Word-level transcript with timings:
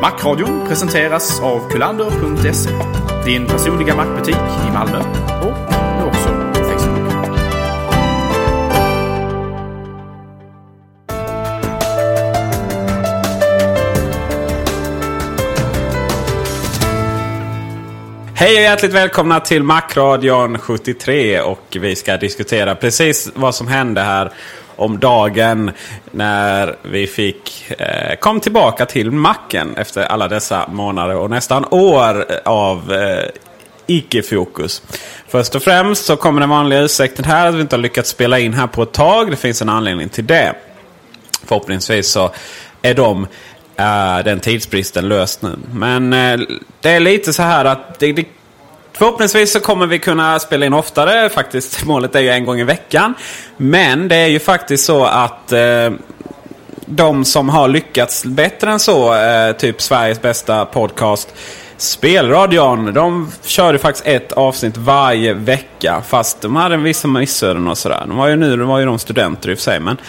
Macradion 0.00 0.68
presenteras 0.68 1.40
av 1.40 1.70
kulander.se. 1.70 2.70
Din 3.24 3.46
personliga 3.46 3.96
mackbutik 3.96 4.36
i 4.68 4.72
Malmö 4.72 4.98
och 5.42 5.72
nu 5.98 6.04
också 6.04 6.28
på 6.28 6.64
Facebook. 6.64 7.10
Hej 18.34 18.56
och 18.56 18.62
hjärtligt 18.62 18.92
välkomna 18.92 19.40
till 19.40 19.62
Macradion 19.62 20.58
73 20.58 21.40
och 21.40 21.76
vi 21.80 21.96
ska 21.96 22.16
diskutera 22.16 22.74
precis 22.74 23.30
vad 23.34 23.54
som 23.54 23.68
hände 23.68 24.00
här 24.00 24.32
om 24.80 24.98
dagen 24.98 25.70
när 26.10 26.76
vi 26.82 27.06
fick 27.06 27.70
eh, 27.78 28.16
kom 28.16 28.40
tillbaka 28.40 28.86
till 28.86 29.10
macken 29.10 29.76
efter 29.76 30.02
alla 30.02 30.28
dessa 30.28 30.68
månader 30.68 31.16
och 31.16 31.30
nästan 31.30 31.64
år 31.70 32.26
av 32.44 32.92
eh, 32.92 33.28
icke-fokus. 33.86 34.82
Först 35.28 35.54
och 35.54 35.62
främst 35.62 36.04
så 36.04 36.16
kommer 36.16 36.40
den 36.40 36.50
vanliga 36.50 36.80
ursäkten 36.80 37.24
här 37.24 37.46
att 37.46 37.54
vi 37.54 37.60
inte 37.60 37.76
har 37.76 37.80
lyckats 37.82 38.10
spela 38.10 38.38
in 38.38 38.54
här 38.54 38.66
på 38.66 38.82
ett 38.82 38.92
tag. 38.92 39.30
Det 39.30 39.36
finns 39.36 39.62
en 39.62 39.68
anledning 39.68 40.08
till 40.08 40.26
det. 40.26 40.54
Förhoppningsvis 41.44 42.10
så 42.10 42.30
är 42.82 42.94
de 42.94 43.22
uh, 43.22 44.24
den 44.24 44.40
tidsbristen 44.40 45.08
löst 45.08 45.42
nu. 45.42 45.56
Men 45.72 46.12
uh, 46.12 46.46
det 46.80 46.90
är 46.90 47.00
lite 47.00 47.32
så 47.32 47.42
här 47.42 47.64
att 47.64 47.98
det, 47.98 48.12
det 48.12 48.24
Förhoppningsvis 48.92 49.52
så 49.52 49.60
kommer 49.60 49.86
vi 49.86 49.98
kunna 49.98 50.38
spela 50.38 50.66
in 50.66 50.72
oftare. 50.72 51.28
Faktiskt, 51.28 51.84
målet 51.84 52.14
är 52.14 52.20
ju 52.20 52.30
en 52.30 52.44
gång 52.44 52.60
i 52.60 52.64
veckan. 52.64 53.14
Men 53.56 54.08
det 54.08 54.16
är 54.16 54.26
ju 54.26 54.38
faktiskt 54.38 54.84
så 54.84 55.04
att 55.04 55.52
eh, 55.52 55.90
de 56.86 57.24
som 57.24 57.48
har 57.48 57.68
lyckats 57.68 58.24
bättre 58.24 58.70
än 58.70 58.80
så, 58.80 59.14
eh, 59.14 59.52
typ 59.52 59.82
Sveriges 59.82 60.22
bästa 60.22 60.64
podcast, 60.64 61.34
Spelradion, 61.76 62.94
de 62.94 63.32
körde 63.44 63.78
faktiskt 63.78 64.06
ett 64.06 64.32
avsnitt 64.32 64.76
varje 64.76 65.34
vecka. 65.34 66.02
Fast 66.08 66.40
de 66.40 66.56
hade 66.56 66.76
vissa 66.76 67.08
missöden 67.08 67.68
och 67.68 67.78
sådär. 67.78 68.04
De 68.06 68.16
var 68.16 68.28
ju 68.28 68.36
nu 68.36 68.56
de 68.56 68.68
var 68.68 68.78
ju 68.78 68.86
de 68.86 68.98
studenter 68.98 69.50
i 69.50 69.54
och 69.54 69.58
för 69.58 69.62
sig. 69.62 69.80
Men 69.80 69.96
eh, 69.96 70.02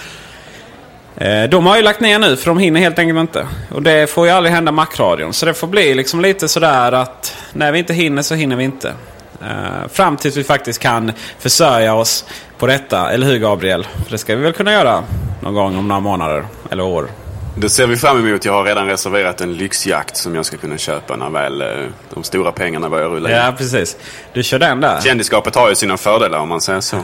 de 1.50 1.66
har 1.66 1.78
ju 1.78 1.82
lagt 1.82 2.00
ner 2.00 2.20
nu 2.20 2.38
för 2.38 2.46
de 2.46 2.58
hinner 2.58 2.80
helt 2.80 3.00
enkelt 3.00 3.20
inte. 3.20 3.48
Och 3.72 3.82
det 3.82 4.10
får 4.10 4.26
ju 4.26 4.32
aldrig 4.32 4.54
hända 4.54 4.72
Macradion. 4.72 5.34
Så 5.34 5.46
det 5.46 5.54
får 5.54 5.68
bli 5.68 5.96
liksom 5.96 6.22
lite 6.22 6.48
sådär 6.48 6.92
att 6.92 7.36
när 7.54 7.72
vi 7.72 7.80
inte 7.80 7.94
hinner 7.94 8.22
så 8.22 8.36
hinner 8.36 8.56
vi 8.56 8.64
inte. 8.64 8.94
Uh, 9.42 9.88
fram 9.92 10.18
tills 10.18 10.38
vi 10.38 10.44
faktiskt 10.44 10.80
kan 10.80 11.12
försörja 11.40 11.94
oss 11.94 12.26
på 12.58 12.68
detta. 12.68 13.12
Eller 13.12 13.28
hur 13.28 13.38
Gabriel? 13.38 13.88
För 14.04 14.12
det 14.12 14.18
ska 14.18 14.36
vi 14.36 14.42
väl 14.42 14.54
kunna 14.54 14.74
göra 14.74 15.04
någon 15.40 15.54
gång 15.54 15.78
om 15.78 15.88
några 15.88 16.00
månader 16.00 16.46
eller 16.72 16.84
år. 16.84 17.08
Det 17.56 17.70
ser 17.70 17.88
vi 17.88 17.98
fram 17.98 18.28
emot. 18.28 18.46
Jag 18.46 18.54
har 18.54 18.64
redan 18.64 18.88
reserverat 18.88 19.42
en 19.42 19.54
lyxjakt 19.54 20.18
som 20.18 20.36
jag 20.36 20.46
ska 20.46 20.58
kunna 20.58 20.78
köpa 20.78 21.16
när 21.16 21.30
väl 21.30 21.62
eh, 21.62 21.68
de 22.14 22.24
stora 22.24 22.52
pengarna 22.52 22.90
börjar 22.90 23.10
rulla 23.10 23.30
in. 23.30 23.36
Ja, 23.36 23.54
precis. 23.58 23.98
Du 24.34 24.44
kör 24.44 24.60
den 24.60 24.82
där? 24.82 25.02
Kändisskapet 25.02 25.56
har 25.56 25.70
ju 25.70 25.76
sina 25.76 25.98
fördelar 25.98 26.40
om 26.40 26.50
man 26.50 26.62
säger 26.62 26.82
så. 26.82 26.98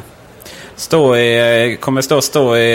Stå 0.78 1.16
i, 1.18 1.78
kommer 1.82 2.02
stå, 2.02 2.22
stå 2.22 2.58
i, 2.58 2.72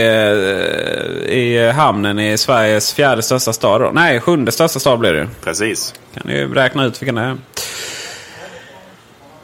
i 1.28 1.70
hamnen 1.70 2.18
i 2.18 2.38
Sveriges 2.38 2.92
fjärde 2.92 3.22
största 3.22 3.52
stad 3.52 3.80
då. 3.80 3.90
Nej, 3.94 4.20
sjunde 4.20 4.52
största 4.52 4.80
stad 4.80 4.98
blir 4.98 5.12
det 5.12 5.28
Precis. 5.44 5.94
Kan 6.14 6.22
ni 6.26 6.44
räkna 6.44 6.84
ut 6.84 7.02
vilken 7.02 7.14
det 7.14 7.22
är. 7.22 7.36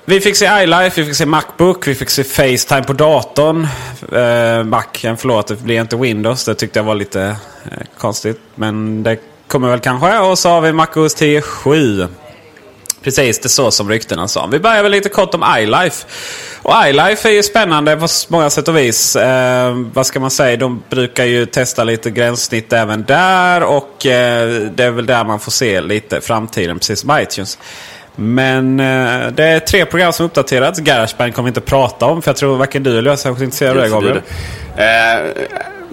Vi 0.05 0.21
fick 0.21 0.37
se 0.37 0.63
iLife, 0.63 1.01
vi 1.01 1.07
fick 1.07 1.17
se 1.17 1.27
Macbook, 1.27 1.89
vi 1.89 1.95
fick 1.95 2.11
se 2.11 2.25
Facetime 2.25 2.83
på 2.83 2.93
datorn. 2.93 3.69
Eh, 4.13 4.65
Macen, 4.65 5.17
förlåt, 5.17 5.47
det 5.47 5.63
blir 5.63 5.81
inte 5.81 5.97
Windows. 5.97 6.45
Det 6.45 6.55
tyckte 6.55 6.79
jag 6.79 6.85
var 6.85 6.95
lite 6.95 7.23
eh, 7.23 7.87
konstigt. 7.99 8.41
Men 8.55 9.03
det 9.03 9.19
kommer 9.47 9.69
väl 9.69 9.81
kanske. 9.81 10.19
Och 10.19 10.39
så 10.39 10.49
har 10.49 10.61
vi 10.61 10.73
MacOS 10.73 11.17
10.7. 11.17 12.09
Precis, 13.03 13.39
det 13.39 13.49
så 13.49 13.71
som 13.71 13.91
ryktena 13.91 14.29
sa. 14.29 14.47
Vi 14.47 14.59
börjar 14.59 14.83
väl 14.83 14.93
lite 14.93 15.09
kort 15.09 15.35
om 15.35 15.45
iLife. 15.59 16.07
Och 16.63 16.75
iLife 16.87 17.29
är 17.29 17.33
ju 17.33 17.43
spännande 17.43 17.97
på 17.97 18.07
många 18.29 18.51
sätt 18.51 18.69
och 18.69 18.77
vis. 18.77 19.17
Eh, 19.17 19.75
vad 19.93 20.07
ska 20.07 20.21
man 20.21 20.31
säga? 20.31 20.57
De 20.57 20.83
brukar 20.91 21.25
ju 21.25 21.47
testa 21.47 21.85
lite 21.85 22.11
gränssnitt 22.11 22.73
även 22.73 23.05
där. 23.05 23.63
Och 23.63 24.07
eh, 24.07 24.49
det 24.75 24.85
är 24.85 24.91
väl 24.91 25.07
där 25.07 25.25
man 25.25 25.41
får 25.41 25.53
se 25.53 25.81
lite 25.81 26.21
framtiden, 26.21 26.79
precis 26.79 27.01
som 27.01 27.19
iTunes. 27.21 27.59
Men 28.17 28.81
eh, 28.81 29.29
det 29.29 29.45
är 29.45 29.61
tre 29.61 29.85
program 29.85 30.13
som 30.13 30.27
uppdaterats. 30.27 30.81
Garageband 30.81 31.35
kommer 31.35 31.47
vi 31.47 31.51
inte 31.51 31.61
prata 31.61 32.07
om. 32.07 32.23
För 32.23 32.29
jag 32.29 32.37
tror 32.37 32.57
varken 32.57 32.83
du 32.83 32.99
eller 32.99 33.11
jag 33.11 33.13
är 33.13 33.17
särskilt 33.17 33.43
intresserad 33.43 33.77
av 33.77 33.83
det 33.83 33.91
Gabriel. 33.91 34.23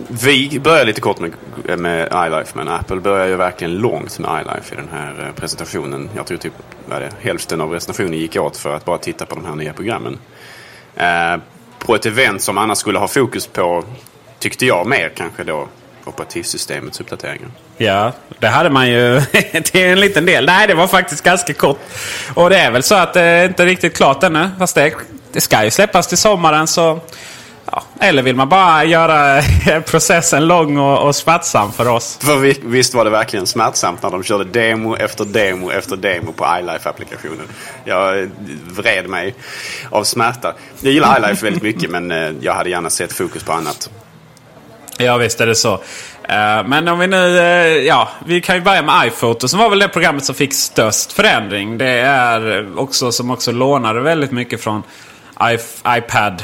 Vi 0.09 0.59
börjar 0.59 0.85
lite 0.85 1.01
kort 1.01 1.19
med, 1.19 1.31
med 1.79 2.07
iLife. 2.28 2.51
Men 2.53 2.67
Apple 2.67 2.95
börjar 2.95 3.28
ju 3.28 3.35
verkligen 3.35 3.78
långt 3.78 4.19
med 4.19 4.41
iLife 4.41 4.73
i 4.73 4.78
den 4.78 4.89
här 4.91 5.25
eh, 5.28 5.33
presentationen. 5.33 6.09
Jag 6.16 6.25
tror 6.25 6.38
typ 6.38 6.53
vad 6.85 7.01
det, 7.01 7.11
hälften 7.22 7.61
av 7.61 7.69
presentationen 7.69 8.13
gick 8.13 8.35
åt 8.35 8.57
för 8.57 8.75
att 8.75 8.85
bara 8.85 8.97
titta 8.97 9.25
på 9.25 9.35
de 9.35 9.45
här 9.45 9.56
nya 9.56 9.73
programmen. 9.73 10.17
Eh, 10.95 11.38
på 11.79 11.95
ett 11.95 12.06
event 12.06 12.41
som 12.41 12.57
annars 12.57 12.78
skulle 12.78 13.00
ha 13.00 13.07
fokus 13.07 13.47
på, 13.47 13.83
tyckte 14.39 14.66
jag, 14.66 14.88
mer 14.88 15.09
kanske 15.16 15.44
då 15.44 15.68
operativsystemets 16.06 17.00
uppdateringar. 17.00 17.50
Ja, 17.77 18.13
det 18.39 18.48
hade 18.48 18.69
man 18.69 18.89
ju 18.89 19.21
till 19.63 19.81
en 19.81 20.00
liten 20.00 20.25
del. 20.25 20.45
Nej, 20.45 20.68
det 20.68 20.74
var 20.74 20.88
faktiskt 20.88 21.24
ganska 21.24 21.53
kort. 21.53 21.80
Och 22.33 22.50
det 22.50 22.57
är 22.57 22.71
väl 22.71 22.83
så 22.83 22.95
att 22.95 23.13
det 23.13 23.21
är 23.21 23.48
inte 23.48 23.65
riktigt 23.65 23.95
klart 23.95 24.24
ännu. 24.24 24.50
Fast 24.59 24.75
det, 24.75 24.94
det 25.31 25.41
ska 25.41 25.63
ju 25.63 25.71
släppas 25.71 26.07
till 26.07 26.18
sommaren 26.18 26.68
så... 26.68 27.00
Ja, 27.71 27.83
eller 28.00 28.23
vill 28.23 28.35
man 28.35 28.50
bara 28.50 28.83
göra 28.83 29.41
processen 29.85 30.47
lång 30.47 30.77
och, 30.77 31.07
och 31.07 31.15
smärtsam 31.15 31.71
för 31.71 31.88
oss? 31.88 32.17
För 32.21 32.38
vi, 32.38 32.59
visst 32.63 32.94
var 32.94 33.06
det 33.06 33.09
verkligen 33.09 33.47
smärtsamt 33.47 34.03
när 34.03 34.12
de 34.12 34.23
körde 34.23 34.44
demo 34.44 34.95
efter 34.95 35.25
demo 35.25 35.71
efter 35.71 35.95
demo 35.95 36.31
på 36.31 36.45
iLife-applikationen. 36.59 37.47
Jag 37.85 38.31
vred 38.65 39.09
mig 39.09 39.35
av 39.89 40.03
smärta. 40.03 40.53
Jag 40.81 40.94
gillar 40.94 41.17
iLife 41.17 41.45
väldigt 41.45 41.63
mycket 41.63 41.89
men 41.89 42.12
eh, 42.12 42.31
jag 42.41 42.53
hade 42.53 42.69
gärna 42.69 42.89
sett 42.89 43.13
fokus 43.13 43.44
på 43.44 43.53
annat. 43.53 43.89
Ja 44.97 45.17
visst 45.17 45.41
är 45.41 45.47
det 45.47 45.56
så. 45.56 45.73
Uh, 45.73 46.67
men 46.67 46.88
om 46.88 47.00
vi 47.00 47.07
nu, 47.07 47.17
uh, 47.17 47.85
ja, 47.85 48.09
vi 48.25 48.41
kan 48.41 48.56
ju 48.56 48.62
börja 48.62 48.81
med 48.81 49.07
iPhoto 49.07 49.47
som 49.47 49.59
var 49.59 49.69
väl 49.69 49.79
det 49.79 49.88
programmet 49.88 50.25
som 50.25 50.35
fick 50.35 50.53
störst 50.53 51.12
förändring. 51.12 51.77
Det 51.77 51.89
är 52.00 52.67
också 52.79 53.12
som 53.12 53.31
också 53.31 53.51
lånade 53.51 54.01
väldigt 54.01 54.31
mycket 54.31 54.62
från 54.62 54.83
iPad. 55.97 56.44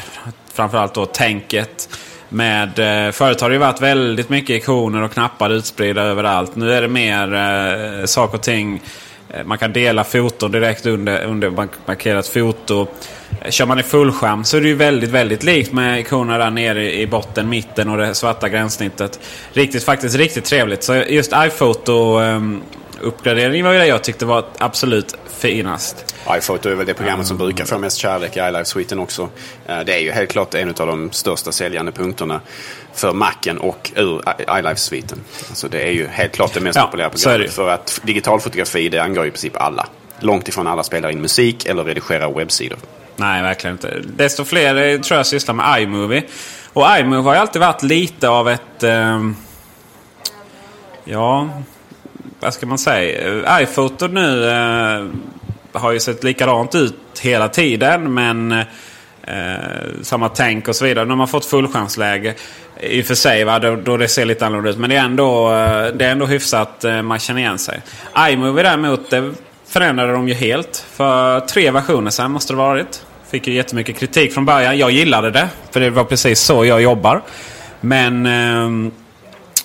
Framförallt 0.54 0.94
då 0.94 1.06
tänket. 1.06 1.90
med, 2.34 2.80
eh, 2.80 3.12
förut 3.12 3.42
har 3.42 3.50
det 3.50 3.54
ju 3.54 3.60
varit 3.60 3.82
väldigt 3.82 4.30
mycket 4.30 4.50
ikoner 4.50 5.02
och 5.02 5.14
knappar 5.14 5.50
utspridda 5.50 6.02
överallt. 6.02 6.56
Nu 6.56 6.74
är 6.74 6.82
det 6.82 6.88
mer 6.88 7.34
eh, 7.34 8.06
saker 8.06 8.38
och 8.38 8.44
ting. 8.44 8.82
Eh, 9.30 9.44
man 9.46 9.58
kan 9.58 9.74
dela 9.74 10.04
foton 10.04 10.52
direkt 10.52 10.86
under, 10.86 11.24
under 11.24 11.50
markerat 11.86 12.28
foto. 12.28 12.88
Kör 13.50 13.66
man 13.66 13.80
i 13.80 13.84
fullskärm 13.84 14.44
så 14.44 14.58
är 14.58 14.62
det 14.62 14.68
ju 14.68 14.76
väldigt, 14.76 15.10
väldigt 15.10 15.44
likt 15.44 15.74
med 15.74 16.00
ikoner 16.00 16.40
där 16.40 16.50
nere 16.50 16.94
i 16.94 17.08
botten, 17.08 17.50
mitten 17.50 17.90
och 17.90 17.98
det 17.98 18.16
svarta 18.16 18.50
gränssnittet. 18.50 19.20
Riktigt, 19.54 19.84
faktiskt 19.84 20.16
riktigt 20.16 20.46
trevligt. 20.46 20.84
Så 20.84 20.96
just 20.96 21.34
iPhoto 21.36 22.20
um, 22.20 22.62
uppgradering 23.02 23.64
var 23.64 23.72
ju 23.72 23.80
det 23.80 23.88
jag 23.88 24.04
tyckte 24.04 24.26
var 24.26 24.46
absolut 24.58 25.16
finast. 25.42 26.16
iPhoto 26.38 26.70
är 26.70 26.76
väl 26.76 26.86
det 26.86 26.94
programmet 26.94 27.28
som 27.28 27.38
brukar 27.38 27.66
få 27.66 27.78
mest 27.78 27.98
kärlek 27.98 28.38
i 28.38 28.40
iLife-sviten 28.40 29.00
också. 29.00 29.30
Eh, 29.68 29.80
det 29.80 29.94
är 29.94 30.00
ju 30.00 30.12
helt 30.12 30.32
klart 30.32 30.54
en 30.54 30.70
av 30.70 30.88
de 30.88 31.12
största 31.12 31.52
säljande 31.52 31.92
punkterna 31.92 32.42
för 32.94 33.14
Macen 33.14 33.58
och 33.58 33.92
ur 33.96 34.22
iLife-sviten. 34.60 35.20
Alltså 35.50 35.68
det 35.68 35.82
är 35.82 35.92
ju 35.92 36.08
helt 36.08 36.32
klart 36.32 36.54
det 36.54 36.60
mest 36.60 36.76
ja, 36.76 36.86
populära 36.86 37.10
programmet. 37.10 37.54
För 37.54 37.70
att 37.70 38.02
digitalfotografi 38.04 38.90
det 38.90 39.00
angår 39.00 39.26
i 39.26 39.32
princip 39.32 39.62
alla. 39.62 39.88
Långt 40.20 40.48
ifrån 40.48 40.68
alla 40.68 40.84
spelar 40.84 41.10
in 41.10 41.22
musik 41.22 41.66
eller 41.66 41.84
redigerar 41.84 42.34
webbsidor. 42.34 42.80
Nej, 43.16 43.42
verkligen 43.42 43.76
inte. 43.76 44.02
Desto 44.06 44.46
fler 44.46 44.76
eh, 44.76 45.00
tror 45.00 45.18
jag 45.18 45.26
sysslar 45.26 45.56
med 45.56 45.82
iMovie. 45.82 46.24
Och 46.74 46.86
iMovie 47.00 47.22
har 47.24 47.34
ju 47.34 47.40
alltid 47.40 47.62
varit 47.62 47.84
lite 47.84 48.30
av 48.30 48.50
ett... 48.50 48.84
Eh, 48.84 49.30
ja, 51.04 51.50
vad 52.42 52.54
ska 52.54 52.66
man 52.66 52.78
säga? 52.78 53.62
iPhoto 53.62 54.08
nu 54.08 54.50
eh, 54.50 55.06
har 55.82 55.92
ju 55.92 56.00
sett 56.00 56.24
likadant 56.24 56.76
ut 56.76 57.20
hela 57.22 57.48
tiden. 57.48 58.14
Men 58.14 58.52
eh, 58.52 59.36
samma 60.02 60.30
tänk 60.30 60.68
och 60.68 60.76
så 60.76 60.86
vidare. 60.86 61.06
Nu 61.06 61.12
har 61.12 61.18
man 61.18 61.28
fått 61.28 61.46
fullchansläge. 61.46 62.34
I 62.80 63.02
och 63.02 63.06
för 63.06 63.16
sig 63.16 63.44
va, 63.44 63.60
då, 63.60 63.76
då 63.76 63.98
det 63.98 64.08
ser 64.08 64.26
lite 64.26 64.46
annorlunda 64.46 64.70
ut. 64.70 64.78
Men 64.78 64.90
det 64.90 64.96
är 64.96 65.06
ändå, 65.06 65.52
eh, 65.52 65.86
det 65.86 66.06
är 66.06 66.12
ändå 66.12 66.26
hyfsat 66.26 66.84
eh, 66.84 67.02
man 67.02 67.20
känner 67.20 67.42
igen 67.42 67.58
sig. 67.58 67.82
iMovie 68.30 68.64
däremot 68.64 69.10
det 69.10 69.32
förändrade 69.68 70.14
de 70.14 70.28
ju 70.28 70.34
helt. 70.34 70.86
För 70.92 71.40
tre 71.40 71.72
versioner 71.72 72.12
sedan 72.12 72.32
måste 72.32 72.54
det 72.54 72.58
varit. 72.58 73.06
Fick 73.32 73.48
ju 73.48 73.54
jättemycket 73.54 73.98
kritik 73.98 74.34
från 74.34 74.46
början. 74.46 74.78
Jag 74.78 74.92
gillade 74.92 75.32
det. 75.32 75.50
För 75.72 75.80
det 75.80 75.90
var 75.90 76.04
precis 76.04 76.40
så 76.40 76.66
jag 76.66 76.82
jobbar. 76.82 77.22
Men 77.82 78.26
eh, 78.26 78.92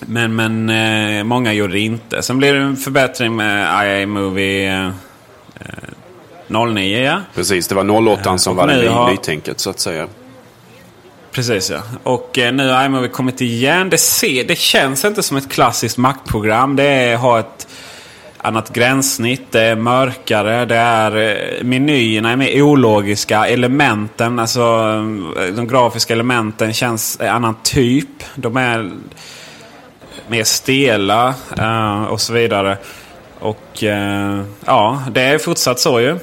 men, 0.01 0.37
men 0.37 0.71
eh, 0.71 1.25
många 1.25 1.53
gjorde 1.53 1.73
det 1.73 1.81
inte. 1.81 2.23
Sen 2.23 2.39
blev 2.39 2.55
det 2.55 2.61
en 2.61 2.77
förbättring 2.77 3.37
med 3.37 4.03
iMovie 4.03 4.93
eh, 5.61 5.67
09. 6.49 7.05
Ja. 7.05 7.21
Precis, 7.35 7.69
det 7.69 7.75
var 7.75 8.09
08 8.09 8.31
eh, 8.31 8.37
som 8.37 8.57
var 8.57 8.67
det 8.67 8.89
har... 8.89 9.11
nytänket 9.11 9.61
så 9.61 9.71
att 9.71 9.81
säga. 9.81 10.07
Precis 11.31 11.71
ja. 11.71 11.83
Och 12.03 12.39
eh, 12.39 12.53
nu 12.53 12.69
har 12.69 12.85
iMovie 12.85 13.09
kommit 13.09 13.41
igen. 13.41 13.91
Det, 13.91 13.99
ser, 13.99 14.45
det 14.45 14.59
känns 14.59 15.05
inte 15.05 15.23
som 15.23 15.37
ett 15.37 15.51
klassiskt 15.51 15.99
Mac-program. 15.99 16.77
Det 16.77 17.19
har 17.21 17.41
ett 17.41 17.67
annat 18.39 18.73
gränssnitt. 18.73 19.53
Det 19.53 19.61
är 19.61 19.77
mörkare. 19.77 20.65
Det 20.65 20.77
är, 20.77 21.17
eh, 21.17 21.65
menyerna 21.65 22.31
är 22.31 22.37
mer 22.37 22.63
ologiska. 22.63 23.47
Elementen, 23.47 24.39
alltså 24.39 24.61
eh, 25.39 25.55
de 25.55 25.69
grafiska 25.69 26.15
elementen 26.15 26.73
känns 26.73 27.21
en 27.21 27.29
annan 27.29 27.55
typ. 27.63 28.25
De 28.35 28.57
är 28.57 28.91
mer 30.29 30.45
stela 30.45 31.35
eh, 31.59 32.05
och 32.05 32.21
så 32.21 32.33
vidare. 32.33 32.79
Och 33.39 33.85
eh, 33.85 34.43
ja, 34.65 35.03
det 35.11 35.21
är 35.21 35.39
fortsatt 35.39 35.81
så 35.81 36.01
ju. 36.01 36.19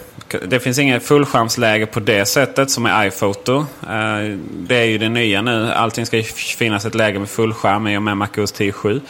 Det 0.45 0.59
finns 0.59 0.79
inget 0.79 1.03
fullskärmsläge 1.03 1.85
på 1.85 1.99
det 1.99 2.25
sättet 2.25 2.71
som 2.71 2.85
är 2.85 3.05
iPhoto. 3.07 3.57
Eh, 3.89 4.37
det 4.51 4.75
är 4.75 4.85
ju 4.85 4.97
det 4.97 5.09
nya 5.09 5.41
nu. 5.41 5.71
Allting 5.71 6.05
ska 6.05 6.23
finnas 6.57 6.85
ett 6.85 6.95
läge 6.95 7.19
med 7.19 7.29
fullskärm 7.29 7.87
i 7.87 7.97
och 7.97 8.01
med 8.01 8.17
MacOS 8.17 8.53
10.7. 8.53 9.01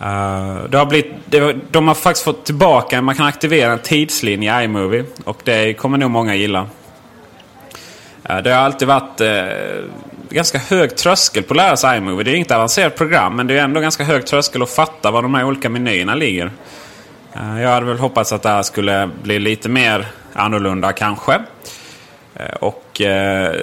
Uh, 0.00 0.70
det 0.70 0.78
har 0.78 0.86
blivit, 0.86 1.12
det, 1.24 1.56
de 1.70 1.88
har 1.88 1.94
faktiskt 1.94 2.24
fått 2.24 2.44
tillbaka, 2.44 3.02
man 3.02 3.14
kan 3.14 3.26
aktivera 3.26 3.72
en 3.72 3.78
tidslinje 3.78 4.60
i 4.60 4.64
iMovie. 4.64 5.04
Och 5.24 5.40
det 5.44 5.74
kommer 5.74 5.98
nog 5.98 6.10
många 6.10 6.34
gilla. 6.34 6.66
Uh, 8.30 8.38
det 8.38 8.50
har 8.50 8.62
alltid 8.62 8.88
varit 8.88 9.20
uh, 9.20 9.28
ganska 10.30 10.58
hög 10.58 10.96
tröskel 10.96 11.42
på 11.42 11.54
att 11.54 11.56
lära 11.56 11.76
sig 11.76 11.98
iMovie. 11.98 12.24
Det 12.24 12.30
är 12.30 12.34
inget 12.34 12.50
avancerat 12.50 12.96
program 12.96 13.36
men 13.36 13.46
det 13.46 13.58
är 13.58 13.64
ändå 13.64 13.80
ganska 13.80 14.04
hög 14.04 14.26
tröskel 14.26 14.62
att 14.62 14.70
fatta 14.70 15.10
var 15.10 15.22
de 15.22 15.34
här 15.34 15.44
olika 15.44 15.68
menyerna 15.68 16.14
ligger. 16.14 16.50
Eh, 17.32 17.62
jag 17.62 17.70
hade 17.70 17.86
väl 17.86 17.98
hoppats 17.98 18.32
att 18.32 18.42
det 18.42 18.48
här 18.48 18.62
skulle 18.62 19.10
bli 19.22 19.38
lite 19.38 19.68
mer 19.68 20.06
annorlunda 20.32 20.92
kanske. 20.92 21.40
Eh, 22.34 22.54
och 22.60 23.00
eh, 23.00 23.54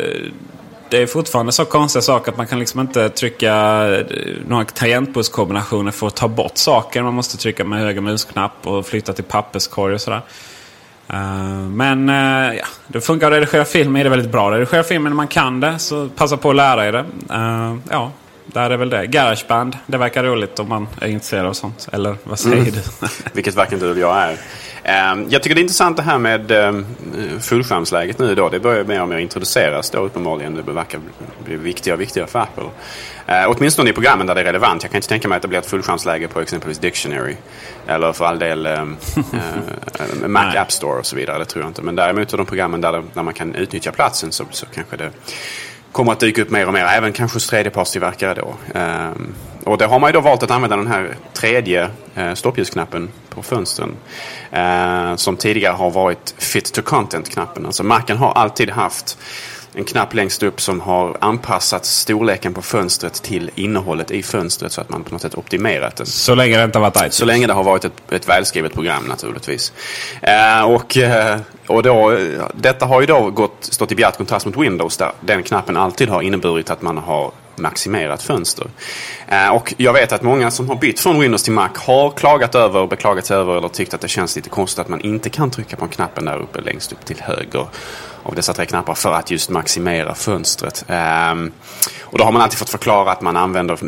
det 0.90 1.02
är 1.02 1.08
fortfarande 1.08 1.52
så 1.52 1.66
konstiga 1.66 2.02
saker 2.02 2.32
att 2.32 2.38
man 2.38 2.48
kan 2.48 2.60
liksom 2.60 2.80
inte 2.80 3.10
trycka 3.10 3.54
eh, 3.88 4.06
några 4.48 4.66
tangentbordskombinationer 4.66 5.92
för 5.92 6.08
att 6.08 6.16
ta 6.16 6.28
bort 6.28 6.58
saker. 6.58 7.02
Man 7.04 7.14
måste 7.14 7.38
trycka 7.38 7.64
med 7.64 7.80
höger 7.80 8.02
musknapp 8.02 8.68
och 8.68 8.86
flytta 8.86 9.14
till 9.14 9.24
papperskorg 9.24 9.94
och 9.94 10.02
sådär. 10.02 10.22
Uh, 11.14 11.70
men 11.70 12.10
uh, 12.10 12.56
ja, 12.56 12.66
det 12.88 13.02
funkar 13.02 13.28
att 13.28 13.34
redigera 13.34 13.66
film 13.66 13.96
är 13.96 14.04
det 14.04 14.10
väldigt 14.10 14.32
bra. 14.32 14.52
Redigera 14.52 14.84
film 14.84 15.04
när 15.04 15.12
man 15.12 15.28
kan 15.28 15.60
det, 15.60 15.80
så 15.80 16.10
passa 16.10 16.38
på 16.38 16.50
att 16.50 16.56
lära 16.56 16.88
er 16.88 16.92
det. 16.92 17.06
Uh, 17.34 17.78
ja, 17.90 18.12
där 18.46 18.70
är 18.70 18.78
väl 18.78 18.90
det. 18.90 19.08
Garageband, 19.08 19.78
det 19.86 19.98
verkar 19.98 20.24
roligt 20.24 20.60
om 20.60 20.70
man 20.70 20.88
är 21.02 21.08
intresserad 21.08 21.46
av 21.46 21.54
sånt. 21.54 21.88
Eller 21.92 22.16
vad 22.24 22.40
säger 22.40 22.58
mm. 22.58 22.72
du? 22.72 23.08
Vilket 23.34 23.56
varken 23.56 23.80
du 23.80 23.92
eller 23.92 24.02
jag 24.02 24.18
är. 24.18 24.38
Ehm, 24.88 25.26
jag 25.30 25.44
tycker 25.44 25.56
det 25.56 25.60
är 25.60 25.64
intressant 25.64 25.98
det 25.98 26.04
här 26.04 26.18
med 26.18 26.52
ehm, 26.52 26.86
fullskärmsläget 27.42 28.20
nu 28.20 28.36
då. 28.36 28.50
Det 28.50 28.60
börjar 28.60 28.84
mer 28.84 29.02
och 29.02 29.08
mer 29.08 29.18
introduceras 29.18 29.90
då 29.90 29.98
uppenbarligen. 29.98 30.56
Det 30.66 30.72
verkar 30.72 31.00
bli 31.46 31.56
viktigare 31.56 31.96
och 31.96 32.02
viktigare 32.02 32.28
för 32.28 32.40
Apple. 32.40 32.64
Uh, 32.64 33.50
åtminstone 33.58 33.90
i 33.90 33.94
programmen 33.94 34.28
där 34.28 34.36
det 34.36 34.42
är 34.42 34.46
relevant. 34.46 34.84
Jag 34.84 34.92
kan 34.92 34.98
inte 34.98 35.08
tänka 35.08 35.28
mig 35.28 35.36
att 35.36 35.42
det 35.42 35.48
blir 35.48 35.60
ett 35.60 35.66
fullskärmsläge 35.66 36.28
på 36.28 36.42
exempelvis 36.42 36.80
Dictionary. 36.80 37.36
Eller 37.88 38.14
för 38.14 38.26
all 38.26 38.40
del 38.40 38.68
um, 38.68 38.98
uh, 39.18 40.28
Mac 40.28 40.56
App 40.58 40.72
Store 40.72 41.00
och 41.00 41.06
så 41.06 41.16
vidare. 41.16 41.40
Det 41.40 41.46
tror 41.46 41.64
jag 41.64 41.70
inte. 41.70 41.82
Men 41.82 41.96
däremot 41.96 42.34
i 42.34 42.38
de 42.38 42.46
programmen 42.46 42.82
där, 42.82 43.04
där 43.14 43.24
man 43.24 43.34
kan 43.34 43.56
utnyttja 43.56 43.92
platsen 43.92 44.32
så, 44.32 44.46
så 44.52 44.66
kanske 44.66 44.98
det 44.98 45.12
kommer 45.96 46.12
att 46.12 46.20
dyka 46.20 46.42
upp 46.42 46.50
mer 46.50 46.68
och 46.68 46.74
mer. 46.74 46.86
Även 46.86 47.14
kanske 47.14 47.36
hos 47.36 47.48
tredjepartstillverkare 47.48 48.34
då. 48.34 48.56
Ehm, 48.74 49.34
och 49.64 49.78
då 49.78 49.86
har 49.86 50.00
man 50.00 50.10
ju 50.10 50.14
då 50.14 50.22
valt 50.22 50.44
att 50.44 50.52
använda 50.52 50.78
den 50.78 50.88
här 50.88 51.16
tredje 51.34 51.90
eh, 52.16 52.34
stoppljusknappen 52.34 53.10
på 53.30 53.44
fönstren. 53.44 53.96
Eh, 54.52 55.16
som 55.16 55.38
tidigare 55.38 55.74
har 55.74 55.92
varit 55.92 56.36
Fit 56.38 56.74
to 56.74 56.82
Content-knappen. 56.82 57.66
Alltså 57.66 57.84
Macen 57.84 58.18
har 58.18 58.32
alltid 58.32 58.70
haft 58.70 59.18
en 59.78 59.84
knapp 59.84 60.14
längst 60.14 60.44
upp 60.44 60.62
som 60.62 60.82
har 60.82 61.18
anpassat 61.22 61.86
storleken 61.86 62.54
på 62.54 62.62
fönstret 62.62 63.14
till 63.14 63.52
innehållet 63.56 64.12
i 64.12 64.24
fönstret 64.24 64.72
så 64.72 64.82
att 64.82 64.90
man 64.90 65.04
på 65.04 65.12
något 65.12 65.22
sätt 65.22 65.36
optimerat 65.36 65.96
den. 65.96 66.06
Så 66.06 66.36
länge 66.36 66.58
det 66.58 66.64
inte 66.64 66.78
har 66.78 66.84
varit 66.84 66.96
iTunes? 66.96 67.16
Så 67.16 67.26
länge 67.26 67.48
det 67.48 67.54
har 67.54 67.64
varit 67.64 67.86
ett, 67.86 68.12
ett 68.12 68.30
välskrivet 68.30 68.74
program 68.74 69.04
naturligtvis. 69.04 69.74
Eh, 70.22 70.64
och, 70.64 70.98
eh, 70.98 71.40
och 71.68 71.84
då, 71.84 72.18
detta 72.54 72.86
har 72.86 73.02
ju 73.02 73.08
då 73.08 73.30
gått, 73.30 73.58
stått 73.60 73.92
i 73.92 73.96
bjärt 73.96 74.18
kontrast 74.18 74.46
mot 74.46 74.58
Windows 74.58 74.98
där 74.98 75.12
den 75.22 75.44
knappen 75.44 75.78
alltid 75.78 76.10
har 76.10 76.22
inneburit 76.22 76.70
att 76.70 76.82
man 76.82 76.98
har 76.98 77.32
maximerat 77.56 78.24
fönster. 78.24 78.68
Eh, 79.28 79.50
och 79.50 79.74
jag 79.78 79.94
vet 79.94 80.12
att 80.12 80.22
många 80.22 80.52
som 80.52 80.70
har 80.70 80.76
bytt 80.76 81.00
från 81.00 81.20
Windows 81.20 81.44
till 81.44 81.54
Mac 81.54 81.70
har 81.76 82.12
klagat 82.12 82.56
över, 82.56 82.88
beklagat 82.88 83.26
sig 83.26 83.38
över 83.38 83.58
eller 83.58 83.68
tyckt 83.68 83.94
att 83.94 84.02
det 84.02 84.08
känns 84.08 84.36
lite 84.36 84.50
konstigt 84.50 84.80
att 84.80 84.90
man 84.90 85.02
inte 85.02 85.30
kan 85.30 85.52
trycka 85.52 85.76
på 85.76 85.88
knappen 85.88 86.26
där 86.26 86.38
uppe 86.38 86.62
längst 86.62 86.92
upp 86.92 87.06
till 87.06 87.22
höger 87.22 87.66
av 88.26 88.36
dessa 88.36 88.54
tre 88.54 88.66
knappar 88.66 88.94
för 88.94 89.14
att 89.14 89.32
just 89.32 89.50
maximera 89.50 90.16
fönstret. 90.16 90.86
Um, 90.88 91.52
och 92.02 92.18
då 92.18 92.24
har 92.24 92.32
man 92.32 92.42
alltid 92.42 92.60
fått 92.60 92.70
förklara 92.70 93.12
att 93.12 93.22
man 93.22 93.38
använder 93.38 93.84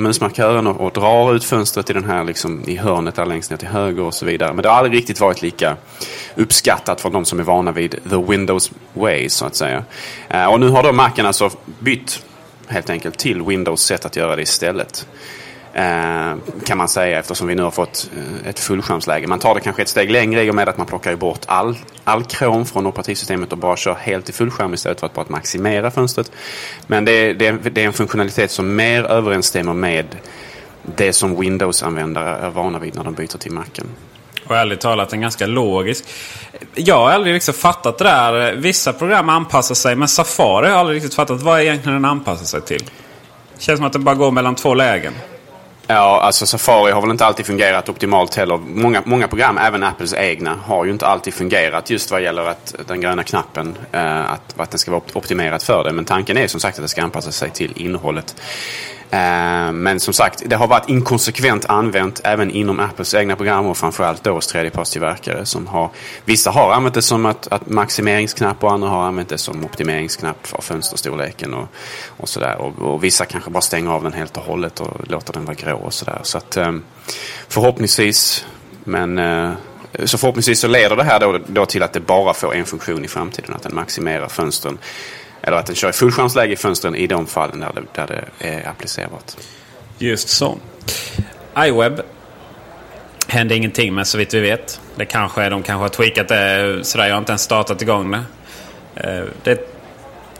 musmarkören 0.00 0.66
och, 0.66 0.80
och, 0.80 0.92
drar 0.92 1.34
ut 1.34 1.44
fönstret 1.44 1.90
i, 1.90 1.92
den 1.92 2.04
här, 2.04 2.24
liksom, 2.24 2.62
i 2.66 2.76
hörnet 2.76 3.14
där 3.14 3.26
längst 3.26 3.50
ner 3.50 3.56
till 3.56 3.68
höger 3.68 4.02
och 4.02 4.14
så 4.14 4.26
vidare. 4.26 4.52
Men 4.52 4.62
det 4.62 4.68
har 4.68 4.76
aldrig 4.76 4.96
riktigt 4.96 5.20
varit 5.20 5.42
lika 5.42 5.76
uppskattat 6.34 7.00
från 7.00 7.12
de 7.12 7.24
som 7.24 7.40
är 7.40 7.44
vana 7.44 7.72
vid 7.72 7.90
the 7.90 8.16
Windows 8.16 8.70
way 8.92 9.28
så 9.28 9.44
att 9.46 9.54
säga. 9.54 9.84
Uh, 10.34 10.46
och 10.46 10.60
nu 10.60 10.68
har 10.68 10.82
då 10.82 10.92
Macen 10.92 11.26
alltså 11.26 11.50
bytt 11.78 12.22
helt 12.66 12.90
enkelt 12.90 13.18
till 13.18 13.42
Windows 13.42 13.82
sätt 13.82 14.04
att 14.04 14.16
göra 14.16 14.36
det 14.36 14.42
istället. 14.42 15.06
Eh, 15.74 16.36
kan 16.66 16.78
man 16.78 16.88
säga 16.88 17.18
eftersom 17.18 17.48
vi 17.48 17.54
nu 17.54 17.62
har 17.62 17.70
fått 17.70 18.10
eh, 18.16 18.48
ett 18.48 18.58
fullskärmsläge. 18.58 19.26
Man 19.26 19.38
tar 19.38 19.54
det 19.54 19.60
kanske 19.60 19.82
ett 19.82 19.88
steg 19.88 20.10
längre 20.10 20.44
i 20.44 20.50
och 20.50 20.54
med 20.54 20.68
att 20.68 20.78
man 20.78 20.86
plockar 20.86 21.16
bort 21.16 21.40
all, 21.46 21.78
all 22.04 22.24
krom 22.24 22.66
från 22.66 22.86
operativsystemet 22.86 23.52
och 23.52 23.58
bara 23.58 23.76
kör 23.76 23.94
helt 23.94 24.28
i 24.28 24.32
fullskärm 24.32 24.74
istället 24.74 25.00
för 25.00 25.06
att 25.06 25.14
bara 25.14 25.26
maximera 25.28 25.90
fönstret. 25.90 26.32
Men 26.86 27.04
det, 27.04 27.32
det, 27.32 27.50
det 27.50 27.82
är 27.82 27.86
en 27.86 27.92
funktionalitet 27.92 28.50
som 28.50 28.76
mer 28.76 29.04
överensstämmer 29.04 29.74
med 29.74 30.06
det 30.82 31.12
som 31.12 31.40
Windows-användare 31.40 32.36
är 32.36 32.50
vana 32.50 32.78
vid 32.78 32.94
när 32.94 33.04
de 33.04 33.14
byter 33.14 33.38
till 33.38 33.52
Macen. 33.52 33.86
Och 34.46 34.56
ärligt 34.56 34.80
talat 34.80 35.12
en 35.12 35.20
ganska 35.20 35.46
logisk. 35.46 36.04
Jag 36.74 36.96
har 36.96 37.10
aldrig 37.10 37.34
liksom 37.34 37.54
fattat 37.54 37.98
det 37.98 38.04
där. 38.04 38.52
Vissa 38.52 38.92
program 38.92 39.28
anpassar 39.28 39.74
sig 39.74 39.96
men 39.96 40.08
Safari 40.08 40.66
har 40.66 40.72
jag 40.72 40.80
aldrig 40.80 40.96
riktigt 40.96 41.14
fattat 41.14 41.42
vad 41.42 41.60
egentligen 41.60 41.94
den 41.94 42.04
anpassar 42.04 42.44
sig 42.44 42.60
till. 42.60 42.90
Känns 43.58 43.78
som 43.78 43.86
att 43.86 43.92
det 43.92 43.98
bara 43.98 44.14
går 44.14 44.30
mellan 44.30 44.54
två 44.54 44.74
lägen. 44.74 45.12
Ja, 45.92 46.20
alltså 46.20 46.46
Safari 46.46 46.92
har 46.92 47.00
väl 47.00 47.10
inte 47.10 47.24
alltid 47.24 47.46
fungerat 47.46 47.88
optimalt 47.88 48.34
heller. 48.34 48.56
Många, 48.56 49.02
många 49.06 49.28
program, 49.28 49.58
även 49.58 49.82
Apples 49.82 50.14
egna, 50.14 50.54
har 50.64 50.84
ju 50.84 50.90
inte 50.90 51.06
alltid 51.06 51.34
fungerat 51.34 51.90
just 51.90 52.10
vad 52.10 52.22
gäller 52.22 52.44
att 52.44 52.74
den 52.86 53.00
gröna 53.00 53.22
knappen, 53.22 53.78
eh, 53.92 54.32
att, 54.32 54.60
att 54.60 54.70
den 54.70 54.78
ska 54.78 54.90
vara 54.90 55.02
optimerad 55.12 55.62
för 55.62 55.84
det. 55.84 55.92
Men 55.92 56.04
tanken 56.04 56.36
är 56.36 56.46
som 56.46 56.60
sagt 56.60 56.78
att 56.78 56.84
det 56.84 56.88
ska 56.88 57.02
anpassa 57.02 57.32
sig 57.32 57.50
till 57.50 57.72
innehållet. 57.76 58.36
Eh, 59.10 59.72
men 59.72 60.00
som 60.00 60.14
sagt, 60.14 60.42
det 60.46 60.56
har 60.56 60.66
varit 60.66 60.88
inkonsekvent 60.88 61.64
använt 61.64 62.20
även 62.24 62.50
inom 62.50 62.80
Apples 62.80 63.14
egna 63.14 63.36
program 63.36 63.66
och 63.66 63.76
framförallt 63.76 64.24
då 64.24 64.32
hos 64.32 64.46
tredjepartstillverkare. 64.46 65.46
Som 65.46 65.66
har, 65.66 65.90
vissa 66.24 66.50
har 66.50 66.72
använt 66.72 66.94
det 66.94 67.02
som 67.02 67.26
att, 67.26 67.52
att 67.52 67.68
maximeringsknapp 67.68 68.64
och 68.64 68.72
andra 68.72 68.88
har 68.88 69.02
använt 69.02 69.28
det 69.28 69.38
som 69.38 69.64
optimeringsknapp 69.64 70.46
för 70.46 70.62
fönsterstorleken 70.62 71.54
och, 71.54 71.68
och 72.16 72.28
sådär. 72.28 72.56
Och, 72.56 72.78
och, 72.78 73.04
vissa 73.04 73.24
kanske 73.24 73.50
bara 73.50 73.60
stänger 73.60 73.90
av 73.90 74.02
den 74.02 74.12
helt 74.12 74.36
och 74.36 74.42
hållet 74.42 74.80
och 74.80 75.08
låter 75.08 75.32
den 75.32 75.44
vara 75.44 75.54
grå 75.54 75.76
och 75.76 75.94
sådär. 75.94 76.20
Så 76.22 76.38
att 76.38 76.56
ehm, 76.56 76.82
förhoppningsvis, 77.48 78.46
men 78.84 79.18
eh, 79.18 79.52
så 80.04 80.18
förhoppningsvis 80.18 80.60
så 80.60 80.68
leder 80.68 80.96
det 80.96 81.04
här 81.04 81.20
då, 81.20 81.38
då 81.46 81.66
till 81.66 81.82
att 81.82 81.92
det 81.92 82.00
bara 82.00 82.34
får 82.34 82.54
en 82.54 82.64
funktion 82.64 83.04
i 83.04 83.08
framtiden, 83.08 83.54
att 83.54 83.62
den 83.62 83.74
maximerar 83.74 84.28
fönstren 84.28 84.78
eller 85.42 85.56
att 85.56 85.66
den 85.66 85.76
kör 85.76 85.88
i 85.88 85.92
fullskärmsläge 85.92 86.52
i 86.52 86.56
fönstren 86.56 86.94
i 86.94 87.06
de 87.06 87.26
fallen 87.26 87.60
där 87.60 87.72
det, 87.74 87.82
där 87.94 88.06
det 88.38 88.48
är 88.48 88.68
applicerbart. 88.68 89.36
Just 89.98 90.28
så. 90.28 90.58
iWeb 91.66 92.00
hände 93.26 93.56
ingenting 93.56 93.94
med 93.94 94.06
så 94.06 94.18
vitt 94.18 94.34
vi 94.34 94.40
vet. 94.40 94.80
Det 94.94 95.04
kanske, 95.04 95.48
de 95.48 95.62
kanske 95.62 95.82
har 95.82 95.88
tweakat 95.88 96.28
det 96.28 96.78
sådär. 96.82 97.06
Jag 97.06 97.14
har 97.14 97.18
inte 97.18 97.32
ens 97.32 97.42
startat 97.42 97.82
igång 97.82 98.10
det. 98.10 98.22
Eh, 98.94 99.24
det 99.42 99.80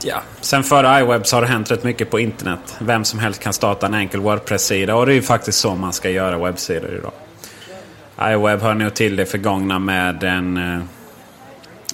ja. 0.03 0.23
Sen 0.41 0.65
före 0.65 1.01
iWeb 1.01 1.27
så 1.27 1.37
har 1.37 1.43
det 1.43 1.49
hänt 1.49 1.71
rätt 1.71 1.85
mycket 1.85 2.11
på 2.11 2.21
internet. 2.21 2.77
Vem 2.79 3.05
som 3.05 3.19
helst 3.19 3.43
kan 3.43 3.53
starta 3.53 3.87
en 3.87 3.95
enkel 3.95 4.21
Wordpress-sida. 4.21 4.95
Och 4.95 5.07
det 5.07 5.13
är 5.13 5.15
ju 5.15 5.23
faktiskt 5.23 5.59
så 5.59 5.75
man 5.75 5.93
ska 5.93 6.11
göra 6.11 6.39
webbsidor 6.39 6.91
idag. 6.95 7.13
iWeb 8.33 8.63
hör 8.63 8.75
nog 8.75 8.95
till 8.95 9.17
det 9.17 9.27
förgångna 9.27 9.79
med 9.79 10.25
en 10.25 10.57
eh, 10.57 10.81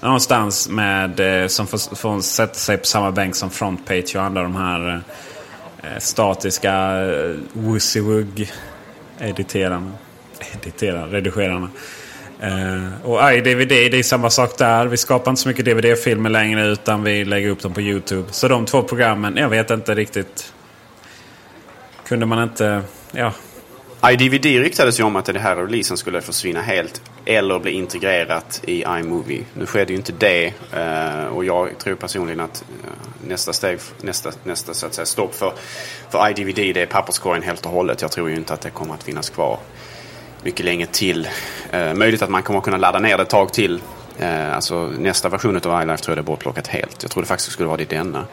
någonstans 0.07 0.69
med, 0.69 1.21
eh, 1.21 1.49
som 1.49 1.67
får, 1.67 1.95
får 1.97 2.21
sätta 2.21 2.55
sig 2.55 2.79
på 2.79 2.85
samma 2.85 3.11
bänk 3.11 3.37
som 3.37 3.51
Frontpage 3.51 4.17
och 4.17 4.23
andra 4.23 4.43
de 4.43 4.57
här 4.57 5.03
eh, 5.83 5.99
statiska 5.99 6.73
eh, 6.73 7.35
wussywug 7.53 8.53
editerarna. 9.21 9.93
Editerarna, 10.55 11.07
redigerarna. 11.07 11.71
Uh, 12.43 13.07
och 13.07 13.33
iDVD, 13.33 13.69
det 13.69 13.99
är 13.99 14.03
samma 14.03 14.31
sak 14.31 14.59
där. 14.59 14.87
Vi 14.87 14.97
skapar 14.97 15.31
inte 15.31 15.43
så 15.43 15.49
mycket 15.49 15.65
DVD-filmer 15.65 16.31
längre 16.31 16.67
utan 16.67 17.05
vi 17.05 17.25
lägger 17.25 17.51
upp 17.51 17.63
dem 17.63 17.75
på 17.75 17.81
YouTube. 17.81 18.29
Så 18.31 18.49
de 18.49 18.67
två 18.67 18.83
programmen, 18.83 19.37
jag 19.37 19.49
vet 19.49 19.71
inte 19.71 19.95
riktigt. 19.95 20.53
Kunde 22.07 22.27
man 22.27 22.43
inte, 22.43 22.83
ja. 23.13 23.33
iDVD 24.11 24.45
ryktades 24.45 25.01
ju 25.01 25.05
om 25.05 25.17
att 25.17 25.25
den 25.25 25.37
här 25.37 25.57
releasen 25.57 25.97
skulle 25.97 26.21
försvinna 26.21 26.63
helt 26.63 27.03
eller 27.27 27.59
bli 27.59 27.73
integrerat 27.73 28.61
i 28.65 28.83
iMovie. 28.83 29.45
Nu 29.55 29.67
skedde 29.67 29.93
ju 29.93 29.97
inte 29.97 30.13
det 30.13 30.55
eh, 30.73 31.27
och 31.27 31.45
jag 31.45 31.79
tror 31.79 31.95
personligen 31.95 32.41
att 32.41 32.65
eh, 32.85 33.29
nästa 33.29 33.53
steg, 33.53 33.79
nästa, 34.01 34.33
nästa 34.45 34.75
så 34.75 34.87
att 34.87 34.95
säga, 34.95 35.07
stopp 35.07 35.35
för, 35.35 35.53
för 36.11 36.31
iDVD 36.31 36.75
det 36.75 36.83
är 36.83 36.87
papperskorgen 36.87 37.43
helt 37.43 37.67
och 37.67 37.73
hållet. 37.73 38.03
Jag 38.03 38.13
tror 38.13 38.31
ju 38.31 38.37
inte 38.37 38.55
att 38.55 38.61
det 38.61 38.71
kommer 38.71 38.95
att 38.95 39.03
finnas 39.03 39.31
kvar 39.31 39.59
mycket 40.43 40.65
länge 40.65 40.87
till. 40.87 41.29
Eh, 41.71 41.95
möjligt 41.95 42.23
att 42.23 42.31
man 42.31 42.43
kommer 42.43 42.59
att 42.59 42.65
kunna 42.65 42.77
ladda 42.77 42.99
ner 42.99 43.17
det 43.17 43.23
ett 43.23 43.29
tag 43.29 43.53
till. 43.53 43.81
Alltså 44.53 44.93
nästa 44.99 45.29
version 45.29 45.57
av 45.57 45.83
iLife 45.83 46.03
tror 46.03 46.17
jag 46.17 46.17
det 46.17 46.21
är 46.21 46.33
bortplockat 46.33 46.67
helt. 46.67 47.03
Jag 47.03 47.11
tror 47.11 47.23
det 47.23 47.27
faktiskt 47.27 47.53
skulle 47.53 47.67
vara 47.67 47.77
det 47.77 47.83
i 47.83 47.97
denna. 47.97 48.25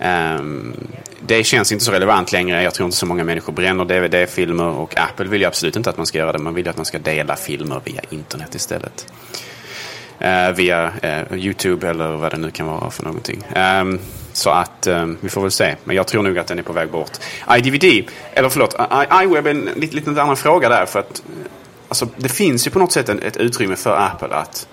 Um, 0.00 0.74
det 1.20 1.44
känns 1.44 1.72
inte 1.72 1.84
så 1.84 1.92
relevant 1.92 2.32
längre. 2.32 2.62
Jag 2.62 2.74
tror 2.74 2.86
inte 2.86 2.96
så 2.96 3.06
många 3.06 3.24
människor 3.24 3.52
bränner 3.52 3.84
DVD-filmer 3.84 4.68
och 4.68 4.98
Apple 4.98 5.26
vill 5.26 5.40
ju 5.40 5.46
absolut 5.46 5.76
inte 5.76 5.90
att 5.90 5.96
man 5.96 6.06
ska 6.06 6.18
göra 6.18 6.32
det. 6.32 6.38
Man 6.38 6.54
vill 6.54 6.64
ju 6.64 6.70
att 6.70 6.76
man 6.76 6.86
ska 6.86 6.98
dela 6.98 7.36
filmer 7.36 7.80
via 7.84 8.00
internet 8.10 8.54
istället. 8.54 9.12
Uh, 10.22 10.56
via 10.56 10.92
uh, 11.04 11.38
YouTube 11.38 11.88
eller 11.88 12.16
vad 12.16 12.30
det 12.32 12.36
nu 12.36 12.50
kan 12.50 12.66
vara 12.66 12.90
för 12.90 13.04
någonting. 13.04 13.42
Um, 13.56 13.98
så 14.32 14.50
att 14.50 14.86
um, 14.86 15.18
vi 15.20 15.28
får 15.28 15.42
väl 15.42 15.50
se. 15.50 15.76
Men 15.84 15.96
jag 15.96 16.06
tror 16.06 16.22
nog 16.22 16.38
att 16.38 16.46
den 16.46 16.58
är 16.58 16.62
på 16.62 16.72
väg 16.72 16.90
bort. 16.90 17.10
iDVD, 17.50 18.10
eller 18.32 18.48
förlåt, 18.48 18.74
iWeb 19.22 19.46
är 19.46 19.50
en 19.50 19.70
lite, 19.76 19.96
lite 19.96 20.10
annan 20.10 20.36
fråga 20.36 20.68
där. 20.68 20.86
För 20.86 20.98
att 20.98 21.22
alltså, 21.88 22.08
det 22.16 22.28
finns 22.28 22.66
ju 22.66 22.70
på 22.70 22.78
något 22.78 22.92
sätt 22.92 23.08
en, 23.08 23.22
ett 23.22 23.36
utrymme 23.36 23.76
för 23.76 23.96
Apple 23.96 24.28
att 24.28 24.68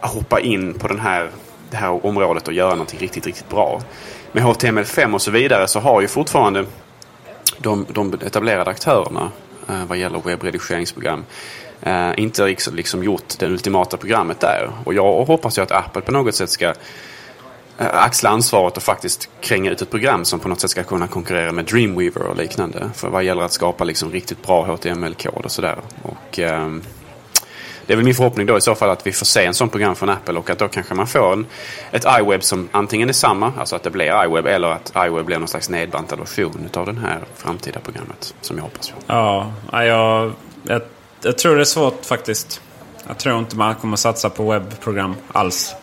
hoppa 0.00 0.40
in 0.40 0.74
på 0.74 0.88
den 0.88 1.00
här, 1.00 1.30
det 1.70 1.76
här 1.76 2.06
området 2.06 2.48
och 2.48 2.54
göra 2.54 2.70
någonting 2.70 3.00
riktigt, 3.00 3.26
riktigt 3.26 3.48
bra 3.48 3.82
med 4.32 4.44
HTML5 4.44 5.14
och 5.14 5.22
så 5.22 5.30
vidare 5.30 5.68
så 5.68 5.80
har 5.80 6.00
ju 6.00 6.08
fortfarande 6.08 6.64
de, 7.58 7.86
de 7.88 8.14
etablerade 8.14 8.70
aktörerna 8.70 9.30
eh, 9.68 9.84
vad 9.86 9.98
gäller 9.98 10.20
webbredigeringsprogram 10.24 11.24
eh, 11.82 12.10
inte 12.16 12.46
liksom, 12.46 12.74
liksom 12.74 13.04
gjort 13.04 13.38
det 13.38 13.46
ultimata 13.46 13.96
programmet 13.96 14.40
där. 14.40 14.70
Och 14.84 14.94
jag 14.94 15.24
hoppas 15.24 15.58
ju 15.58 15.62
att 15.62 15.72
Apple 15.72 16.02
på 16.02 16.12
något 16.12 16.34
sätt 16.34 16.50
ska 16.50 16.66
eh, 17.78 17.94
axla 18.04 18.30
ansvaret 18.30 18.76
och 18.76 18.82
faktiskt 18.82 19.28
kränga 19.40 19.70
ut 19.70 19.82
ett 19.82 19.90
program 19.90 20.24
som 20.24 20.40
på 20.40 20.48
något 20.48 20.60
sätt 20.60 20.70
ska 20.70 20.82
kunna 20.82 21.06
konkurrera 21.06 21.52
med 21.52 21.64
Dreamweaver 21.64 22.22
och 22.22 22.36
liknande. 22.36 22.90
För 22.94 23.08
vad 23.08 23.24
gäller 23.24 23.42
att 23.42 23.52
skapa 23.52 23.84
liksom 23.84 24.10
riktigt 24.10 24.42
bra 24.42 24.64
HTML-kod 24.64 25.44
och 25.44 25.52
sådär. 25.52 25.78
Och, 26.02 26.38
eh, 26.38 26.70
det 27.92 27.94
är 27.94 27.96
väl 27.96 28.04
min 28.04 28.14
förhoppning 28.14 28.46
då 28.46 28.58
i 28.58 28.60
så 28.60 28.74
fall 28.74 28.90
att 28.90 29.06
vi 29.06 29.12
får 29.12 29.26
se 29.26 29.44
en 29.44 29.54
sån 29.54 29.68
program 29.68 29.94
från 29.94 30.08
Apple 30.08 30.38
och 30.38 30.50
att 30.50 30.58
då 30.58 30.68
kanske 30.68 30.94
man 30.94 31.06
får 31.06 31.32
en, 31.32 31.46
ett 31.90 32.04
iWeb 32.20 32.42
som 32.42 32.68
antingen 32.72 33.08
är 33.08 33.12
samma, 33.12 33.52
alltså 33.58 33.76
att 33.76 33.82
det 33.82 33.90
blir 33.90 34.24
iWeb, 34.24 34.46
eller 34.46 34.68
att 34.68 34.92
iWeb 35.06 35.26
blir 35.26 35.38
någon 35.38 35.48
slags 35.48 35.70
nedbantad 35.70 36.18
version 36.18 36.68
av 36.74 36.86
det 36.86 37.00
här 37.00 37.20
framtida 37.36 37.80
programmet 37.80 38.34
som 38.40 38.56
jag 38.56 38.64
hoppas 38.64 38.90
på. 38.90 38.96
Ja, 39.06 39.52
jag, 39.72 40.32
jag, 40.62 40.82
jag 41.22 41.38
tror 41.38 41.56
det 41.56 41.62
är 41.62 41.64
svårt 41.64 42.06
faktiskt. 42.06 42.60
Jag 43.08 43.18
tror 43.18 43.38
inte 43.38 43.56
man 43.56 43.74
kommer 43.74 43.96
satsa 43.96 44.30
på 44.30 44.50
webbprogram 44.50 45.14
alls. 45.32 45.74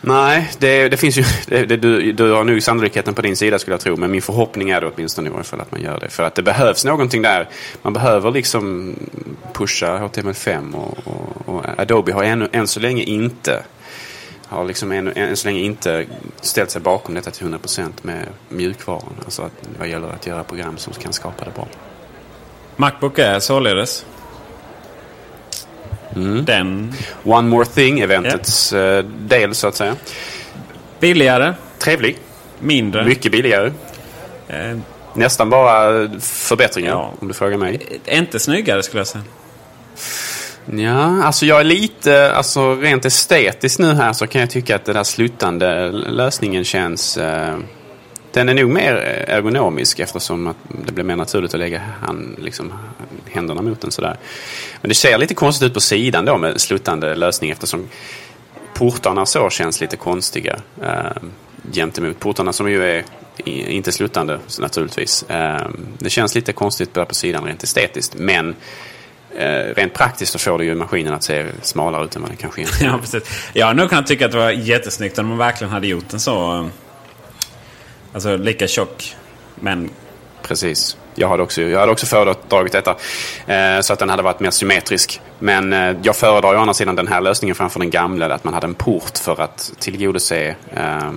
Nej, 0.00 0.50
det, 0.58 0.88
det 0.88 0.96
finns 0.96 1.18
ju... 1.18 1.24
Det, 1.46 1.66
det, 1.66 1.76
du, 1.76 2.12
du 2.12 2.32
har 2.32 2.44
nog 2.44 2.62
sannolikheten 2.62 3.14
på 3.14 3.22
din 3.22 3.36
sida 3.36 3.58
skulle 3.58 3.74
jag 3.74 3.80
tro. 3.80 3.96
Men 3.96 4.10
min 4.10 4.22
förhoppning 4.22 4.70
är 4.70 4.80
då 4.80 4.90
åtminstone 4.94 5.28
i 5.28 5.32
varje 5.32 5.44
fall 5.44 5.60
att 5.60 5.72
man 5.72 5.82
gör 5.82 6.00
det. 6.00 6.08
För 6.08 6.22
att 6.22 6.34
det 6.34 6.42
behövs 6.42 6.84
någonting 6.84 7.22
där. 7.22 7.48
Man 7.82 7.92
behöver 7.92 8.30
liksom 8.30 8.94
pusha 9.52 9.98
HTML5 9.98 10.74
och, 10.74 10.98
och, 11.04 11.54
och 11.54 11.64
Adobe 11.78 12.12
har 12.12 12.24
än, 12.24 12.48
än 12.52 12.66
så 12.66 12.80
länge 12.80 13.02
inte 13.02 13.62
har 14.48 14.64
liksom 14.64 14.92
än, 14.92 15.08
än 15.08 15.36
så 15.36 15.48
länge 15.48 15.60
inte 15.60 16.06
ställt 16.40 16.70
sig 16.70 16.80
bakom 16.82 17.14
detta 17.14 17.30
till 17.30 17.46
100% 17.46 17.90
med 18.02 18.26
mjukvaran. 18.48 19.14
Alltså 19.24 19.42
att, 19.42 19.52
vad 19.78 19.88
gäller 19.88 20.08
att 20.08 20.26
göra 20.26 20.44
program 20.44 20.78
som 20.78 20.92
kan 20.92 21.12
skapa 21.12 21.44
det 21.44 21.50
bra. 21.54 21.68
Macbook 22.76 23.18
är 23.18 23.40
således 23.40 24.06
Mm. 26.24 26.44
Den. 26.44 26.94
One 27.24 27.48
More 27.48 27.64
Thing-eventets 27.64 28.74
yeah. 28.74 29.04
del 29.04 29.54
så 29.54 29.68
att 29.68 29.74
säga. 29.74 29.96
Billigare. 31.00 31.54
Trevlig. 31.78 32.18
Mindre. 32.60 33.04
Mycket 33.04 33.32
billigare. 33.32 33.72
Eh. 34.48 34.78
Nästan 35.14 35.50
bara 35.50 36.08
förbättringar 36.20 36.90
ja. 36.90 37.14
om 37.20 37.28
du 37.28 37.34
frågar 37.34 37.56
mig. 37.56 38.00
Inte 38.06 38.38
snyggare 38.38 38.82
skulle 38.82 39.00
jag 39.00 39.06
säga. 39.06 39.24
Ja, 40.72 41.24
alltså 41.24 41.46
jag 41.46 41.60
är 41.60 41.64
lite, 41.64 42.32
alltså 42.32 42.74
rent 42.74 43.04
estetiskt 43.04 43.78
nu 43.78 43.94
här 43.94 44.12
så 44.12 44.26
kan 44.26 44.40
jag 44.40 44.50
tycka 44.50 44.76
att 44.76 44.84
den 44.84 44.94
där 44.94 45.04
slutande 45.04 45.90
lösningen 45.90 46.64
känns 46.64 47.16
eh, 47.16 47.56
den 48.32 48.48
är 48.48 48.54
nog 48.54 48.70
mer 48.70 48.94
eh, 48.94 49.34
ergonomisk 49.34 50.00
eftersom 50.00 50.46
att 50.46 50.56
det 50.86 50.92
blir 50.92 51.04
mer 51.04 51.16
naturligt 51.16 51.54
att 51.54 51.60
lägga 51.60 51.82
hand, 52.00 52.36
liksom, 52.38 52.72
händerna 53.30 53.62
mot 53.62 53.80
den 53.80 53.90
sådär. 53.90 54.16
Men 54.80 54.88
det 54.88 54.94
ser 54.94 55.18
lite 55.18 55.34
konstigt 55.34 55.66
ut 55.66 55.74
på 55.74 55.80
sidan 55.80 56.24
då 56.24 56.38
med 56.38 56.60
sluttande 56.60 57.14
lösning 57.14 57.50
eftersom 57.50 57.88
portarna 58.74 59.26
så 59.26 59.50
känns 59.50 59.80
lite 59.80 59.96
konstiga 59.96 60.56
eh, 60.82 61.22
gentemot 61.72 62.20
portarna 62.20 62.52
som 62.52 62.70
ju 62.70 62.84
är 62.84 63.04
inte 63.44 63.92
sluttande 63.92 64.38
naturligtvis. 64.60 65.22
Eh, 65.22 65.68
det 65.98 66.10
känns 66.10 66.34
lite 66.34 66.52
konstigt 66.52 66.92
på 66.92 67.14
sidan 67.14 67.44
rent 67.44 67.62
estetiskt 67.62 68.14
men 68.14 68.54
eh, 69.36 69.74
rent 69.76 69.94
praktiskt 69.94 70.32
så 70.32 70.38
får 70.38 70.58
det 70.58 70.64
ju 70.64 70.74
maskinen 70.74 71.14
att 71.14 71.22
se 71.22 71.46
smalare 71.62 72.04
ut 72.04 72.16
än 72.16 72.22
vad 72.22 72.30
den 72.30 72.36
kanske 72.36 72.60
egentligen 72.60 72.92
Ja, 72.92 72.98
precis. 72.98 73.22
Jag 73.52 73.66
hade 73.66 73.80
nog 73.80 73.88
kunnat 73.88 74.06
tycka 74.06 74.26
att 74.26 74.32
det 74.32 74.38
var 74.38 74.50
jättesnyggt 74.50 75.18
om 75.18 75.26
man 75.26 75.38
verkligen 75.38 75.72
hade 75.72 75.86
gjort 75.86 76.08
den 76.08 76.20
så 76.20 76.54
eh, 76.54 76.66
Alltså 78.12 78.36
lika 78.36 78.66
tjock. 78.66 79.16
Men... 79.54 79.90
Precis. 80.42 80.96
Jag 81.14 81.28
hade 81.28 81.42
också, 81.42 81.62
jag 81.62 81.80
hade 81.80 81.92
också 81.92 82.06
föredragit 82.06 82.72
detta. 82.72 82.96
Eh, 83.46 83.80
så 83.80 83.92
att 83.92 83.98
den 83.98 84.10
hade 84.10 84.22
varit 84.22 84.40
mer 84.40 84.50
symmetrisk. 84.50 85.20
Men 85.38 85.72
eh, 85.72 85.96
jag 86.02 86.16
föredrar 86.16 86.52
ju 86.52 86.58
å 86.58 86.60
andra 86.60 86.74
sidan 86.74 86.96
den 86.96 87.08
här 87.08 87.20
lösningen 87.20 87.54
framför 87.54 87.80
den 87.80 87.90
gamla. 87.90 88.34
Att 88.34 88.44
man 88.44 88.54
hade 88.54 88.66
en 88.66 88.74
port 88.74 89.18
för 89.18 89.40
att 89.40 89.72
tillgodose 89.78 90.54
eh, 90.74 91.10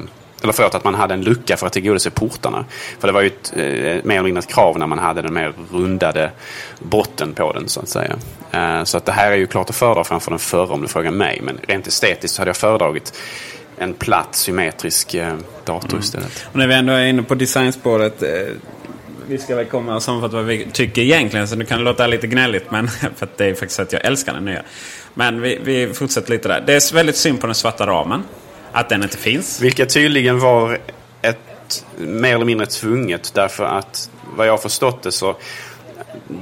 eller 0.43 0.53
förlåt, 0.53 0.75
att 0.75 0.83
man 0.83 0.95
hade 0.95 1.13
en 1.13 1.21
lucka 1.21 1.57
för 1.57 1.67
att 1.67 1.73
tillgodose 1.73 2.09
portarna. 2.09 2.65
För 2.99 3.07
det 3.07 3.11
var 3.11 3.21
ju 3.21 3.27
ett, 3.27 3.53
eh, 3.55 3.61
mer 4.03 4.15
eller 4.15 4.21
mindre 4.21 4.39
ett 4.39 4.53
krav 4.53 4.79
när 4.79 4.87
man 4.87 4.99
hade 4.99 5.21
den 5.21 5.33
mer 5.33 5.53
rundade 5.71 6.31
botten 6.79 7.33
på 7.33 7.53
den 7.53 7.67
så 7.67 7.79
att 7.79 7.89
säga. 7.89 8.15
Eh, 8.51 8.83
så 8.83 8.97
att 8.97 9.05
det 9.05 9.11
här 9.11 9.31
är 9.31 9.35
ju 9.35 9.47
klart 9.47 9.69
att 9.69 9.75
föredra 9.75 10.03
framför 10.03 10.31
den 10.31 10.39
förra 10.39 10.73
om 10.73 10.81
du 10.81 10.87
frågar 10.87 11.11
mig. 11.11 11.39
Men 11.43 11.59
rent 11.67 11.87
estetiskt 11.87 12.35
så 12.35 12.41
hade 12.41 12.49
jag 12.49 12.57
föredragit 12.57 13.13
en 13.81 13.93
platt 13.93 14.35
symmetrisk 14.35 15.13
eh, 15.13 15.33
dator 15.65 15.89
mm. 15.89 15.99
istället. 15.99 16.45
Och 16.51 16.57
när 16.57 16.67
vi 16.67 16.73
ändå 16.73 16.93
är 16.93 17.05
inne 17.05 17.23
på 17.23 17.35
designspåret. 17.35 18.23
Eh, 18.23 18.29
vi 19.27 19.37
ska 19.37 19.55
väl 19.55 19.65
komma 19.65 19.95
och 19.95 20.03
sammanfatta 20.03 20.35
vad 20.35 20.45
vi 20.45 20.67
tycker 20.73 21.01
egentligen. 21.01 21.47
Så 21.47 21.55
det 21.55 21.65
kan 21.65 21.83
låta 21.83 22.07
lite 22.07 22.27
gnälligt. 22.27 22.71
Men 22.71 22.87
för 23.15 23.25
att 23.25 23.37
det 23.37 23.45
är 23.45 23.53
faktiskt 23.53 23.79
att 23.79 23.93
jag 23.93 24.05
älskar 24.05 24.33
den 24.33 24.45
nya. 24.45 24.63
Men 25.13 25.41
vi, 25.41 25.59
vi 25.63 25.93
fortsätter 25.93 26.31
lite 26.31 26.47
där. 26.47 26.63
Det 26.67 26.73
är 26.73 26.93
väldigt 26.93 27.15
synd 27.15 27.41
på 27.41 27.47
den 27.47 27.55
svarta 27.55 27.87
ramen. 27.87 28.23
Att 28.71 28.89
den 28.89 29.03
inte 29.03 29.17
finns. 29.17 29.61
Vilket 29.61 29.93
tydligen 29.93 30.39
var 30.39 30.79
ett 31.21 31.85
mer 31.97 32.35
eller 32.35 32.45
mindre 32.45 32.65
tvunget. 32.65 33.31
Därför 33.33 33.63
att 33.63 34.09
vad 34.35 34.47
jag 34.47 34.53
har 34.53 34.57
förstått 34.57 35.03
det 35.03 35.11
så 35.11 35.35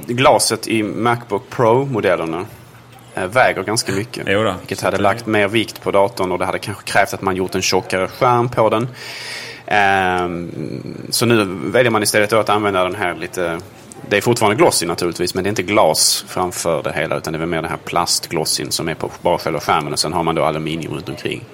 glaset 0.06 0.68
i 0.68 0.82
Macbook 0.82 1.50
Pro-modellerna 1.50 2.46
väger 3.14 3.62
ganska 3.62 3.92
mycket. 3.92 4.24
Jo 4.28 4.42
då. 4.42 4.54
vilket 4.60 4.80
hade 4.80 4.98
lagt 4.98 5.26
mer 5.26 5.48
vikt 5.48 5.82
på 5.82 5.90
datorn 5.90 6.32
och 6.32 6.38
det 6.38 6.44
hade 6.44 6.58
kanske 6.58 6.84
krävt 6.84 7.14
att 7.14 7.22
man 7.22 7.36
gjort 7.36 7.54
en 7.54 7.62
tjockare 7.62 8.08
skärm 8.08 8.48
på 8.48 8.68
den. 8.68 8.88
Ehm, 9.66 10.50
så 11.10 11.26
nu 11.26 11.44
väljer 11.64 11.90
man 11.90 12.02
istället 12.02 12.32
att 12.32 12.48
använda 12.48 12.84
den 12.84 12.94
här 12.94 13.14
lite 13.14 13.60
det 14.08 14.16
är 14.16 14.20
fortfarande 14.20 14.56
glossy 14.56 14.86
naturligtvis, 14.86 15.34
men 15.34 15.44
det 15.44 15.48
är 15.48 15.50
inte 15.50 15.62
glas 15.62 16.24
framför 16.28 16.82
det 16.82 16.92
hela. 16.92 17.16
Utan 17.16 17.32
det 17.32 17.38
är 17.38 17.46
mer 17.46 17.62
den 17.62 17.70
här 17.70 17.78
plastglossyn 17.84 18.70
som 18.70 18.88
är 18.88 18.94
på 18.94 19.10
bara 19.22 19.38
själva 19.38 19.60
skärmen. 19.60 19.92
Och 19.92 19.98
sen 19.98 20.12
har 20.12 20.22
man 20.22 20.34
då 20.34 20.44
aluminium 20.44 20.94
runt 20.94 21.08
omkring. 21.08 21.44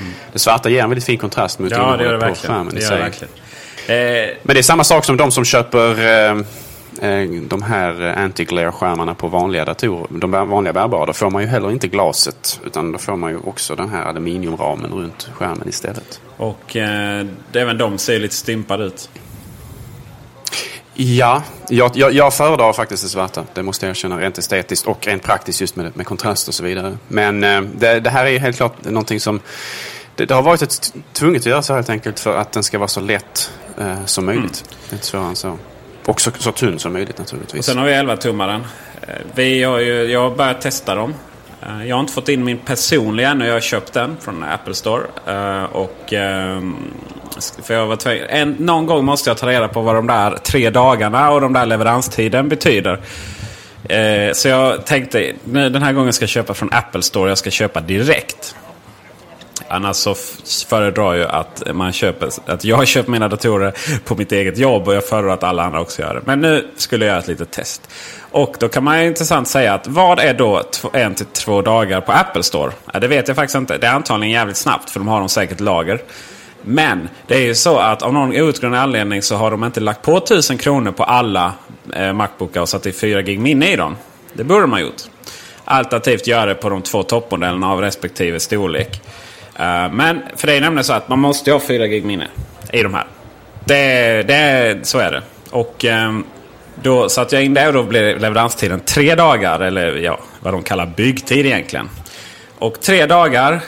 Mm. 0.00 0.12
Det 0.32 0.38
svarta 0.38 0.68
ger 0.68 0.82
en 0.82 0.90
väldigt 0.90 1.04
fin 1.04 1.18
kontrast 1.18 1.58
mot 1.58 1.70
ja, 1.70 1.96
det 1.96 2.12
det 2.12 2.28
på 2.28 2.34
skärmen 2.34 2.74
det 2.74 2.80
i 2.80 2.82
sig. 2.82 3.00
Eh, 3.00 4.36
men 4.42 4.54
det 4.54 4.58
är 4.58 4.62
samma 4.62 4.84
sak 4.84 5.04
som 5.04 5.16
de 5.16 5.30
som 5.30 5.44
köper 5.44 5.98
eh, 5.98 6.30
eh 6.30 6.44
de 7.48 7.62
här 7.62 8.14
anti-glare-skärmarna 8.16 9.14
på 9.14 9.28
vanliga 9.28 9.64
datorer. 9.64 10.06
De 10.10 10.30
vanliga 10.30 10.72
bärbara. 10.72 11.06
Då 11.06 11.12
får 11.12 11.30
man 11.30 11.42
ju 11.42 11.48
heller 11.48 11.70
inte 11.70 11.88
glaset. 11.88 12.60
Utan 12.66 12.92
då 12.92 12.98
får 12.98 13.16
man 13.16 13.30
ju 13.30 13.38
också 13.38 13.76
den 13.76 13.88
här 13.88 14.02
aluminiumramen 14.02 14.92
runt 14.92 15.28
skärmen 15.34 15.68
istället. 15.68 16.20
Och 16.36 16.76
eh, 16.76 17.26
även 17.52 17.78
de 17.78 17.98
ser 17.98 18.20
lite 18.20 18.34
stympade 18.34 18.84
ut. 18.84 19.10
Ja, 20.94 21.42
jag, 21.68 21.90
jag, 21.94 22.12
jag 22.12 22.34
föredrar 22.34 22.72
faktiskt 22.72 23.02
det 23.02 23.08
svarta. 23.08 23.44
Det 23.54 23.62
måste 23.62 23.86
jag 23.86 23.90
erkänna 23.90 24.20
rent 24.20 24.38
estetiskt 24.38 24.86
och 24.86 25.06
rent 25.06 25.22
praktiskt 25.22 25.60
just 25.60 25.76
med, 25.76 25.96
med 25.96 26.06
kontrast 26.06 26.48
och 26.48 26.54
så 26.54 26.64
vidare. 26.64 26.98
Men 27.08 27.44
eh, 27.44 27.60
det, 27.60 28.00
det, 28.00 28.10
här 28.10 28.26
är 28.26 28.38
helt 28.38 28.56
klart 28.56 28.84
någonting 28.84 29.20
som 29.20 29.40
det, 30.16 30.24
det, 30.24 30.34
har 30.34 30.42
varit 30.42 30.62
ett 30.62 30.94
tvunget 31.12 31.42
att 31.42 31.46
göra 31.46 31.62
så 31.62 31.74
helt 31.74 31.90
enkelt 31.90 32.20
för 32.20 32.36
att 32.36 32.52
den 32.52 32.62
ska 32.62 32.78
vara 32.78 32.88
så 32.88 33.00
lätt 33.00 33.50
eh, 33.78 34.04
som 34.04 34.26
möjligt. 34.26 34.64
Mm. 34.66 34.78
Det 34.88 34.92
är 34.92 34.96
inte 34.96 35.06
svårare 35.06 35.28
än 35.28 35.36
så. 35.36 35.58
Och 36.06 36.20
så, 36.20 36.30
så 36.38 36.52
tunn 36.52 36.78
som 36.78 36.92
möjligt 36.92 37.18
naturligtvis. 37.18 37.58
Och 37.58 37.64
sen 37.64 37.78
har 37.78 37.86
vi 37.86 37.92
11-tummaren. 37.92 38.60
Eh, 39.02 39.14
vi 39.34 39.62
har 39.62 39.78
ju, 39.78 40.02
jag 40.02 40.20
har 40.20 40.36
börjat 40.36 40.60
testa 40.60 40.94
dem. 40.94 41.14
Eh, 41.62 41.86
jag 41.88 41.96
har 41.96 42.00
inte 42.00 42.12
fått 42.12 42.28
in 42.28 42.44
min 42.44 42.58
personliga 42.58 43.28
ännu. 43.28 43.46
Jag 43.46 43.52
har 43.52 43.60
köpt 43.60 43.92
den 43.92 44.16
från 44.20 44.44
Apple 44.44 44.74
Store. 44.74 45.02
Eh, 45.26 45.64
och, 45.64 46.12
ehm, 46.12 46.76
för 47.62 47.74
jag 47.74 47.86
var 47.86 48.08
en, 48.28 48.50
någon 48.50 48.86
gång 48.86 49.04
måste 49.04 49.30
jag 49.30 49.38
ta 49.38 49.48
reda 49.48 49.68
på 49.68 49.82
vad 49.82 49.94
de 49.94 50.06
där 50.06 50.36
tre 50.36 50.70
dagarna 50.70 51.30
och 51.30 51.40
de 51.40 51.52
där 51.52 51.66
leveranstiden 51.66 52.48
betyder. 52.48 53.00
Så 54.32 54.48
jag 54.48 54.86
tänkte 54.86 55.32
den 55.44 55.82
här 55.82 55.92
gången 55.92 56.12
ska 56.12 56.22
jag 56.22 56.30
köpa 56.30 56.54
från 56.54 56.72
Apple 56.72 57.02
Store. 57.02 57.30
Jag 57.30 57.38
ska 57.38 57.50
köpa 57.50 57.80
direkt. 57.80 58.56
Annars 59.74 59.96
så 59.96 60.14
föredrar 60.68 61.14
jag 61.14 61.30
att, 61.30 61.62
man 61.74 61.92
köper, 61.92 62.28
att 62.46 62.64
jag 62.64 62.86
köper 62.88 63.10
mina 63.10 63.28
datorer 63.28 63.74
på 64.04 64.14
mitt 64.14 64.32
eget 64.32 64.58
jobb 64.58 64.88
och 64.88 64.94
jag 64.94 65.08
föredrar 65.08 65.34
att 65.34 65.42
alla 65.42 65.62
andra 65.64 65.80
också 65.80 66.02
gör 66.02 66.14
det. 66.14 66.20
Men 66.24 66.40
nu 66.40 66.68
skulle 66.76 67.04
jag 67.04 67.12
göra 67.12 67.20
ett 67.22 67.28
litet 67.28 67.50
test. 67.50 67.90
Och 68.30 68.56
då 68.58 68.68
kan 68.68 68.84
man 68.84 69.00
intressant 69.00 69.48
säga 69.48 69.74
att 69.74 69.86
vad 69.86 70.18
är 70.18 70.34
då 70.34 70.62
en 70.92 71.14
till 71.14 71.26
två 71.26 71.62
dagar 71.62 72.00
på 72.00 72.12
Apple 72.12 72.42
Store? 72.42 72.72
Ja, 72.92 73.00
det 73.00 73.08
vet 73.08 73.28
jag 73.28 73.36
faktiskt 73.36 73.56
inte. 73.56 73.78
Det 73.78 73.86
är 73.86 73.92
antagligen 73.92 74.32
jävligt 74.32 74.56
snabbt 74.56 74.90
för 74.90 75.00
de 75.00 75.08
har 75.08 75.20
dem 75.20 75.28
säkert 75.28 75.60
lager. 75.60 76.00
Men 76.62 77.08
det 77.26 77.34
är 77.34 77.40
ju 77.40 77.54
så 77.54 77.78
att 77.78 78.02
av 78.02 78.12
någon 78.12 78.30
outgrundlig 78.30 78.78
anledning 78.78 79.22
så 79.22 79.36
har 79.36 79.50
de 79.50 79.64
inte 79.64 79.80
lagt 79.80 80.02
på 80.02 80.16
1000 80.16 80.58
kronor 80.58 80.92
på 80.92 81.04
alla 81.04 81.52
eh, 81.94 82.12
Macbookar 82.12 82.60
och 82.60 82.68
satt 82.68 82.86
i 82.86 82.92
4 82.92 83.22
gig 83.22 83.40
minne 83.40 83.72
i 83.72 83.76
dem. 83.76 83.96
Det 84.32 84.44
borde 84.44 84.60
de 84.60 84.72
ha 84.72 84.80
gjort. 84.80 85.02
Alternativt 85.64 86.26
göra 86.26 86.46
det 86.46 86.54
på 86.54 86.68
de 86.68 86.82
två 86.82 87.02
toppmodellerna 87.02 87.70
av 87.70 87.80
respektive 87.80 88.40
storlek. 88.40 89.02
Eh, 89.58 89.92
men 89.92 90.22
för 90.36 90.46
det 90.46 90.54
är 90.54 90.60
nämligen 90.60 90.84
så 90.84 90.92
att 90.92 91.08
man 91.08 91.18
måste 91.18 91.52
ha 91.52 91.60
4 91.60 91.86
gig 91.86 92.04
minne 92.04 92.28
i 92.72 92.82
de 92.82 92.94
här. 92.94 93.06
Det, 93.64 94.22
det, 94.22 94.78
så 94.86 94.98
är 94.98 95.12
det. 95.12 95.22
Och 95.50 95.84
ehm, 95.84 96.24
då 96.82 97.08
satte 97.08 97.36
jag 97.36 97.44
in 97.44 97.54
det 97.54 97.66
och 97.66 97.72
då 97.72 97.82
blev 97.82 98.20
leveranstiden 98.20 98.80
tre 98.80 99.14
dagar. 99.14 99.60
Eller 99.60 99.96
ja, 99.96 100.18
vad 100.40 100.54
de 100.54 100.62
kallar 100.62 100.86
byggtid 100.86 101.46
egentligen. 101.46 101.90
Och 102.58 102.80
tre 102.80 103.06
dagar 103.06 103.60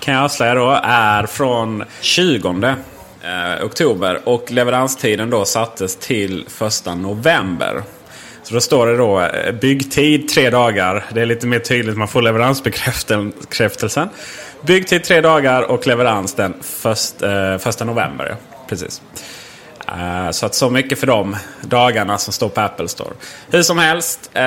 kan 0.00 0.14
jag 0.14 0.24
avslöja 0.24 0.54
då 0.54 0.80
är 0.82 1.26
från 1.26 1.84
20 2.00 2.74
eh, 3.22 3.64
oktober. 3.64 4.20
Och 4.24 4.50
leveranstiden 4.50 5.30
då 5.30 5.44
sattes 5.44 5.96
till 5.96 6.46
1 6.86 6.96
november. 6.96 7.82
Så 8.50 8.54
då 8.54 8.60
står 8.60 8.86
det 8.86 8.96
då 8.96 9.20
eh, 9.20 9.52
byggtid 9.52 10.28
tre 10.28 10.50
dagar. 10.50 11.04
Det 11.14 11.20
är 11.20 11.26
lite 11.26 11.46
mer 11.46 11.58
tydligt. 11.58 11.96
Man 11.96 12.08
får 12.08 12.22
leveransbekräftelsen. 12.22 14.08
Byggtid 14.62 15.04
tre 15.04 15.20
dagar 15.20 15.62
och 15.62 15.86
leverans 15.86 16.34
den 16.34 16.54
1 17.64 17.80
eh, 17.80 17.86
november. 17.86 18.26
Ja. 18.30 18.36
Precis. 18.68 19.02
Uh, 19.88 20.30
så 20.30 20.46
att 20.46 20.54
så 20.54 20.70
mycket 20.70 20.98
för 20.98 21.06
de 21.06 21.36
dagarna 21.60 22.18
som 22.18 22.32
står 22.32 22.48
på 22.48 22.60
Apple 22.60 22.88
Store. 22.88 23.10
Hur 23.50 23.62
som 23.62 23.78
helst, 23.78 24.30
uh, 24.34 24.40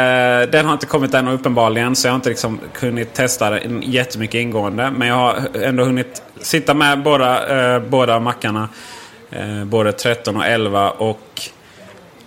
den 0.52 0.66
har 0.66 0.74
inte 0.74 0.86
kommit 0.86 1.14
än 1.14 1.28
uppenbarligen. 1.28 1.96
Så 1.96 2.08
jag 2.08 2.12
har 2.12 2.16
inte 2.16 2.30
liksom 2.30 2.60
kunnat 2.74 3.14
testa 3.14 3.50
den 3.50 3.82
jättemycket 3.82 4.36
ingående. 4.36 4.92
Men 4.92 5.08
jag 5.08 5.16
har 5.16 5.36
ändå 5.62 5.84
hunnit 5.84 6.22
sitta 6.42 6.74
med 6.74 7.04
båda, 7.04 7.76
uh, 7.78 7.90
båda 7.90 8.20
mackarna. 8.20 8.70
både 9.66 9.92
13 9.92 10.38
och 10.38 10.46
11. 10.46 10.92
Och 10.92 11.42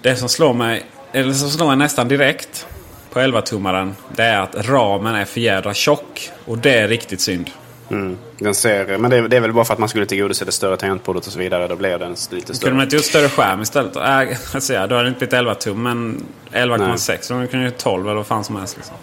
det 0.03 0.17
som 0.17 0.29
slår 0.29 0.55
mig, 0.55 0.85
eller 1.17 1.33
som 1.33 1.51
slår 1.51 1.67
mig 1.67 1.77
nästan 1.77 2.09
direkt 2.09 2.67
på 3.11 3.19
11-tummaren. 3.21 3.95
Det 4.17 4.23
är 4.23 4.41
att 4.41 4.69
ramen 4.69 5.15
är 5.15 5.25
för 5.25 5.41
jädra 5.41 5.75
tjock. 5.75 6.31
Och 6.45 6.59
det 6.59 6.75
är 6.75 6.89
riktigt 6.89 7.21
synd. 7.21 7.51
Mm. 7.91 8.17
Den 8.39 8.55
ser, 8.55 8.99
men 8.99 9.11
det, 9.11 9.29
det, 9.29 9.37
är 9.37 9.41
väl 9.41 9.53
bara 9.53 9.65
för 9.65 9.73
att 9.73 9.79
man 9.79 9.89
skulle 9.89 10.07
tillgodose 10.07 10.45
det 10.45 10.53
större 10.53 10.77
tangentbordet 10.77 11.27
och 11.27 11.33
så 11.33 11.39
vidare. 11.39 11.69
Då 11.69 11.77
blir 11.77 11.99
den 11.99 12.11
lite 12.11 12.27
större. 12.27 12.55
Kunde 12.59 12.77
man 12.77 12.85
inte 12.85 12.97
gjort 12.97 13.05
större 13.05 13.29
skärm 13.29 13.63
istället? 13.63 13.97
Äh, 13.97 14.03
alltså, 14.55 14.75
ja, 14.75 14.87
då 14.87 14.95
hade 14.95 15.05
det 15.05 15.09
inte 15.09 15.19
blivit 15.19 15.33
11 15.33 15.55
tum 15.55 15.83
men 15.83 16.25
11,6. 16.53 17.41
Då 17.43 17.47
kunde 17.47 17.67
ju 17.67 17.71
12 17.71 18.07
eller 18.07 18.15
vad 18.15 18.27
fan 18.27 18.45
som 18.45 18.57
helst. 18.57 18.77
Liksom. 18.77 18.97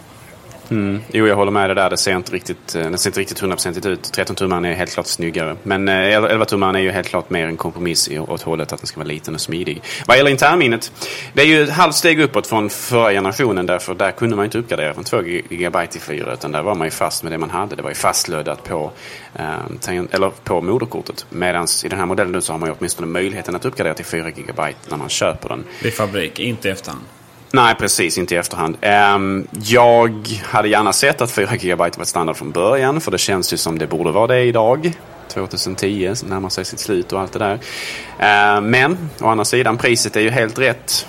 Mm. 0.70 1.00
Jo, 1.12 1.26
jag 1.26 1.36
håller 1.36 1.52
med 1.52 1.68
dig 1.68 1.74
där. 1.74 1.90
Det 1.90 1.96
ser 1.96 2.16
inte 2.16 2.32
riktigt, 2.32 2.74
eh, 2.74 2.90
det 2.90 2.98
ser 2.98 3.10
inte 3.10 3.20
riktigt 3.20 3.38
hundraprocentigt 3.38 3.86
ut. 3.86 4.12
13-tummaren 4.16 4.64
är 4.64 4.74
helt 4.74 4.92
klart 4.92 5.06
snyggare. 5.06 5.56
Men 5.62 5.88
eh, 5.88 5.92
11-tummaren 5.92 6.76
är 6.76 6.80
ju 6.80 6.90
helt 6.90 7.08
klart 7.08 7.30
mer 7.30 7.46
en 7.46 7.56
kompromiss 7.56 8.08
åt 8.28 8.42
hållet 8.42 8.72
att 8.72 8.80
den 8.80 8.86
ska 8.86 9.00
vara 9.00 9.08
liten 9.08 9.34
och 9.34 9.40
smidig. 9.40 9.82
Vad 10.06 10.16
gäller 10.16 10.30
internminnet. 10.30 10.92
Det 11.32 11.42
är 11.42 11.46
ju 11.46 11.62
ett 11.62 11.70
halvt 11.70 11.94
steg 11.94 12.20
uppåt 12.20 12.46
från 12.46 12.70
förra 12.70 13.10
generationen. 13.10 13.66
Därför 13.66 13.94
där 13.94 14.10
kunde 14.10 14.36
man 14.36 14.44
inte 14.44 14.58
uppgradera 14.58 14.94
från 14.94 15.04
2 15.04 15.20
GB 15.50 15.86
till 15.86 16.00
4. 16.00 16.32
Utan 16.32 16.52
där 16.52 16.62
var 16.62 16.74
man 16.74 16.86
ju 16.86 16.90
fast 16.90 17.22
med 17.22 17.32
det 17.32 17.38
man 17.38 17.50
hade. 17.50 17.76
Det 17.76 17.82
var 17.82 17.90
ju 17.90 17.96
fastlödat 17.96 18.64
på, 18.64 18.90
eh, 19.34 19.98
eller 20.10 20.30
på 20.44 20.60
moderkortet. 20.60 21.26
Medan 21.30 21.66
i 21.84 21.88
den 21.88 21.98
här 21.98 22.06
modellen 22.06 22.32
nu 22.32 22.40
så 22.40 22.52
har 22.52 22.58
man 22.58 22.68
ju 22.68 22.74
åtminstone 22.78 23.06
möjligheten 23.06 23.56
att 23.56 23.64
uppgradera 23.64 23.94
till 23.94 24.04
4 24.04 24.30
GB 24.30 24.62
när 24.88 24.96
man 24.96 25.08
köper 25.08 25.48
den. 25.48 25.64
I 25.82 25.90
fabrik, 25.90 26.40
inte 26.40 26.68
i 26.68 26.70
efterhand. 26.70 27.04
Nej, 27.54 27.74
precis. 27.74 28.18
Inte 28.18 28.34
i 28.34 28.38
efterhand. 28.38 28.76
Um, 29.14 29.46
jag 29.64 30.40
hade 30.44 30.68
gärna 30.68 30.92
sett 30.92 31.20
att 31.20 31.30
4 31.30 31.56
GB 31.56 31.90
var 31.96 32.04
standard 32.04 32.36
från 32.36 32.50
början. 32.50 33.00
För 33.00 33.10
det 33.10 33.18
känns 33.18 33.52
ju 33.52 33.56
som 33.56 33.78
det 33.78 33.86
borde 33.86 34.10
vara 34.10 34.26
det 34.26 34.40
idag. 34.40 34.92
2010 35.28 36.14
närmar 36.24 36.48
sig 36.48 36.64
sitt 36.64 36.80
slut 36.80 37.12
och 37.12 37.20
allt 37.20 37.32
det 37.32 37.38
där. 37.38 37.54
Uh, 37.54 38.60
men 38.60 39.10
å 39.20 39.26
andra 39.26 39.44
sidan, 39.44 39.78
priset 39.78 40.16
är 40.16 40.20
ju 40.20 40.30
helt 40.30 40.58
rätt 40.58 41.06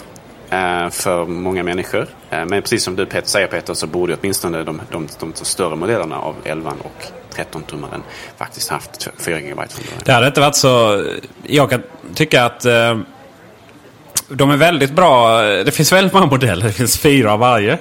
eh, 0.49 0.89
för 0.89 1.25
många 1.25 1.63
människor. 1.63 2.07
Ehm, 2.29 2.47
men 2.47 2.61
precis 2.61 2.83
som 2.83 2.95
du 2.95 3.05
Peter, 3.05 3.27
säger 3.27 3.47
Peter 3.47 3.73
så 3.73 3.87
borde 3.87 4.17
åtminstone 4.21 4.63
de, 4.63 4.81
de, 4.91 5.07
de, 5.19 5.33
de 5.39 5.45
större 5.45 5.75
modellerna 5.75 6.17
av 6.17 6.35
11 6.43 6.73
och 6.79 7.05
13-tummaren 7.35 8.01
faktiskt 8.37 8.69
haft 8.69 9.07
4 9.17 9.39
GB 9.39 9.53
från 9.55 9.85
början. 9.85 10.01
Det 10.05 10.11
hade 10.11 10.27
inte 10.27 10.41
varit 10.41 10.55
så... 10.55 11.03
Jag 11.43 11.69
kan 11.69 11.83
tycka 12.15 12.45
att 12.45 12.65
de 14.27 14.51
är 14.51 14.57
väldigt 14.57 14.91
bra. 14.91 15.41
Det 15.41 15.71
finns 15.71 15.91
väldigt 15.91 16.13
många 16.13 16.25
modeller. 16.25 16.65
Det 16.65 16.73
finns 16.73 16.97
fyra 16.97 17.33
av 17.33 17.39
varje. 17.39 17.77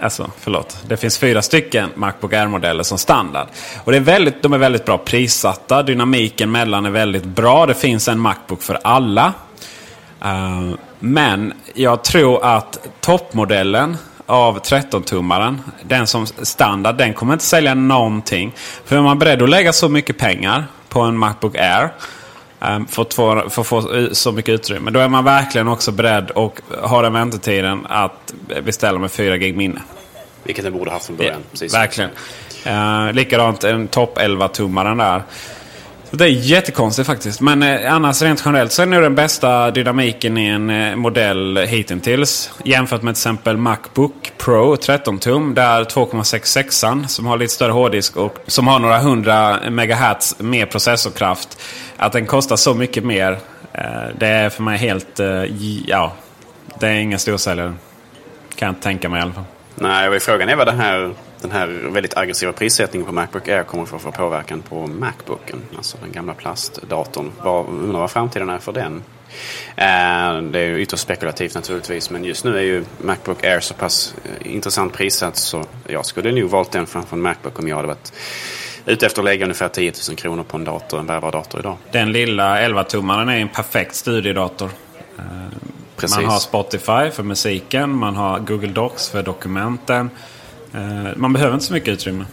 Alltså, 0.00 0.30
förlåt. 0.40 0.78
Det 0.88 0.96
finns 0.96 1.18
fyra 1.18 1.42
stycken 1.42 1.90
Macbook 1.94 2.32
Air-modeller 2.32 2.82
som 2.82 2.98
standard. 2.98 3.48
Och 3.84 3.92
det 3.92 3.98
är 3.98 4.02
väldigt, 4.02 4.42
de 4.42 4.52
är 4.52 4.58
väldigt 4.58 4.84
bra 4.84 4.98
prissatta. 4.98 5.82
Dynamiken 5.82 6.50
mellan 6.50 6.86
är 6.86 6.90
väldigt 6.90 7.24
bra. 7.24 7.66
Det 7.66 7.74
finns 7.74 8.08
en 8.08 8.20
Macbook 8.20 8.62
för 8.62 8.78
alla. 8.84 9.32
Uh, 10.24 10.74
men 10.98 11.52
jag 11.74 12.04
tror 12.04 12.44
att 12.44 12.88
toppmodellen 13.00 13.96
av 14.26 14.62
13-tummaren, 14.62 15.58
den 15.82 16.06
som 16.06 16.26
standard, 16.26 16.96
den 16.96 17.14
kommer 17.14 17.32
inte 17.32 17.44
sälja 17.44 17.74
någonting. 17.74 18.52
För 18.84 18.96
är 18.96 19.00
man 19.00 19.18
beredd 19.18 19.42
att 19.42 19.48
lägga 19.48 19.72
så 19.72 19.88
mycket 19.88 20.18
pengar 20.18 20.64
på 20.88 21.00
en 21.00 21.16
Macbook 21.16 21.56
Air 21.56 21.92
för, 22.88 23.02
att 23.02 23.14
få, 23.14 23.50
för 23.50 23.60
att 23.60 23.66
få 23.66 24.08
så 24.12 24.32
mycket 24.32 24.52
utrymme. 24.52 24.90
Då 24.90 25.00
är 25.00 25.08
man 25.08 25.24
verkligen 25.24 25.68
också 25.68 25.92
beredd 25.92 26.30
och 26.30 26.60
har 26.82 27.02
den 27.02 27.12
väntetiden 27.12 27.86
att 27.88 28.34
beställa 28.64 28.98
med 28.98 29.10
4 29.10 29.36
gig 29.36 29.56
minne. 29.56 29.82
Vilket 30.42 30.64
den 30.64 30.72
borde 30.72 30.90
haft 30.90 31.06
från 31.06 31.16
början. 31.16 31.40
Ja, 31.52 31.66
verkligen. 31.72 32.10
Uh, 32.66 33.12
likadant 33.12 33.64
en 33.64 33.88
topp 33.88 34.18
11-tummaren 34.18 34.98
där. 34.98 35.22
Så 36.10 36.16
det 36.16 36.24
är 36.24 36.28
jättekonstigt 36.28 37.06
faktiskt. 37.06 37.40
Men 37.40 37.62
eh, 37.62 37.94
annars 37.94 38.22
rent 38.22 38.42
generellt 38.44 38.72
så 38.72 38.82
är 38.82 38.86
det 38.86 38.92
nog 38.92 39.02
den 39.02 39.14
bästa 39.14 39.70
dynamiken 39.70 40.38
i 40.38 40.46
en 40.46 40.70
eh, 40.70 40.96
modell 40.96 41.56
hittills. 41.56 42.50
Jämfört 42.64 43.02
med 43.02 43.14
till 43.14 43.20
exempel 43.20 43.56
Macbook 43.56 44.32
Pro 44.38 44.76
13 44.76 45.18
tum. 45.18 45.54
Där 45.54 45.84
2,66an 45.84 47.06
som 47.06 47.26
har 47.26 47.36
lite 47.36 47.52
större 47.52 47.72
hårddisk 47.72 48.16
och 48.16 48.38
som 48.46 48.66
har 48.66 48.78
några 48.78 48.98
hundra 48.98 49.70
megahertz 49.70 50.38
mer 50.38 50.66
processorkraft. 50.66 51.62
Att 51.96 52.12
den 52.12 52.26
kostar 52.26 52.56
så 52.56 52.74
mycket 52.74 53.04
mer. 53.04 53.38
Eh, 53.72 53.82
det 54.18 54.26
är 54.26 54.50
för 54.50 54.62
mig 54.62 54.78
helt... 54.78 55.20
Eh, 55.20 55.44
ja, 55.86 56.12
det 56.80 56.86
är 56.86 56.94
ingen 56.94 57.18
storsäljare. 57.18 57.74
Kan 58.54 58.66
jag 58.66 58.70
inte 58.70 58.82
tänka 58.82 59.08
mig 59.08 59.18
i 59.18 59.22
alla 59.22 59.32
fall. 59.32 59.44
Nej, 59.74 60.08
och 60.08 60.22
frågan 60.22 60.48
är 60.48 60.56
vad 60.56 60.66
det 60.66 60.72
här, 60.72 61.14
den 61.40 61.50
här 61.50 61.66
väldigt 61.66 62.16
aggressiva 62.16 62.52
prissättningen 62.52 63.06
på 63.06 63.12
Macbook 63.12 63.48
Air 63.48 63.62
kommer 63.62 63.82
att 63.82 64.02
få 64.02 64.12
påverkan 64.12 64.62
på 64.62 64.86
Macbooken. 64.86 65.62
Alltså 65.76 65.98
den 66.02 66.12
gamla 66.12 66.34
plastdatorn. 66.34 67.32
Vad, 67.42 67.66
undrar 67.66 68.00
vad 68.00 68.10
framtiden 68.10 68.48
är 68.48 68.58
för 68.58 68.72
den. 68.72 69.02
Eh, 69.76 70.42
det 70.42 70.58
är 70.58 70.66
ju 70.66 70.80
ytterst 70.80 71.02
spekulativt 71.02 71.54
naturligtvis 71.54 72.10
men 72.10 72.24
just 72.24 72.44
nu 72.44 72.58
är 72.58 72.62
ju 72.62 72.84
Macbook 72.98 73.44
Air 73.44 73.60
så 73.60 73.74
pass 73.74 74.14
eh, 74.24 74.52
intressant 74.54 74.92
prissatt 74.92 75.36
så 75.36 75.64
jag 75.86 76.06
skulle 76.06 76.32
nog 76.32 76.50
valt 76.50 76.72
den 76.72 76.86
framför 76.86 77.16
en 77.16 77.22
Macbook 77.22 77.58
om 77.58 77.68
jag 77.68 77.76
hade 77.76 77.88
varit 77.88 78.12
ute 78.86 79.06
efter 79.06 79.20
att 79.20 79.24
lägga 79.24 79.44
ungefär 79.44 79.68
10 79.68 79.92
000 80.08 80.16
kronor 80.16 80.42
på 80.42 80.56
en 80.56 80.64
dator, 80.64 81.00
en 81.00 81.06
bärbar 81.06 81.32
dator 81.32 81.60
idag. 81.60 81.76
Den 81.90 82.12
lilla 82.12 82.60
11-tummaren 82.60 83.28
är 83.28 83.36
en 83.36 83.48
perfekt 83.48 83.94
studiedator. 83.94 84.70
Eh, 85.18 85.24
Precis. 85.96 86.16
Man 86.16 86.24
har 86.24 86.38
Spotify 86.38 87.10
för 87.12 87.22
musiken, 87.22 87.96
man 87.96 88.16
har 88.16 88.38
Google 88.38 88.68
Docs 88.68 89.08
för 89.08 89.22
dokumenten. 89.22 90.10
Eh, 90.74 91.16
man 91.16 91.32
behöver 91.32 91.54
inte 91.54 91.66
så 91.66 91.72
mycket 91.72 91.88
utrymme. 91.88 92.24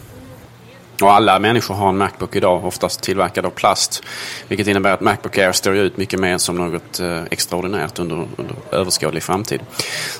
Och 1.02 1.12
alla 1.12 1.38
människor 1.38 1.74
har 1.74 1.88
en 1.88 1.96
Macbook 1.96 2.36
idag, 2.36 2.64
oftast 2.64 3.02
tillverkad 3.02 3.46
av 3.46 3.50
plast. 3.50 4.02
Vilket 4.48 4.66
innebär 4.66 4.92
att 4.92 5.00
Macbook 5.00 5.38
Air 5.38 5.52
står 5.52 5.76
ut 5.76 5.96
mycket 5.96 6.20
mer 6.20 6.38
som 6.38 6.56
något 6.56 7.00
eh, 7.00 7.22
extraordinärt 7.30 7.98
under, 7.98 8.28
under 8.36 8.56
överskådlig 8.72 9.22
framtid. 9.22 9.60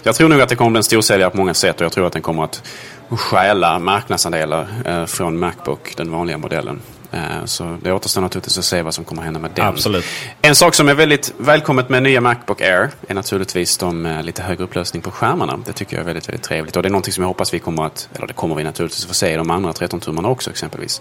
Jag 0.03 0.15
tror 0.15 0.29
nog 0.29 0.41
att 0.41 0.49
det 0.49 0.57
kommer 0.57 0.71
bli 0.71 0.79
en 0.79 0.85
storsäljare 0.85 1.31
på 1.31 1.37
många 1.37 1.55
sätt 1.55 1.81
och 1.81 1.85
jag 1.85 1.93
tror 1.93 2.07
att 2.07 2.13
den 2.13 2.23
kommer 2.23 2.45
att 2.45 2.63
stjäla 3.09 3.79
marknadsandelar 3.79 4.67
eh, 4.85 5.07
från 5.07 5.39
Macbook, 5.39 5.97
den 5.97 6.11
vanliga 6.11 6.39
modellen. 6.39 6.81
Eh, 7.13 7.45
så 7.45 7.79
det 7.83 7.93
återstår 7.93 8.21
naturligtvis 8.21 8.59
att 8.59 8.65
se 8.65 8.83
vad 8.83 8.95
som 8.95 9.05
kommer 9.05 9.23
hända 9.23 9.41
med 9.41 9.51
den. 9.55 9.67
Absolut. 9.67 10.05
En 10.43 10.55
sak 10.55 10.75
som 10.75 10.89
är 10.89 10.95
väldigt 10.95 11.35
välkommet 11.39 11.89
med 11.89 12.03
nya 12.03 12.21
Macbook 12.21 12.61
Air 12.61 12.91
är 13.09 13.15
naturligtvis 13.15 13.79
de 13.79 14.07
eh, 14.07 14.23
lite 14.23 14.43
högre 14.43 14.65
upplösning 14.65 15.03
på 15.03 15.11
skärmarna. 15.11 15.59
Det 15.67 15.73
tycker 15.73 15.97
jag 15.97 16.01
är 16.01 16.07
väldigt, 16.07 16.29
väldigt 16.29 16.43
trevligt. 16.43 16.77
Och 16.77 16.83
det 16.83 16.89
är 16.89 16.91
någonting 16.91 17.13
som 17.13 17.23
jag 17.23 17.29
hoppas 17.29 17.55
vi 17.55 17.59
kommer 17.59 17.85
att, 17.85 18.09
eller 18.15 18.27
det 18.27 18.33
kommer 18.33 18.55
vi 18.55 18.65
naturligtvis 18.65 19.03
att 19.05 19.09
få 19.09 19.15
se 19.15 19.33
i 19.33 19.37
de 19.37 19.51
andra 19.51 19.73
13-tummarna 19.73 20.27
också 20.27 20.51
exempelvis. 20.51 21.01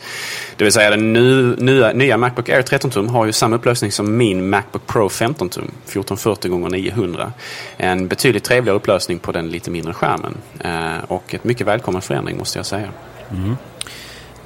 Det 0.56 0.64
vill 0.64 0.74
säga 0.74 0.90
den 0.90 1.14
nu, 1.14 1.56
nya, 1.60 1.94
nya 1.94 2.18
Macbook 2.18 2.50
Air 2.50 2.62
13-tum 2.62 3.10
har 3.10 3.26
ju 3.26 3.32
samma 3.32 3.56
upplösning 3.56 3.92
som 3.92 4.18
min 4.18 4.50
Macbook 4.50 4.88
Pro 4.88 5.08
15-tum. 5.08 5.72
1440 5.86 6.66
x 6.66 6.72
900 6.72 7.34
En 7.78 8.08
betydligt 8.08 8.44
trevligare 8.44 8.78
upplösning 8.78 9.20
på 9.20 9.32
den 9.32 9.50
lite 9.50 9.72
mindre 9.72 9.94
skärmen. 9.94 10.38
Eh, 10.60 11.04
och 11.08 11.34
ett 11.34 11.44
mycket 11.44 11.68
välkommen 11.68 12.02
förändring 12.02 12.38
måste 12.38 12.60
jag 12.60 12.66
säga. 12.66 12.90
Mm. 13.32 13.58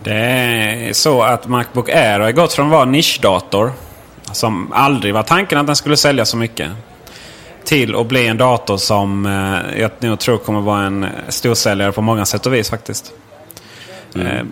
Det 0.03 0.13
är 0.13 0.93
så 0.93 1.21
att 1.21 1.47
Macbook 1.47 1.89
Air 1.89 2.19
har 2.19 2.31
gått 2.31 2.53
från 2.53 2.65
att 2.65 2.71
vara 2.71 2.83
en 2.83 2.91
nischdator. 2.91 3.71
Som 4.31 4.73
aldrig 4.73 5.13
var 5.13 5.23
tanken 5.23 5.57
att 5.57 5.67
den 5.67 5.75
skulle 5.75 5.97
sälja 5.97 6.25
så 6.25 6.37
mycket. 6.37 6.71
Till 7.63 7.95
att 7.95 8.07
bli 8.07 8.27
en 8.27 8.37
dator 8.37 8.77
som 8.77 9.25
eh, 9.25 9.81
jag 9.81 9.91
nog 9.99 10.19
tror 10.19 10.37
kommer 10.37 10.61
vara 10.61 10.81
en 10.81 11.05
storsäljare 11.27 11.91
på 11.91 12.01
många 12.01 12.25
sätt 12.25 12.45
och 12.45 12.53
vis 12.53 12.69
faktiskt. 12.69 13.11
Mm. 14.15 14.27
Eh, 14.27 14.43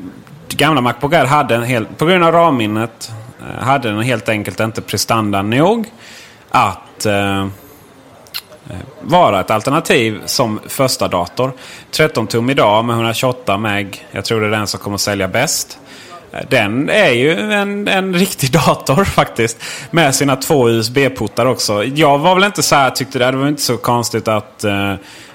gamla 0.50 0.82
Macbook 0.82 1.14
Air 1.14 1.26
hade 1.26 1.56
en 1.56 1.64
helt, 1.64 1.98
på 1.98 2.06
grund 2.06 2.24
av 2.24 2.32
RAM-minnet, 2.32 3.12
eh, 3.40 3.64
hade 3.64 3.90
den 3.90 4.02
helt 4.02 4.30
enkelt 4.30 4.60
inte 4.60 4.82
prestanda 4.82 5.42
nog 5.42 5.92
att 6.50 7.06
Eh, 8.70 8.76
vara 9.02 9.40
ett 9.40 9.52
alternativ 9.52 10.22
som 10.26 10.60
första 10.68 11.08
dator. 11.08 11.52
13 11.92 12.28
tum 12.28 12.50
idag 12.50 12.86
med 12.86 12.94
128 12.94 13.58
meg. 13.58 14.08
Jag 14.12 14.26
tror 14.26 14.42
det 14.42 14.48
är 14.48 14.52
den 14.52 14.68
som 14.68 14.80
kommer 14.80 14.98
sälja 14.98 15.28
bäst. 15.28 15.80
Eh, 16.32 16.40
den 16.50 16.90
är 16.90 17.12
ju 17.12 17.52
en, 17.52 17.88
en 17.88 18.14
riktig 18.14 18.52
dator 18.66 19.04
faktiskt. 19.04 19.58
Med 19.92 20.16
sina 20.16 20.36
två 20.36 20.70
USB-portar 20.70 21.46
också. 21.46 21.84
Jag 21.84 22.18
var 22.18 22.36
väl 22.36 22.44
inte 22.44 22.64
så 22.64 22.76
här, 22.76 22.90
tyckte 22.90 23.20
det, 23.20 23.32
det 23.32 23.38
var 23.38 23.48
inte 23.48 23.62
så 23.62 23.78
konstigt 23.78 24.28
att 24.28 24.66
uh, 24.66 24.94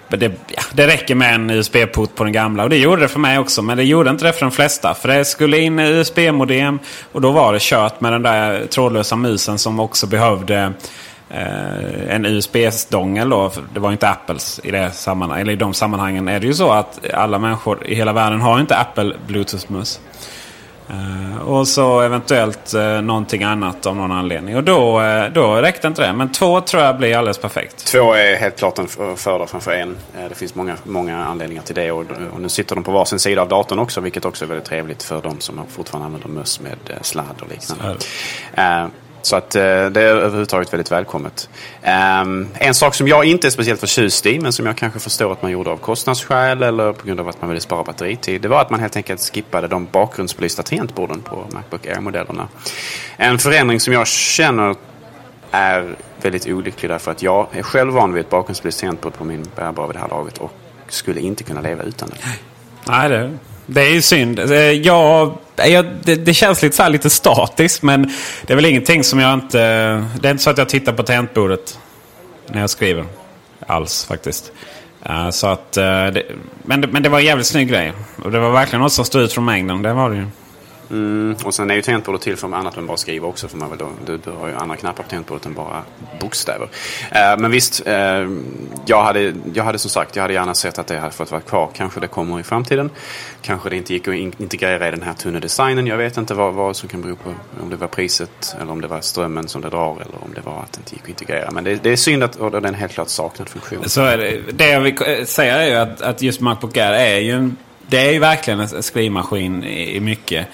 det, 0.08 0.32
ja, 0.48 0.62
det 0.72 0.86
räcker 0.86 1.14
med 1.14 1.34
en 1.34 1.50
USB-port 1.50 2.14
på 2.14 2.24
den 2.24 2.32
gamla. 2.32 2.62
Och 2.62 2.70
det 2.70 2.76
gjorde 2.76 3.02
det 3.02 3.08
för 3.08 3.20
mig 3.20 3.38
också. 3.38 3.62
Men 3.62 3.76
det 3.76 3.84
gjorde 3.84 4.10
inte 4.10 4.24
det 4.24 4.32
för 4.32 4.40
de 4.40 4.50
flesta. 4.50 4.94
För 4.94 5.08
det 5.08 5.24
skulle 5.24 5.58
in 5.58 5.78
USB-modem. 5.78 6.78
Och 7.12 7.20
då 7.20 7.30
var 7.30 7.52
det 7.52 7.62
kört 7.62 8.00
med 8.00 8.12
den 8.12 8.22
där 8.22 8.66
trådlösa 8.66 9.16
musen 9.16 9.58
som 9.58 9.80
också 9.80 10.06
behövde 10.06 10.72
eh, 11.32 12.14
en 12.14 12.26
USB-dongel 12.26 13.28
då. 13.28 13.52
Det 13.74 13.80
var 13.80 13.92
inte 13.92 14.08
Apples 14.08 14.60
i 14.64 14.70
det 14.70 14.90
sammanhanget. 14.90 15.42
Eller 15.42 15.52
i 15.52 15.56
de 15.56 15.74
sammanhangen 15.74 16.28
är 16.28 16.40
det 16.40 16.46
ju 16.46 16.54
så 16.54 16.72
att 16.72 17.12
alla 17.14 17.38
människor 17.38 17.86
i 17.86 17.94
hela 17.94 18.12
världen 18.12 18.40
har 18.40 18.60
inte 18.60 18.76
Apple 18.76 19.14
Bluetooth-mus. 19.26 20.00
Uh, 20.90 21.48
och 21.48 21.68
så 21.68 22.00
eventuellt 22.00 22.74
uh, 22.74 23.02
någonting 23.02 23.42
annat 23.42 23.86
av 23.86 23.96
någon 23.96 24.12
anledning. 24.12 24.56
Och 24.56 24.64
då, 24.64 25.00
uh, 25.00 25.32
då 25.32 25.54
räckte 25.54 25.88
inte 25.88 26.06
det. 26.06 26.12
Men 26.12 26.32
två 26.32 26.60
tror 26.60 26.82
jag 26.82 26.98
blir 26.98 27.16
alldeles 27.16 27.38
perfekt. 27.38 27.86
Två 27.86 28.12
är 28.12 28.36
helt 28.36 28.58
klart 28.58 28.78
en 28.78 28.88
fördel 29.16 29.46
framför 29.46 29.72
en. 29.72 29.96
det 30.28 30.34
finns 30.34 30.54
många, 30.54 30.76
många 30.84 31.24
anledningar 31.24 31.62
till 31.62 31.74
det. 31.74 31.92
Och, 31.92 32.04
och, 32.32 32.40
nu 32.40 32.48
sitter 32.48 32.74
de 32.74 32.84
på 32.84 32.92
varsin 32.92 33.18
sida 33.18 33.42
av 33.42 33.48
datorn 33.48 33.78
också. 33.78 34.00
Vilket 34.00 34.24
också 34.24 34.44
är 34.44 34.48
väldigt 34.48 34.66
trevligt 34.68 35.02
för 35.02 35.22
de 35.22 35.40
som 35.40 35.60
fortfarande 35.68 36.06
använder 36.06 36.28
möss 36.28 36.60
med 36.60 36.78
sladd 37.02 37.42
och 37.42 37.48
liknande. 37.48 37.96
Så 39.22 39.36
att 39.36 39.56
eh, 39.56 39.62
det 39.62 40.00
är 40.00 40.16
överhuvudtaget 40.16 40.72
väldigt 40.72 40.92
välkommet. 40.92 41.48
Ehm, 41.82 42.48
en 42.54 42.74
sak 42.74 42.94
som 42.94 43.08
jag 43.08 43.24
inte 43.24 43.48
är 43.48 43.50
speciellt 43.50 43.80
förtjust 43.80 44.26
i, 44.26 44.38
men 44.38 44.52
som 44.52 44.66
jag 44.66 44.76
kanske 44.76 45.00
förstår 45.00 45.32
att 45.32 45.42
man 45.42 45.50
gjorde 45.50 45.70
av 45.70 45.76
kostnadsskäl 45.76 46.62
eller 46.62 46.92
på 46.92 47.06
grund 47.06 47.20
av 47.20 47.28
att 47.28 47.40
man 47.40 47.50
ville 47.50 47.60
spara 47.60 47.84
batteritid. 47.84 48.42
Det 48.42 48.48
var 48.48 48.60
att 48.60 48.70
man 48.70 48.80
helt 48.80 48.96
enkelt 48.96 49.20
skippade 49.20 49.68
de 49.68 49.88
bakgrundsbelysta 49.92 50.62
tangentborden 50.62 51.20
på 51.20 51.46
Macbook 51.52 51.86
Air-modellerna. 51.86 52.48
En 53.16 53.38
förändring 53.38 53.80
som 53.80 53.92
jag 53.92 54.06
känner 54.06 54.76
är 55.50 55.96
väldigt 56.22 56.46
olycklig 56.46 56.90
därför 56.90 57.10
att 57.10 57.22
jag 57.22 57.46
är 57.52 57.62
själv 57.62 57.92
van 57.92 58.12
vid 58.12 58.24
ett 58.24 58.30
bakgrundsbelyst 58.30 58.80
tangentbord 58.80 59.14
på 59.14 59.24
min 59.24 59.46
bärbara 59.56 59.86
vid 59.86 59.96
det 59.96 60.00
här 60.00 60.08
laget 60.08 60.38
och 60.38 60.52
skulle 60.88 61.20
inte 61.20 61.44
kunna 61.44 61.60
leva 61.60 61.82
utan 61.82 62.08
det. 62.08 62.16
Nej, 62.88 63.08
det 63.08 63.38
det 63.66 63.80
är 63.80 63.90
ju 63.90 64.02
synd. 64.02 64.38
Jag, 64.82 65.38
jag, 65.56 65.86
det, 66.04 66.14
det, 66.14 66.34
känns 66.34 66.62
lite, 66.62 66.76
så 66.76 66.88
lite 66.88 67.10
statiskt 67.10 67.82
men 67.82 68.10
det 68.46 68.52
är 68.52 68.56
väl 68.56 68.66
ingenting 68.66 69.04
som 69.04 69.18
jag 69.18 69.34
inte... 69.34 69.58
Det 70.20 70.28
är 70.28 70.30
inte 70.30 70.42
så 70.42 70.50
att 70.50 70.58
jag 70.58 70.68
tittar 70.68 70.92
på 70.92 71.02
tangentbordet 71.02 71.78
när 72.46 72.60
jag 72.60 72.70
skriver. 72.70 73.04
Alls 73.66 74.04
faktiskt. 74.04 74.52
Uh, 75.08 75.30
så 75.30 75.46
att, 75.46 75.78
uh, 75.78 75.84
det, 75.84 76.22
men, 76.62 76.80
men 76.80 77.02
det 77.02 77.08
var 77.08 77.18
en 77.18 77.24
jävligt 77.24 77.46
snygg 77.46 77.68
grej. 77.68 77.92
Och 78.24 78.30
det 78.30 78.38
var 78.38 78.50
verkligen 78.50 78.82
något 78.82 78.92
som 78.92 79.04
stod 79.04 79.22
ut 79.22 79.32
från 79.32 79.44
mängden. 79.44 79.82
Det 79.82 79.92
var 79.92 80.10
det 80.10 80.16
ju. 80.16 80.26
Mm, 80.92 81.36
och 81.44 81.54
sen 81.54 81.70
är 81.70 81.74
ju 81.74 81.82
tangentbordet 81.82 82.22
till 82.22 82.36
för 82.36 82.54
annat 82.54 82.76
än 82.76 82.86
bara 82.86 82.96
skriva 82.96 83.28
också. 83.28 83.48
För 83.48 83.56
man 83.56 83.70
väl 83.70 83.78
då, 83.78 83.90
du, 84.06 84.16
du 84.16 84.30
har 84.30 84.48
ju 84.48 84.54
andra 84.54 84.76
knappar 84.76 85.02
på 85.02 85.08
tangentbordet 85.08 85.46
än 85.46 85.54
bara 85.54 85.82
bokstäver. 86.20 86.68
Eh, 87.10 87.38
men 87.38 87.50
visst, 87.50 87.86
eh, 87.86 88.28
jag, 88.86 89.04
hade, 89.04 89.34
jag 89.54 89.64
hade 89.64 89.78
som 89.78 89.90
sagt 89.90 90.16
jag 90.16 90.22
hade 90.22 90.34
gärna 90.34 90.54
sett 90.54 90.78
att 90.78 90.86
det 90.86 90.98
hade 90.98 91.12
fått 91.12 91.30
vara 91.30 91.40
kvar. 91.40 91.70
Kanske 91.74 92.00
det 92.00 92.06
kommer 92.06 92.40
i 92.40 92.42
framtiden. 92.42 92.90
Kanske 93.42 93.70
det 93.70 93.76
inte 93.76 93.92
gick 93.92 94.08
att 94.08 94.14
integrera 94.14 94.88
i 94.88 94.90
den 94.90 95.02
här 95.02 95.14
tunna 95.14 95.40
designen. 95.40 95.86
Jag 95.86 95.96
vet 95.96 96.16
inte 96.16 96.34
vad, 96.34 96.54
vad 96.54 96.76
som 96.76 96.88
kan 96.88 97.02
bero 97.02 97.16
på. 97.16 97.34
Om 97.62 97.70
det 97.70 97.76
var 97.76 97.88
priset 97.88 98.56
eller 98.60 98.72
om 98.72 98.80
det 98.80 98.88
var 98.88 99.00
strömmen 99.00 99.48
som 99.48 99.62
det 99.62 99.70
drar. 99.70 99.92
Eller 99.92 100.24
om 100.24 100.34
det 100.34 100.40
var 100.40 100.60
att 100.60 100.72
det 100.72 100.78
inte 100.78 100.94
gick 100.94 101.02
att 101.02 101.08
integrera. 101.08 101.50
Men 101.50 101.64
det, 101.64 101.82
det 101.82 101.90
är 101.90 101.96
synd 101.96 102.22
att 102.22 102.36
och 102.36 102.62
den 102.62 102.74
helt 102.74 102.92
klart 102.92 103.08
saknad 103.08 103.48
funktion. 103.48 103.88
Så 103.88 104.00
är 104.00 104.18
det. 104.18 104.40
det 104.52 104.68
jag 104.68 104.80
vill 104.80 104.96
eh, 105.06 105.24
säga 105.24 105.62
är 105.62 105.68
ju 105.68 105.74
att, 105.74 106.02
att 106.02 106.22
just 106.22 106.40
Macbook 106.40 106.76
Air 106.76 106.92
är 106.92 107.18
ju 107.18 107.32
en 107.32 107.56
det 107.92 107.98
är 107.98 108.12
ju 108.12 108.18
verkligen 108.18 108.60
en 108.60 108.82
skrivmaskin 108.82 109.64
i 109.64 110.00
mycket. 110.00 110.46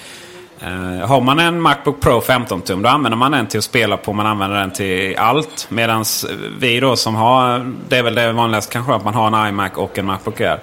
Uh, 0.63 1.07
har 1.07 1.21
man 1.21 1.39
en 1.39 1.61
Macbook 1.61 2.01
Pro 2.01 2.21
15 2.21 2.63
tum 2.63 2.83
då 2.83 2.89
använder 2.89 3.17
man 3.17 3.33
den 3.33 3.47
till 3.47 3.59
att 3.59 3.65
spela 3.65 3.97
på. 3.97 4.13
Man 4.13 4.27
använder 4.27 4.57
den 4.57 4.71
till 4.71 5.17
allt. 5.17 5.67
Medan 5.71 6.05
vi 6.59 6.81
då 6.81 6.97
som 6.97 7.15
har, 7.15 7.73
det 7.89 7.97
är 7.97 8.03
väl 8.03 8.15
det 8.15 8.33
vanligaste 8.33 8.73
kanske 8.73 8.95
att 8.95 9.05
man 9.05 9.15
har 9.15 9.27
en 9.27 9.49
iMac 9.49 9.73
och 9.75 9.99
en 9.99 10.07
Macbook 10.07 10.41
Air. 10.41 10.61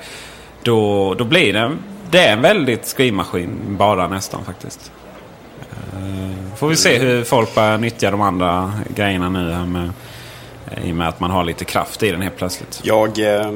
Då, 0.64 1.14
då 1.14 1.24
blir 1.24 1.54
det, 1.54 1.72
det 2.12 2.20
är 2.20 2.34
en 2.34 2.42
väldigt 2.42 2.86
skrivmaskin 2.86 3.60
bara 3.68 4.08
nästan 4.08 4.46
faktiskt. 4.46 4.92
Uh, 5.94 6.56
får 6.56 6.68
vi 6.68 6.76
se 6.76 6.98
hur 6.98 7.24
folk 7.24 7.56
börjar 7.56 7.78
nyttja 7.78 8.12
de 8.12 8.22
andra 8.22 8.74
grejerna 8.96 9.30
nu 9.30 9.52
här 9.52 9.66
med, 9.66 9.90
i 10.84 10.92
och 10.92 10.96
med 10.96 11.08
att 11.08 11.20
man 11.20 11.32
har 11.32 11.44
lite 11.44 11.66
kraft 11.66 12.04
i 12.04 12.12
den 12.12 12.22
helt 12.22 12.38
plötsligt. 12.38 12.82
Jag, 12.84 13.20
eh, 13.20 13.52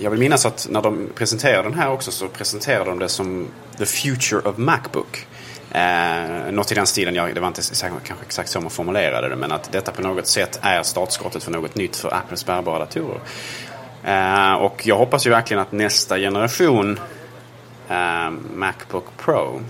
jag 0.00 0.10
vill 0.10 0.20
minnas 0.20 0.46
att 0.46 0.66
när 0.70 0.82
de 0.82 1.08
presenterade 1.14 1.68
den 1.68 1.78
här 1.78 1.90
också 1.90 2.10
så 2.10 2.28
presenterade 2.28 2.90
de 2.90 2.98
det 2.98 3.08
som 3.08 3.46
The 3.78 3.86
Future 3.86 4.40
of 4.50 4.58
Macbook. 4.58 5.26
Eh, 5.74 6.52
något 6.52 6.72
i 6.72 6.74
den 6.74 6.86
stilen, 6.86 7.14
jag, 7.14 7.34
det 7.34 7.40
var 7.40 7.48
inte 7.48 7.62
kanske 8.04 8.24
exakt 8.26 8.48
så 8.48 8.60
man 8.60 8.70
formulerade 8.70 9.28
det, 9.28 9.36
men 9.36 9.52
att 9.52 9.72
detta 9.72 9.92
på 9.92 10.02
något 10.02 10.26
sätt 10.26 10.58
är 10.62 10.82
startskottet 10.82 11.42
för 11.42 11.50
något 11.50 11.74
nytt 11.74 11.96
för 11.96 12.14
Apples 12.14 12.46
bärbara 12.46 12.78
datorer. 12.78 13.20
Eh, 14.04 14.54
och 14.54 14.86
jag 14.86 14.96
hoppas 14.96 15.26
ju 15.26 15.30
verkligen 15.30 15.60
att 15.60 15.72
nästa 15.72 16.18
generation 16.18 17.00
eh, 17.88 18.30
Macbook 18.54 19.06
Pro 19.16 19.60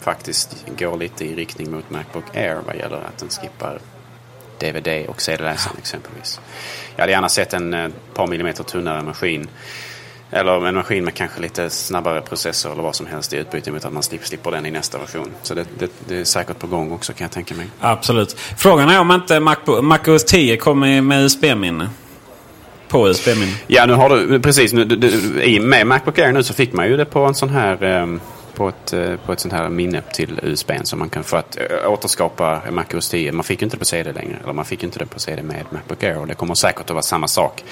faktiskt 0.00 0.66
går 0.78 0.96
lite 0.96 1.24
i 1.24 1.34
riktning 1.34 1.70
mot 1.70 1.90
Macbook 1.90 2.36
Air 2.36 2.58
vad 2.66 2.76
gäller 2.76 2.96
att 2.96 3.18
den 3.18 3.28
skippar 3.28 3.78
DVD 4.58 5.06
och 5.08 5.22
CD-läsaren 5.22 5.76
exempelvis. 5.78 6.40
Jag 6.96 7.02
hade 7.02 7.12
gärna 7.12 7.28
sett 7.28 7.54
en 7.54 7.74
eh, 7.74 7.90
par 8.14 8.26
millimeter 8.26 8.64
tunnare 8.64 9.02
maskin. 9.02 9.48
Eller 10.34 10.66
en 10.66 10.74
maskin 10.74 11.04
med 11.04 11.14
kanske 11.14 11.40
lite 11.40 11.70
snabbare 11.70 12.20
processor 12.20 12.72
eller 12.72 12.82
vad 12.82 12.96
som 12.96 13.06
helst 13.06 13.32
i 13.32 13.36
utbyte 13.36 13.72
mot 13.72 13.84
att 13.84 13.92
man 13.92 14.02
slipper 14.02 14.50
den 14.50 14.66
i 14.66 14.70
nästa 14.70 14.98
version. 14.98 15.30
Så 15.42 15.54
det, 15.54 15.66
det, 15.78 15.90
det, 16.08 16.16
är 16.16 16.24
säkert 16.24 16.58
på 16.58 16.66
gång 16.66 16.92
också 16.92 17.12
kan 17.12 17.24
jag 17.24 17.30
tänka 17.30 17.54
mig. 17.54 17.66
Absolut. 17.80 18.36
Frågan 18.56 18.88
är 18.88 19.00
om 19.00 19.10
inte 19.10 19.40
MacOS 19.82 20.24
10 20.24 20.56
kommer 20.56 21.00
med 21.00 21.24
USB-minne. 21.24 21.90
På 22.88 23.08
USB-minne. 23.08 23.52
Ja, 23.66 23.86
nu 23.86 23.92
har 23.92 24.08
du 24.08 24.40
precis. 24.40 24.72
Nu, 24.72 24.84
du, 24.84 25.42
I 25.42 25.60
med 25.60 25.86
Macbook 25.86 26.18
Air 26.18 26.32
nu 26.32 26.42
så 26.42 26.54
fick 26.54 26.72
man 26.72 26.88
ju 26.88 26.96
det 26.96 27.04
på 27.04 27.24
en 27.24 27.34
sån 27.34 27.48
här 27.48 28.02
um, 28.02 28.20
på 28.54 28.68
ett, 28.68 28.92
eh, 28.92 29.16
på 29.26 29.32
ett 29.32 29.40
sånt 29.40 29.54
här 29.54 29.68
minne 29.68 30.02
till 30.12 30.40
USB 30.42 30.70
som 30.82 30.98
man 30.98 31.08
kan 31.08 31.24
få 31.24 31.36
att 31.36 31.56
eh, 31.56 31.92
återskapa 31.92 32.62
MacOS 32.70 33.08
10. 33.08 33.32
Man 33.32 33.44
fick 33.44 33.62
inte 33.62 33.76
det 33.76 33.78
på 33.78 33.84
CD 33.84 34.12
längre. 34.12 34.38
Eller 34.42 34.52
man 34.52 34.64
fick 34.64 34.82
inte 34.82 34.98
det 34.98 35.06
på 35.06 35.18
CD 35.18 35.42
med 35.42 35.64
Macbook 35.70 36.02
Air. 36.02 36.18
Och 36.18 36.26
det 36.26 36.34
kommer 36.34 36.54
säkert 36.54 36.80
att 36.80 36.90
vara 36.90 37.02
samma 37.02 37.28
sak 37.28 37.64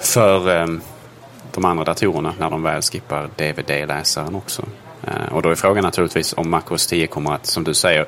för 0.00 0.62
um, 0.62 0.80
de 1.56 1.64
andra 1.64 1.84
datorerna 1.84 2.34
när 2.38 2.50
de 2.50 2.62
väl 2.62 2.82
skippar 2.82 3.28
DVD-läsaren 3.36 4.34
också. 4.34 4.62
Eh, 5.06 5.32
och 5.32 5.42
då 5.42 5.50
är 5.50 5.54
frågan 5.54 5.84
naturligtvis 5.84 6.34
om 6.36 6.50
MacOS 6.50 6.86
10 6.86 7.06
kommer 7.06 7.34
att, 7.34 7.46
som 7.46 7.64
du 7.64 7.74
säger, 7.74 8.06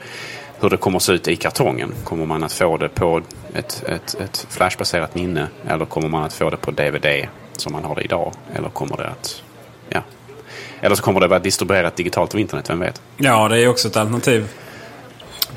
hur 0.60 0.70
det 0.70 0.76
kommer 0.76 0.96
att 0.96 1.02
se 1.02 1.12
ut 1.12 1.28
i 1.28 1.36
kartongen. 1.36 1.94
Kommer 2.04 2.26
man 2.26 2.44
att 2.44 2.52
få 2.52 2.76
det 2.76 2.88
på 2.88 3.22
ett, 3.54 3.84
ett, 3.86 4.14
ett 4.20 4.46
flashbaserat 4.50 5.14
minne 5.14 5.48
eller 5.66 5.84
kommer 5.84 6.08
man 6.08 6.24
att 6.24 6.32
få 6.32 6.50
det 6.50 6.56
på 6.56 6.70
DVD 6.70 7.28
som 7.56 7.72
man 7.72 7.84
har 7.84 7.94
det 7.94 8.02
idag? 8.02 8.32
Eller 8.54 8.68
kommer 8.68 8.96
det 8.96 9.08
att 9.08 9.42
ja, 9.88 10.02
eller 10.80 10.96
så 10.96 11.02
kommer 11.02 11.20
det 11.20 11.26
att 11.26 11.30
vara 11.30 11.40
distribuerat 11.40 11.96
digitalt 11.96 12.34
av 12.34 12.40
internet, 12.40 12.70
vem 12.70 12.80
vet? 12.80 13.02
Ja, 13.16 13.48
det 13.48 13.60
är 13.60 13.68
också 13.68 13.88
ett 13.88 13.96
alternativ. 13.96 14.48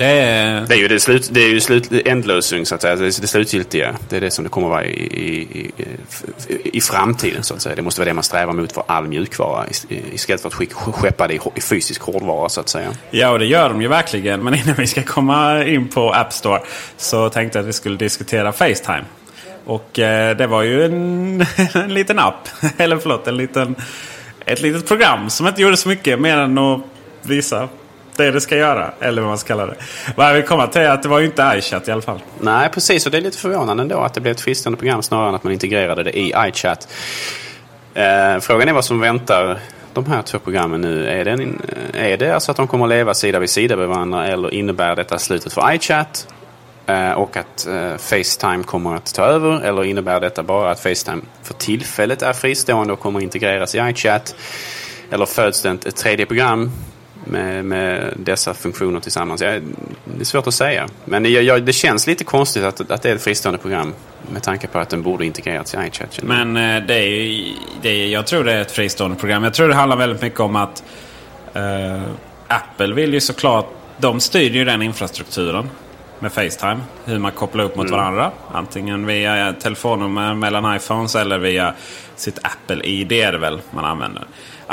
Det 0.02 0.08
är, 0.08 0.62
det 0.68 0.74
är 0.74 0.78
ju 0.78 0.88
det 0.88 1.00
slut, 1.00 1.30
det 1.32 1.42
är 1.42 1.50
ju 1.50 1.62
slut, 1.62 1.92
ändlösning 2.06 2.66
så 2.66 2.76
att 2.76 2.82
säga. 2.82 2.96
Det, 2.96 3.04
är 3.04 3.22
det 3.22 3.28
slutgiltiga. 3.28 3.96
Det 4.10 4.18
är 4.18 4.22
det 4.22 4.32
som 4.32 4.44
det 4.44 4.50
kommer 4.50 4.70
vara 4.70 4.86
i, 4.86 5.02
i, 5.02 5.62
i, 5.62 6.78
i, 6.78 6.82
framtiden 6.82 7.44
så 7.44 7.54
att 7.54 7.62
säga. 7.62 7.76
Det 7.76 7.82
måste 7.82 8.02
vara 8.02 8.10
det 8.10 8.14
man 8.14 8.24
strävar 8.24 8.54
mot 8.54 8.72
för 8.72 8.84
all 8.88 9.08
mjukvara 9.08 9.66
istället 9.90 10.42
för 10.42 10.48
att 10.48 10.54
skicka, 10.54 10.76
skeppa 10.76 11.28
det 11.28 11.34
i 11.56 11.62
fysisk 11.62 12.02
hårdvara 12.02 12.50
så 12.50 12.60
att 12.60 12.70
säga. 12.70 12.90
Ja, 13.12 13.30
och 13.30 13.40
det 13.40 13.46
gör 13.46 13.70
de 13.70 13.82
ju 13.82 13.88
verkligen. 13.88 14.44
Men 14.44 14.54
innan 14.56 14.76
vi 14.76 14.88
ska 14.88 15.04
komma 15.04 15.66
in 15.66 15.88
på 15.88 16.14
App 16.14 16.34
Store 16.34 16.62
så 16.98 17.30
tänkte 17.30 17.58
jag 17.58 17.64
att 17.64 17.70
vi 17.70 17.74
skulle 17.74 17.98
diskutera 17.98 18.52
Facetime. 18.52 19.04
Och 19.66 20.00
eh, 20.00 20.38
det 20.38 20.48
var 20.48 20.62
ju 20.62 20.86
en, 20.86 21.46
en 21.74 21.94
liten 21.94 22.20
app. 22.20 22.48
Eller 22.78 22.98
förlåt, 22.98 23.28
en 23.28 23.38
liten 23.38 23.76
ett 24.46 24.62
litet 24.62 24.88
program 24.88 25.30
som 25.30 25.48
inte 25.48 25.62
gjorde 25.62 25.78
så 25.78 25.90
mycket 25.90 26.20
mer 26.20 26.38
än 26.38 26.58
att 26.58 26.82
visa 27.22 27.70
det 28.22 28.32
det 28.32 28.42
ska 28.42 28.58
göra. 28.58 28.92
Eller 29.00 29.22
vad 29.22 29.30
man 29.30 29.38
ska 29.38 29.48
kalla 29.48 29.66
det. 29.66 29.76
Vad 30.16 30.28
jag 30.28 30.34
vill 30.34 30.44
komma 30.44 30.68
till 30.68 30.82
är 30.82 30.90
att 30.90 31.04
det 31.04 31.10
var 31.10 31.20
ju 31.20 31.26
inte 31.26 31.54
iChat 31.58 31.88
i 31.88 31.92
alla 31.92 32.02
fall. 32.02 32.20
Nej, 32.40 32.70
precis. 32.70 33.06
Och 33.06 33.12
det 33.12 33.18
är 33.18 33.22
lite 33.22 33.38
förvånande 33.38 33.84
ändå 33.84 34.00
att 34.00 34.14
det 34.14 34.22
blev 34.22 34.32
ett 34.32 34.42
fristående 34.42 34.78
program 34.78 35.02
snarare 35.02 35.30
än 35.30 35.36
att 35.36 35.44
man 35.44 35.54
integrerade 35.54 36.04
det 36.04 36.20
i 36.20 36.34
iChat. 36.38 36.88
Eh, 37.94 38.40
frågan 38.40 38.70
är 38.70 38.74
vad 38.74 38.86
som 38.86 39.00
väntar 39.00 39.60
de 39.94 40.06
här 40.06 40.22
två 40.22 40.40
programmen 40.40 40.82
nu. 40.82 41.08
Är 41.08 41.26
det, 41.26 41.32
en, 41.32 41.62
eh, 41.94 42.12
är 42.12 42.18
det 42.18 42.32
alltså 42.32 42.52
att 42.52 42.58
de 42.58 42.68
kommer 42.68 42.86
att 42.86 42.90
leva 42.90 43.14
sida 43.14 43.40
vid 43.40 43.50
sida 43.50 43.76
med 43.76 43.88
varandra 43.88 44.28
eller 44.28 44.54
innebär 44.54 44.96
detta 44.96 45.20
slutet 45.20 45.54
för 45.54 45.74
iChat? 45.74 46.28
Eh, 46.86 47.12
och 47.12 47.38
att 47.38 47.68
eh, 47.68 47.98
Facetime 47.98 48.64
kommer 48.64 48.96
att 48.96 49.14
ta 49.14 49.24
över? 49.24 49.62
Eller 49.62 49.84
innebär 49.84 50.20
detta 50.20 50.44
bara 50.44 50.72
att 50.72 50.80
Facetime 50.80 51.22
för 51.44 51.54
tillfället 51.54 52.22
är 52.22 52.34
fristående 52.34 52.94
och 52.94 53.00
kommer 53.00 53.20
att 53.20 53.24
integreras 53.24 53.76
i 53.76 53.80
iChat? 53.80 54.36
Eller 55.12 55.26
föds 55.26 55.62
det 55.62 55.70
ett 55.70 55.96
tredje 55.96 56.26
program 56.26 56.72
med, 57.26 57.66
med 57.66 58.14
dessa 58.16 58.54
funktioner 58.54 59.00
tillsammans? 59.00 59.42
Ja, 59.42 59.52
det 60.06 60.20
är 60.20 60.24
svårt 60.24 60.48
att 60.48 60.54
säga. 60.54 60.88
Men 61.06 61.26
jag, 61.26 61.44
jag, 61.44 61.64
det 61.64 61.74
känns 61.74 62.08
lite 62.08 62.24
konstigt 62.24 62.64
att, 62.64 62.92
att 62.92 63.02
det 63.02 63.10
är 63.10 63.16
ett 63.16 63.24
fristående 63.24 63.60
program 63.60 63.94
med 64.32 64.44
tanke 64.44 64.68
på 64.68 64.80
att 64.80 64.90
den 64.90 65.02
borde 65.02 65.26
integrerats 65.26 65.74
i 65.74 65.78
iChat. 65.88 66.20
Men 66.24 66.58
eh, 66.58 66.86
det 66.88 66.96
är, 66.96 67.46
det 67.82 67.90
är, 67.90 68.08
jag 68.08 68.28
tror 68.28 68.44
det 68.44 68.54
är 68.54 68.62
ett 68.62 68.72
fristående 68.72 69.18
program. 69.18 69.44
Jag 69.44 69.54
tror 69.54 69.68
det 69.68 69.76
handlar 69.76 69.98
väldigt 69.98 70.22
mycket 70.22 70.40
om 70.40 70.56
att 70.56 70.84
uh, 71.56 72.02
Apple 72.48 72.94
vill 72.94 73.14
ju 73.14 73.22
såklart... 73.22 73.66
De 73.98 74.20
styr 74.20 74.52
ju 74.52 74.66
den 74.66 74.82
infrastrukturen 74.82 75.70
med 76.20 76.32
Facetime. 76.32 76.80
Hur 77.06 77.20
man 77.20 77.32
kopplar 77.32 77.64
upp 77.64 77.76
mot 77.76 77.88
mm. 77.88 78.00
varandra. 78.00 78.32
Antingen 78.52 79.06
via 79.06 79.54
telefonnummer 79.54 80.34
mellan 80.34 80.76
iPhones 80.76 81.16
eller 81.16 81.38
via 81.38 81.74
sitt 82.16 82.40
Apple-ID 82.44 83.12
är 83.12 83.32
det 83.32 83.38
väl 83.38 83.62
man 83.72 83.86
använder. 83.86 84.24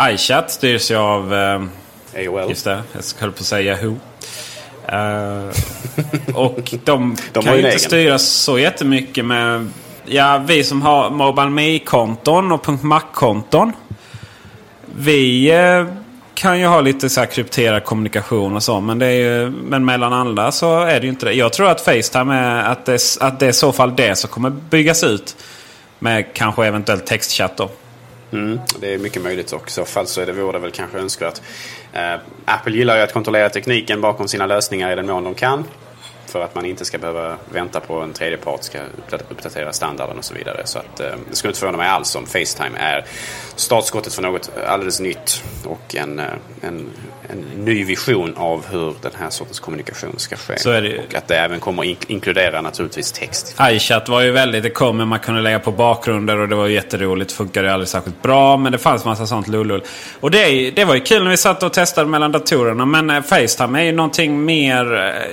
iChat 0.00 0.50
styrs 0.50 0.90
ju 0.90 0.96
av... 0.96 1.34
Eh, 1.34 1.62
AOL. 2.16 2.48
Just 2.48 2.64
det, 2.64 2.82
jag 2.92 3.02
höll 3.18 3.32
på 3.32 3.40
att 3.40 3.46
säga 3.46 3.72
Yahoo. 3.72 3.96
Uh, 4.92 5.50
och 6.34 6.74
de, 6.84 7.16
de 7.32 7.44
kan 7.44 7.56
ju 7.56 7.66
inte 7.66 7.78
styras 7.78 8.28
så 8.28 8.58
jättemycket 8.58 9.24
med... 9.24 9.70
Ja, 10.04 10.44
vi 10.46 10.64
som 10.64 10.82
har 10.82 11.10
Mobile 11.10 11.50
Me-konton 11.50 12.52
och 12.52 12.84
.mac-konton. 12.84 13.72
Vi... 14.96 15.52
Uh, 15.52 15.92
kan 16.38 16.60
ju 16.60 16.66
ha 16.66 16.80
lite 16.80 17.08
så 17.08 17.20
här 17.20 17.26
krypterad 17.26 17.84
kommunikation 17.84 18.56
och 18.56 18.62
så. 18.62 18.80
Men, 18.80 18.98
det 18.98 19.06
är 19.06 19.12
ju, 19.12 19.50
men 19.50 19.84
mellan 19.84 20.12
andra 20.12 20.52
så 20.52 20.80
är 20.80 21.00
det 21.00 21.06
ju 21.06 21.08
inte 21.08 21.26
det. 21.26 21.32
Jag 21.32 21.52
tror 21.52 21.68
att 21.68 21.80
Facetime 21.80 22.34
är 22.34 22.62
att 22.62 22.86
det, 22.86 23.00
att 23.20 23.40
det 23.40 23.46
är 23.46 23.50
i 23.50 23.52
så 23.52 23.72
fall 23.72 23.96
det 23.96 24.16
som 24.16 24.30
kommer 24.30 24.50
byggas 24.50 25.04
ut. 25.04 25.36
Med 25.98 26.34
kanske 26.34 26.66
eventuellt 26.66 27.06
textchatt 27.06 27.56
då. 27.56 27.70
Mm, 28.32 28.60
det 28.80 28.94
är 28.94 28.98
mycket 28.98 29.22
möjligt 29.22 29.52
och 29.52 29.68
i 29.68 29.70
så 29.70 29.84
fall 29.84 30.06
så 30.06 30.20
är 30.20 30.26
det, 30.26 30.32
vore 30.32 30.52
det 30.52 30.58
väl 30.58 30.70
kanske 30.70 30.98
önskvärt. 30.98 31.40
Eh, 31.92 32.14
Apple 32.44 32.76
gillar 32.76 32.96
ju 32.96 33.02
att 33.02 33.12
kontrollera 33.12 33.48
tekniken 33.48 34.00
bakom 34.00 34.28
sina 34.28 34.46
lösningar 34.46 34.92
i 34.92 34.94
den 34.94 35.06
mån 35.06 35.24
de 35.24 35.34
kan. 35.34 35.64
För 36.28 36.40
att 36.40 36.54
man 36.54 36.64
inte 36.64 36.84
ska 36.84 36.98
behöva 36.98 37.36
vänta 37.52 37.80
på 37.80 38.00
en 38.00 38.12
tredje 38.12 38.38
part 38.38 38.62
ska 38.62 38.78
uppdatera 39.28 39.72
standarden 39.72 40.18
och 40.18 40.24
så 40.24 40.34
vidare. 40.34 40.62
Så 40.64 40.78
att, 40.78 41.00
eh, 41.00 41.06
det 41.30 41.36
skulle 41.36 41.50
inte 41.50 41.60
förvåna 41.60 41.78
mig 41.78 41.88
alls 41.88 42.16
om 42.16 42.26
Facetime 42.26 42.78
är 42.78 43.04
startskottet 43.56 44.14
för 44.14 44.22
något 44.22 44.50
alldeles 44.66 45.00
nytt 45.00 45.42
och 45.64 45.94
en, 45.94 46.18
eh, 46.18 46.24
en, 46.60 46.90
en 47.28 47.38
ny 47.64 47.84
vision 47.84 48.34
av 48.36 48.66
hur 48.70 48.94
den 49.02 49.12
här 49.18 49.30
sortens 49.30 49.60
kommunikation 49.60 50.14
ska 50.16 50.36
ske. 50.36 50.58
Så 50.58 50.70
är 50.70 50.82
det. 50.82 50.98
Och 50.98 51.14
att 51.14 51.28
det 51.28 51.36
även 51.36 51.60
kommer 51.60 51.82
att 51.82 52.10
inkludera 52.10 52.60
naturligtvis 52.60 53.12
text. 53.12 53.56
iChat 53.60 54.08
var 54.08 54.20
ju 54.20 54.30
väldigt, 54.30 54.62
det 54.62 54.70
kom 54.70 54.96
men 54.96 55.08
man 55.08 55.18
kunde 55.18 55.40
lägga 55.40 55.58
på 55.58 55.72
bakgrunder 55.72 56.38
och 56.38 56.48
det 56.48 56.54
var 56.54 56.66
jätteroligt. 56.66 57.32
Funkade 57.32 57.72
aldrig 57.72 57.88
särskilt 57.88 58.22
bra 58.22 58.56
men 58.56 58.72
det 58.72 58.78
fanns 58.78 59.04
massa 59.04 59.26
sånt 59.26 59.48
lullull. 59.48 59.82
Och 60.20 60.30
det, 60.30 60.70
det 60.70 60.84
var 60.84 60.94
ju 60.94 61.00
kul 61.00 61.22
när 61.24 61.30
vi 61.30 61.36
satt 61.36 61.62
och 61.62 61.72
testade 61.72 62.08
mellan 62.08 62.32
datorerna 62.32 62.86
men 62.86 63.10
eh, 63.10 63.22
Facetime 63.22 63.80
är 63.80 63.84
ju 63.84 63.92
någonting 63.92 64.44
mer 64.44 65.32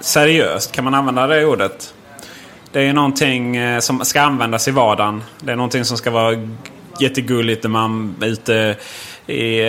Seriöst, 0.00 0.72
kan 0.72 0.84
man 0.84 0.94
använda 0.94 1.26
det 1.26 1.44
ordet? 1.44 1.94
Det 2.72 2.78
är 2.78 2.84
ju 2.84 2.92
någonting 2.92 3.56
eh, 3.56 3.80
som 3.80 4.04
ska 4.04 4.20
användas 4.20 4.68
i 4.68 4.70
vardagen. 4.70 5.22
Det 5.40 5.52
är 5.52 5.56
någonting 5.56 5.84
som 5.84 5.96
ska 5.96 6.10
vara 6.10 6.48
jättegulligt 7.00 7.62
när 7.62 7.70
man 7.70 8.14
är 8.20 8.26
ute 8.26 8.76
i, 9.26 9.60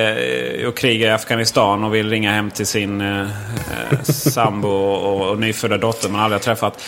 eh, 0.62 0.68
och 0.68 0.78
krigar 0.78 1.08
i 1.08 1.12
Afghanistan 1.12 1.84
och 1.84 1.96
vill 1.96 2.10
ringa 2.10 2.32
hem 2.32 2.52
till 2.52 2.66
sin 2.66 3.02
eh, 3.02 3.22
eh 3.22 4.04
sambo 4.04 4.70
och, 4.70 5.30
och 5.30 5.40
nyfödda 5.40 5.78
dotter 5.78 6.10
man 6.10 6.22
aldrig 6.22 6.40
har 6.40 6.44
träffat. 6.44 6.84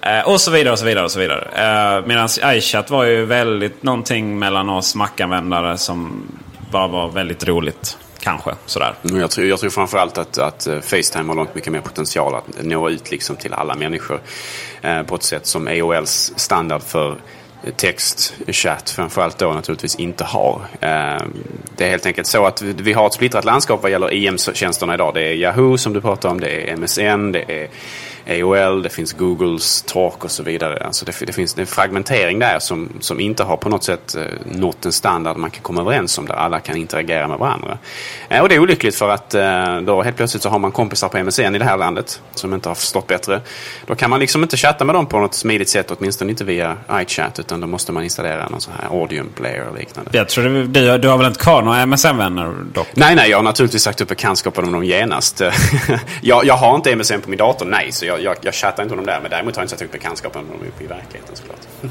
Eh, 0.00 0.28
och 0.28 0.40
så 0.40 0.50
vidare 0.50 0.72
och 0.72 0.78
så 0.78 0.84
vidare. 0.84 1.04
och 1.04 1.10
så 1.10 1.20
vidare. 1.20 1.48
Eh, 1.54 2.06
Medan 2.06 2.28
iChat 2.44 2.90
var 2.90 3.04
ju 3.04 3.24
väldigt 3.24 3.82
någonting 3.82 4.38
mellan 4.38 4.68
oss 4.68 4.94
Mac-användare 4.94 5.78
som 5.78 6.26
bara 6.70 6.86
var 6.86 7.08
väldigt 7.08 7.48
roligt. 7.48 7.98
Kanske 8.22 8.54
sådär. 8.66 8.94
Jag 9.02 9.30
tror, 9.30 9.46
jag 9.46 9.60
tror 9.60 9.70
framförallt 9.70 10.18
att, 10.18 10.38
att 10.38 10.66
eh, 10.66 10.80
Facetime 10.80 11.28
har 11.28 11.34
långt 11.34 11.54
mycket 11.54 11.72
mer 11.72 11.80
potential 11.80 12.34
att 12.34 12.64
nå 12.64 12.90
ut 12.90 13.10
liksom 13.10 13.36
till 13.36 13.52
alla 13.52 13.74
människor. 13.74 14.20
Eh, 14.82 15.02
på 15.02 15.14
ett 15.14 15.22
sätt 15.22 15.46
som 15.46 15.68
AOLs 15.68 16.32
standard 16.36 16.82
för 16.82 17.16
textchatt 17.76 18.90
framförallt 18.90 19.38
då 19.38 19.52
naturligtvis 19.52 19.96
inte 19.96 20.24
har. 20.24 20.60
Eh, 20.80 21.22
det 21.76 21.84
är 21.84 21.90
helt 21.90 22.06
enkelt 22.06 22.26
så 22.26 22.46
att 22.46 22.62
vi 22.62 22.92
har 22.92 23.06
ett 23.06 23.12
splittrat 23.12 23.44
landskap 23.44 23.82
vad 23.82 23.90
gäller 23.90 24.12
IM-tjänsterna 24.12 24.94
idag. 24.94 25.14
Det 25.14 25.22
är 25.22 25.34
Yahoo 25.34 25.78
som 25.78 25.92
du 25.92 26.00
pratar 26.00 26.28
om, 26.28 26.40
det 26.40 26.70
är 26.70 26.76
MSN, 26.76 27.32
det 27.32 27.62
är 27.62 27.68
AOL, 28.26 28.82
det 28.82 28.88
finns 28.88 29.12
Googles 29.12 29.82
Talk 29.82 30.24
och 30.24 30.30
så 30.30 30.42
vidare. 30.42 30.84
Alltså 30.86 31.04
det, 31.04 31.26
det 31.26 31.32
finns 31.32 31.58
en 31.58 31.66
fragmentering 31.66 32.38
där 32.38 32.58
som, 32.58 32.88
som 33.00 33.20
inte 33.20 33.44
har 33.44 33.56
på 33.56 33.68
något 33.68 33.84
sätt 33.84 34.14
eh, 34.14 34.22
nått 34.44 34.84
en 34.86 34.92
standard 34.92 35.36
man 35.36 35.50
kan 35.50 35.62
komma 35.62 35.80
överens 35.80 36.18
om 36.18 36.26
där 36.26 36.34
alla 36.34 36.60
kan 36.60 36.76
interagera 36.76 37.28
med 37.28 37.38
varandra. 37.38 37.78
Eh, 38.28 38.40
och 38.40 38.48
det 38.48 38.54
är 38.54 38.58
olyckligt 38.58 38.94
för 38.94 39.08
att 39.08 39.34
eh, 39.34 39.76
då 39.80 40.02
helt 40.02 40.16
plötsligt 40.16 40.42
så 40.42 40.48
har 40.48 40.58
man 40.58 40.72
kompisar 40.72 41.08
på 41.08 41.18
MSN 41.18 41.54
i 41.54 41.58
det 41.58 41.64
här 41.64 41.76
landet 41.76 42.20
som 42.34 42.54
inte 42.54 42.68
har 42.68 42.74
förstått 42.74 43.06
bättre. 43.06 43.40
Då 43.86 43.94
kan 43.94 44.10
man 44.10 44.20
liksom 44.20 44.42
inte 44.42 44.56
chatta 44.56 44.84
med 44.84 44.94
dem 44.94 45.06
på 45.06 45.18
något 45.18 45.34
smidigt 45.34 45.68
sätt, 45.68 45.90
åtminstone 45.90 46.30
inte 46.30 46.44
via 46.44 46.76
iChat 46.92 47.38
utan 47.38 47.60
då 47.60 47.66
måste 47.66 47.92
man 47.92 48.04
installera 48.04 48.48
någon 48.48 48.60
sån 48.60 48.74
här 48.80 49.00
audium 49.00 49.28
player 49.34 49.68
och 49.68 49.78
liknande. 49.78 50.10
Jag 50.14 50.28
tror 50.28 50.44
du, 50.44 50.66
du, 50.66 50.98
du 50.98 51.08
har 51.08 51.18
väl 51.18 51.26
inte 51.26 51.40
kvar 51.40 51.62
några 51.62 51.86
MSN-vänner 51.86 52.54
dock? 52.72 52.88
Nej, 52.94 53.14
nej, 53.14 53.30
jag 53.30 53.38
har 53.38 53.42
naturligtvis 53.42 53.82
sagt 53.82 54.00
upp 54.00 54.08
bekantskapen 54.08 54.64
om 54.64 54.72
dem 54.72 54.84
genast. 54.84 55.42
jag, 56.20 56.44
jag 56.44 56.54
har 56.54 56.76
inte 56.76 56.96
MSN 56.96 57.20
på 57.20 57.30
min 57.30 57.38
dator, 57.38 57.66
nej, 57.66 57.92
så 57.92 58.06
jag, 58.06 58.11
jag, 58.18 58.36
jag 58.40 58.54
chattar 58.54 58.82
inte 58.82 58.96
med 58.96 59.04
dem 59.04 59.14
där. 59.14 59.20
Men 59.20 59.30
däremot 59.30 59.56
har 59.56 59.62
jag 59.62 59.64
inte 59.64 59.76
satt 59.76 59.82
upp 59.82 59.92
bekantskapen 59.92 60.44
med 60.44 60.58
dem 60.58 60.66
i 60.80 60.86
verkligheten 60.86 61.36
såklart. 61.36 61.60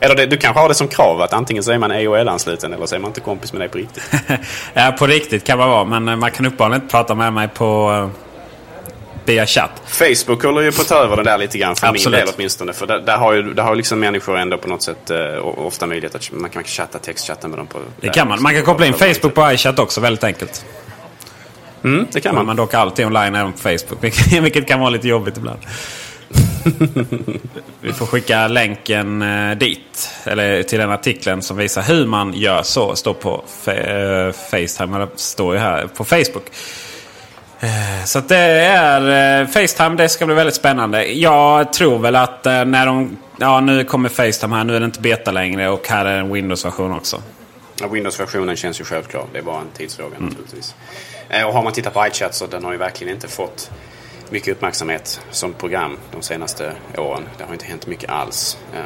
Eller 0.00 0.14
det, 0.14 0.26
du 0.26 0.36
kanske 0.36 0.60
har 0.60 0.68
det 0.68 0.74
som 0.74 0.88
krav 0.88 1.22
att 1.22 1.32
antingen 1.32 1.62
så 1.62 1.72
är 1.72 1.78
man 1.78 1.90
AOL-ansluten 1.90 2.72
eller 2.72 2.86
så 2.86 2.94
är 2.94 2.98
man 2.98 3.08
inte 3.08 3.20
kompis 3.20 3.52
med 3.52 3.60
dig 3.60 3.68
på 3.68 3.78
riktigt. 3.78 4.02
ja, 4.74 4.94
på 4.98 5.06
riktigt 5.06 5.44
kan 5.44 5.58
man 5.58 5.68
vara. 5.68 5.84
Men 5.84 6.08
eh, 6.08 6.16
man 6.16 6.30
kan 6.30 6.46
uppenbarligen 6.46 6.82
inte 6.82 6.90
prata 6.92 7.14
med 7.14 7.32
mig 7.32 7.48
på 7.48 7.90
uh, 7.90 8.08
via 9.24 9.46
chatt. 9.46 9.82
Facebook 9.86 10.44
håller 10.44 10.60
ju 10.60 10.72
på 10.72 10.82
att 10.82 10.88
ta 10.88 10.94
över 10.94 11.16
det 11.16 11.22
där 11.22 11.38
lite 11.38 11.58
grann 11.58 11.76
för 11.76 11.86
Absolut. 11.86 12.18
min 12.18 12.26
del 12.26 12.34
åtminstone. 12.36 12.72
För 12.72 12.86
där, 12.86 12.98
där 12.98 13.16
har 13.16 13.32
ju 13.32 13.54
där 13.54 13.62
har 13.62 13.74
liksom 13.74 14.00
människor 14.00 14.38
ändå 14.38 14.58
på 14.58 14.68
något 14.68 14.82
sätt 14.82 15.10
uh, 15.10 15.46
ofta 15.58 15.86
möjlighet 15.86 16.14
att 16.14 16.32
man 16.32 16.50
kan 16.50 16.64
chatta, 16.64 16.98
textchatta 16.98 17.48
med 17.48 17.58
dem. 17.58 17.66
På, 17.66 17.78
det 18.00 18.08
kan 18.08 18.28
man. 18.28 18.42
Man 18.42 18.54
kan 18.54 18.64
koppla 18.64 18.86
in 18.86 18.94
Facebook 18.94 19.34
på 19.34 19.52
iChat 19.52 19.78
också 19.78 20.00
väldigt 20.00 20.24
enkelt. 20.24 20.64
Mm, 21.84 22.06
det 22.12 22.20
kan 22.20 22.34
man. 22.34 22.46
man 22.46 22.56
dock 22.56 22.74
alltid 22.74 23.06
online 23.06 23.34
även 23.34 23.52
på 23.52 23.58
Facebook. 23.58 24.04
Vilket 24.30 24.66
kan 24.68 24.80
vara 24.80 24.90
lite 24.90 25.08
jobbigt 25.08 25.36
ibland. 25.36 25.58
Vi 27.80 27.92
får 27.92 28.06
skicka 28.06 28.48
länken 28.48 29.22
eh, 29.22 29.56
dit. 29.56 30.10
Eller 30.24 30.62
till 30.62 30.78
den 30.78 30.90
artikeln 30.90 31.42
som 31.42 31.56
visar 31.56 31.82
hur 31.82 32.06
man 32.06 32.32
gör 32.34 32.62
så. 32.62 32.96
Står 32.96 33.14
på 33.14 33.44
eh, 33.66 34.32
Facetime. 34.50 34.96
Eller 34.96 35.08
står 35.14 35.54
ju 35.54 35.60
här 35.60 35.86
på 35.86 36.04
Facebook. 36.04 36.50
Eh, 37.60 38.04
så 38.04 38.20
det 38.20 38.36
är 38.36 39.46
Facetime. 39.46 39.96
Det 39.96 40.08
ska 40.08 40.26
bli 40.26 40.34
väldigt 40.34 40.54
spännande. 40.54 41.12
Jag 41.12 41.72
tror 41.72 41.98
väl 41.98 42.16
att 42.16 42.44
när 42.44 42.86
de... 42.86 43.16
Ja, 43.36 43.60
nu 43.60 43.84
kommer 43.84 44.08
Facetime 44.08 44.56
här. 44.56 44.64
Nu 44.64 44.76
är 44.76 44.80
det 44.80 44.86
inte 44.86 45.00
beta 45.00 45.30
längre. 45.30 45.68
Och 45.68 45.88
här 45.88 46.04
är 46.04 46.18
en 46.18 46.32
Windows-version 46.32 46.92
också. 46.92 47.22
Ja, 47.80 47.88
Windows-versionen 47.88 48.56
känns 48.56 48.80
ju 48.80 48.84
självklar. 48.84 49.24
Det 49.32 49.38
är 49.38 49.42
bara 49.42 49.60
en 49.60 49.68
tidsfråga 49.76 50.16
mm. 50.16 50.28
naturligtvis. 50.28 50.74
Eh, 51.30 51.46
och 51.46 51.52
har 51.52 51.62
man 51.62 51.72
tittat 51.72 51.94
på 51.94 52.06
iChat 52.06 52.34
så 52.34 52.46
den 52.46 52.64
har 52.64 52.72
ju 52.72 52.78
verkligen 52.78 53.14
inte 53.14 53.28
fått 53.28 53.70
mycket 54.30 54.48
uppmärksamhet 54.56 55.20
som 55.30 55.52
program 55.52 55.98
de 56.12 56.22
senaste 56.22 56.72
åren. 56.96 57.22
Det 57.38 57.44
har 57.44 57.52
inte 57.52 57.64
hänt 57.64 57.86
mycket 57.86 58.10
alls. 58.10 58.58
Eh, 58.74 58.80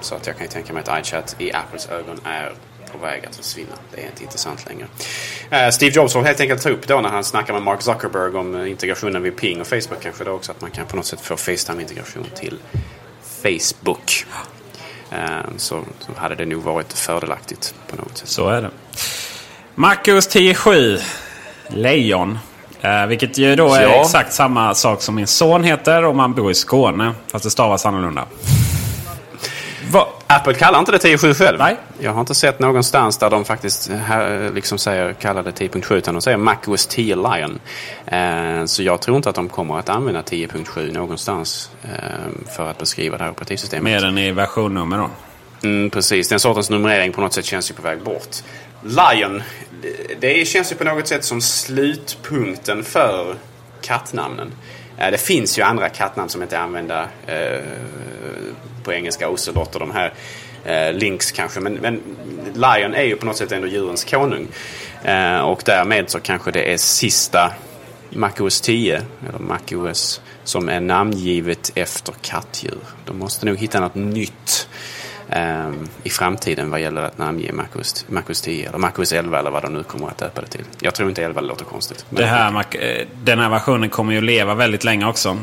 så 0.00 0.14
att 0.14 0.26
jag 0.26 0.36
kan 0.36 0.46
ju 0.46 0.50
tänka 0.50 0.72
mig 0.72 0.82
att 0.86 1.06
iChat 1.06 1.36
i 1.38 1.52
Apples 1.52 1.88
ögon 1.88 2.20
är 2.24 2.52
på 2.92 2.98
väg 2.98 3.26
att 3.26 3.36
försvinna. 3.36 3.74
Det 3.94 4.02
är 4.02 4.06
inte 4.06 4.22
intressant 4.22 4.66
längre. 4.66 4.86
Eh, 5.50 5.70
Steve 5.70 5.94
Jobs 5.94 6.12
får 6.12 6.22
helt 6.22 6.40
enkelt 6.40 6.62
ta 6.62 6.68
upp 6.68 6.86
då 6.86 7.00
när 7.00 7.08
han 7.08 7.24
snackar 7.24 7.52
med 7.52 7.62
Mark 7.62 7.82
Zuckerberg 7.82 8.36
om 8.36 8.66
integrationen 8.66 9.22
vid 9.22 9.36
Ping 9.36 9.60
och 9.60 9.66
Facebook 9.66 10.02
kanske 10.02 10.24
då 10.24 10.30
också 10.30 10.52
att 10.52 10.60
man 10.60 10.70
kan 10.70 10.86
på 10.86 10.96
något 10.96 11.06
sätt 11.06 11.20
få 11.20 11.36
Facetime-integration 11.36 12.26
till 12.36 12.58
Facebook. 13.42 14.26
Så, 15.56 15.84
så 15.98 16.12
hade 16.16 16.34
det 16.34 16.46
nog 16.46 16.62
varit 16.62 16.92
fördelaktigt 16.92 17.74
på 17.88 17.96
något 17.96 18.18
sätt. 18.18 18.28
Så 18.28 18.48
är 18.48 18.62
det. 18.62 18.70
MacOS 19.74 20.36
10.7 20.36 21.00
Lejon. 21.68 22.38
Eh, 22.80 23.06
vilket 23.06 23.38
ju 23.38 23.56
då 23.56 23.74
är 23.74 23.82
ja. 23.82 24.00
exakt 24.00 24.32
samma 24.32 24.74
sak 24.74 25.02
som 25.02 25.14
min 25.14 25.26
son 25.26 25.64
heter 25.64 26.04
om 26.04 26.16
man 26.16 26.34
bor 26.34 26.50
i 26.50 26.54
Skåne. 26.54 27.14
Fast 27.32 27.44
det 27.44 27.50
stavas 27.50 27.86
annorlunda. 27.86 28.24
Va? 29.90 30.08
Apple 30.26 30.54
kallar 30.54 30.78
inte 30.78 30.92
det 30.92 30.98
10.7 30.98 31.34
själv. 31.34 31.58
Nej. 31.58 31.76
Jag 32.00 32.12
har 32.12 32.20
inte 32.20 32.34
sett 32.34 32.58
någonstans 32.58 33.18
där 33.18 33.30
de 33.30 33.44
faktiskt 33.44 33.90
här, 33.90 34.50
liksom 34.54 34.78
säger, 34.78 35.12
kallar 35.12 35.42
det 35.42 35.50
10.7 35.50 35.94
utan 35.94 36.14
de 36.14 36.20
säger 36.20 36.36
MacOS 36.36 36.86
10 36.86 37.16
Lion. 37.16 37.60
Eh, 38.06 38.64
så 38.64 38.82
jag 38.82 39.00
tror 39.00 39.16
inte 39.16 39.28
att 39.28 39.34
de 39.34 39.48
kommer 39.48 39.78
att 39.78 39.88
använda 39.88 40.22
10.7 40.22 40.92
någonstans 40.92 41.70
eh, 41.82 42.50
för 42.56 42.70
att 42.70 42.78
beskriva 42.78 43.18
det 43.18 43.24
här 43.24 43.30
operativsystemet. 43.30 43.84
Mer 43.84 44.04
än 44.04 44.18
i 44.18 44.32
versionnummer 44.32 44.98
då? 44.98 45.10
Mm, 45.62 45.90
precis, 45.90 46.28
den 46.28 46.40
sortens 46.40 46.70
numrering 46.70 47.12
på 47.12 47.20
något 47.20 47.32
sätt 47.32 47.44
känns 47.44 47.70
ju 47.70 47.74
på 47.74 47.82
väg 47.82 48.02
bort. 48.02 48.36
Lion, 48.82 49.42
det 50.20 50.48
känns 50.48 50.72
ju 50.72 50.76
på 50.76 50.84
något 50.84 51.08
sätt 51.08 51.24
som 51.24 51.40
slutpunkten 51.40 52.84
för 52.84 53.34
kattnamnen. 53.80 54.52
Eh, 54.98 55.10
det 55.10 55.18
finns 55.18 55.58
ju 55.58 55.62
andra 55.62 55.88
kattnamn 55.88 56.28
som 56.28 56.42
inte 56.42 56.56
är 56.56 56.60
använda 56.60 57.08
eh, 57.26 57.60
på 58.82 58.92
engelska, 58.92 59.28
Ocelot 59.28 59.74
och 59.74 59.80
de 59.80 59.90
här 59.90 60.14
eh, 60.64 60.92
Lynx 60.92 61.32
kanske. 61.32 61.60
Men, 61.60 61.74
men, 61.74 62.00
Lion 62.54 62.94
är 62.94 63.02
ju 63.02 63.16
på 63.16 63.26
något 63.26 63.36
sätt 63.36 63.52
ändå 63.52 63.68
djurens 63.68 64.04
konung. 64.04 64.48
Eh, 65.04 65.38
och 65.38 65.62
därmed 65.64 66.10
så 66.10 66.20
kanske 66.20 66.50
det 66.50 66.72
är 66.72 66.76
sista 66.76 67.52
MacOS 68.10 68.60
10, 68.60 69.02
eller 69.28 69.38
MacOS, 69.38 70.20
som 70.44 70.68
är 70.68 70.80
namngivet 70.80 71.72
efter 71.74 72.14
kattdjur. 72.22 72.78
De 73.04 73.18
måste 73.18 73.46
nog 73.46 73.56
hitta 73.56 73.80
något 73.80 73.94
nytt 73.94 74.68
i 76.02 76.10
framtiden 76.10 76.70
vad 76.70 76.80
gäller 76.80 77.02
att 77.02 77.18
namnge 77.18 77.52
MacOS, 77.52 78.06
MacOS 78.08 78.40
10 78.40 78.68
eller 78.68 78.78
MacOS 78.78 79.12
11 79.12 79.38
eller 79.38 79.50
vad 79.50 79.62
de 79.62 79.72
nu 79.72 79.82
kommer 79.82 80.08
att 80.08 80.18
döpa 80.18 80.40
det 80.40 80.46
till. 80.46 80.64
Jag 80.80 80.94
tror 80.94 81.08
inte 81.08 81.24
11 81.24 81.40
låter 81.40 81.64
konstigt. 81.64 82.06
Det 82.10 82.26
här, 82.26 82.64
eh, 82.70 83.06
den 83.22 83.38
här 83.38 83.48
versionen 83.48 83.90
kommer 83.90 84.12
ju 84.12 84.20
leva 84.20 84.54
väldigt 84.54 84.84
länge 84.84 85.06
också. 85.06 85.36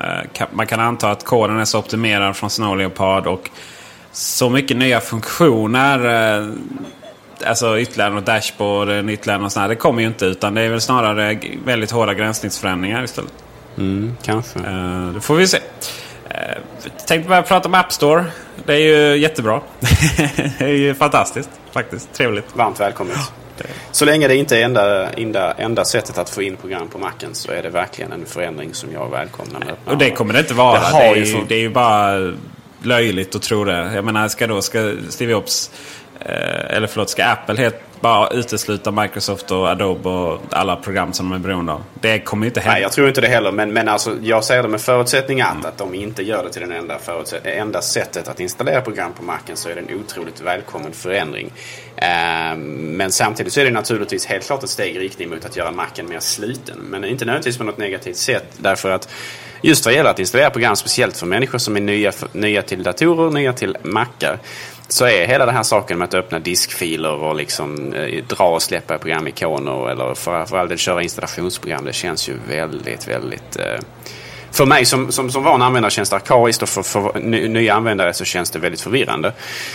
Eh, 0.00 0.46
man 0.52 0.66
kan 0.66 0.80
anta 0.80 1.10
att 1.10 1.24
koden 1.24 1.58
är 1.58 1.64
så 1.64 1.78
optimerad 1.78 2.36
från 2.36 2.50
Snow 2.50 2.76
Leopard 2.76 3.26
och 3.26 3.50
så 4.12 4.50
mycket 4.50 4.76
nya 4.76 5.00
funktioner. 5.00 5.98
Eh, 6.38 6.48
alltså 7.48 7.78
ytterligare 7.78 8.14
något 8.14 8.26
dashboard, 8.26 8.88
ytterligare 8.88 9.42
något 9.42 9.52
sånt 9.52 9.62
här. 9.62 9.68
Det 9.68 9.76
kommer 9.76 10.00
ju 10.00 10.06
inte 10.06 10.26
utan 10.26 10.54
det 10.54 10.62
är 10.62 10.68
väl 10.68 10.80
snarare 10.80 11.38
väldigt 11.64 11.90
hårda 11.90 12.14
gränssnittsförändringar 12.14 13.04
istället. 13.04 13.34
Mm, 13.78 14.16
kanske. 14.22 14.58
Det 15.14 15.20
får 15.20 15.34
vi 15.34 15.46
se. 15.46 15.58
Uh, 16.36 16.62
tänkte 17.06 17.28
bara 17.28 17.42
prata 17.42 17.68
om 17.68 17.74
App 17.74 17.92
Store. 17.92 18.24
Det 18.66 18.74
är 18.74 18.78
ju 18.78 19.16
jättebra. 19.16 19.60
det 20.58 20.64
är 20.64 20.68
ju 20.68 20.94
fantastiskt 20.94 21.50
faktiskt. 21.72 22.12
Trevligt. 22.12 22.56
Varmt 22.56 22.80
välkommet. 22.80 23.18
Så 23.90 24.04
länge 24.04 24.28
det 24.28 24.36
inte 24.36 24.58
är 24.58 24.64
enda, 24.64 25.10
enda, 25.10 25.52
enda 25.52 25.84
sättet 25.84 26.18
att 26.18 26.30
få 26.30 26.42
in 26.42 26.56
program 26.56 26.88
på 26.88 26.98
macken 26.98 27.34
så 27.34 27.52
är 27.52 27.62
det 27.62 27.68
verkligen 27.68 28.12
en 28.12 28.26
förändring 28.26 28.74
som 28.74 28.92
jag 28.92 29.10
välkomnar. 29.10 29.74
Och 29.84 29.98
det 29.98 30.10
kommer 30.10 30.32
det 30.34 30.40
inte 30.40 30.54
vara. 30.54 30.80
Det, 30.80 30.98
det, 30.98 31.04
är, 31.04 31.14
ju, 31.14 31.44
det 31.48 31.54
är 31.54 31.60
ju 31.60 31.70
bara 31.70 32.34
löjligt 32.82 33.34
att 33.34 33.42
tro 33.42 33.64
det. 33.64 33.90
Jag 33.94 34.04
menar, 34.04 34.28
ska 34.28 34.46
då 34.46 34.62
ska 34.62 34.92
Steve 35.08 35.32
Jobs 35.32 35.70
Eh, 35.70 36.05
eller 36.20 36.86
förlåt, 36.86 37.10
ska 37.10 37.24
Apple 37.24 37.56
helt 37.56 37.76
bara 38.00 38.28
utesluta 38.28 38.90
Microsoft 38.90 39.50
och 39.50 39.68
Adobe 39.68 40.08
och 40.08 40.40
alla 40.50 40.76
program 40.76 41.12
som 41.12 41.30
de 41.30 41.34
är 41.34 41.38
beroende 41.38 41.72
av? 41.72 41.82
Det 42.00 42.18
kommer 42.18 42.46
ju 42.46 42.50
inte 42.50 42.60
hända. 42.60 42.72
Nej, 42.72 42.82
jag 42.82 42.92
tror 42.92 43.08
inte 43.08 43.20
det 43.20 43.28
heller. 43.28 43.52
Men, 43.52 43.72
men 43.72 43.88
alltså, 43.88 44.16
jag 44.22 44.44
säger 44.44 44.62
det 44.62 44.68
med 44.68 44.80
förutsättning 44.80 45.40
att, 45.40 45.52
mm. 45.52 45.66
att 45.66 45.78
de 45.78 45.94
inte 45.94 46.22
gör 46.22 46.44
det 46.44 46.50
till 46.50 46.68
det 46.68 46.76
enda, 46.76 46.98
enda 47.44 47.82
sättet 47.82 48.28
att 48.28 48.40
installera 48.40 48.80
program 48.80 49.12
på 49.12 49.22
Macen 49.22 49.56
så 49.56 49.68
är 49.68 49.74
det 49.74 49.80
en 49.80 50.00
otroligt 50.00 50.40
välkommen 50.40 50.92
förändring. 50.92 51.52
Eh, 51.96 52.56
men 52.56 53.12
samtidigt 53.12 53.52
så 53.52 53.60
är 53.60 53.64
det 53.64 53.70
naturligtvis 53.70 54.26
helt 54.26 54.46
klart 54.46 54.62
ett 54.62 54.70
steg 54.70 54.96
i 54.96 54.98
riktning 54.98 55.30
mot 55.30 55.44
att 55.44 55.56
göra 55.56 55.70
Macen 55.70 56.08
mer 56.08 56.20
sluten. 56.20 56.78
Men 56.78 57.04
inte 57.04 57.24
nödvändigtvis 57.24 57.58
på 57.58 57.64
något 57.64 57.78
negativt 57.78 58.16
sätt. 58.16 58.46
Därför 58.56 58.90
att 58.90 59.08
just 59.62 59.84
vad 59.84 59.94
gäller 59.94 60.10
att 60.10 60.18
installera 60.18 60.50
program, 60.50 60.76
speciellt 60.76 61.16
för 61.16 61.26
människor 61.26 61.58
som 61.58 61.76
är 61.76 61.80
nya, 61.80 62.12
nya 62.32 62.62
till 62.62 62.82
datorer, 62.82 63.30
nya 63.30 63.52
till 63.52 63.76
Macar 63.82 64.38
så 64.88 65.04
är 65.04 65.26
hela 65.26 65.46
den 65.46 65.54
här 65.54 65.62
saken 65.62 65.98
med 65.98 66.04
att 66.04 66.14
öppna 66.14 66.38
diskfiler 66.38 67.14
och 67.14 67.36
liksom 67.36 67.92
eh, 67.92 68.24
dra 68.24 68.44
och 68.44 68.62
släppa 68.62 68.98
programikoner 68.98 69.90
eller 69.90 70.14
för, 70.14 70.44
för 70.44 70.56
all 70.56 70.68
del 70.68 70.78
köra 70.78 71.02
installationsprogram. 71.02 71.84
Det 71.84 71.92
känns 71.92 72.28
ju 72.28 72.36
väldigt, 72.48 73.08
väldigt 73.08 73.56
eh, 73.56 73.80
för 74.50 74.66
mig 74.66 74.84
som, 74.84 75.12
som, 75.12 75.30
som 75.30 75.42
van 75.42 75.62
användare 75.62 75.90
känns 75.90 76.10
det 76.10 76.16
arkaiskt 76.16 76.62
och 76.62 76.68
för, 76.68 76.82
för 76.82 77.20
nya 77.48 77.74
användare 77.74 78.14
så 78.14 78.24
känns 78.24 78.50
det 78.50 78.58
väldigt 78.58 78.80
förvirrande. 78.80 79.32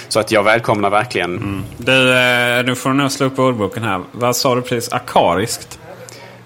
Så 0.07 0.19
att 0.19 0.31
jag 0.31 0.43
välkomnar 0.43 0.89
verkligen... 0.89 1.37
Mm. 1.37 1.63
Du, 1.77 2.13
eh, 2.17 2.65
nu 2.65 2.75
får 2.75 2.89
du 2.89 2.95
nog 2.95 3.11
slå 3.11 3.25
upp 3.25 3.39
ordboken 3.39 3.83
här. 3.83 4.01
Vad 4.11 4.35
sa 4.35 4.55
du 4.55 4.61
precis? 4.61 4.91
Arkaiskt? 4.91 5.79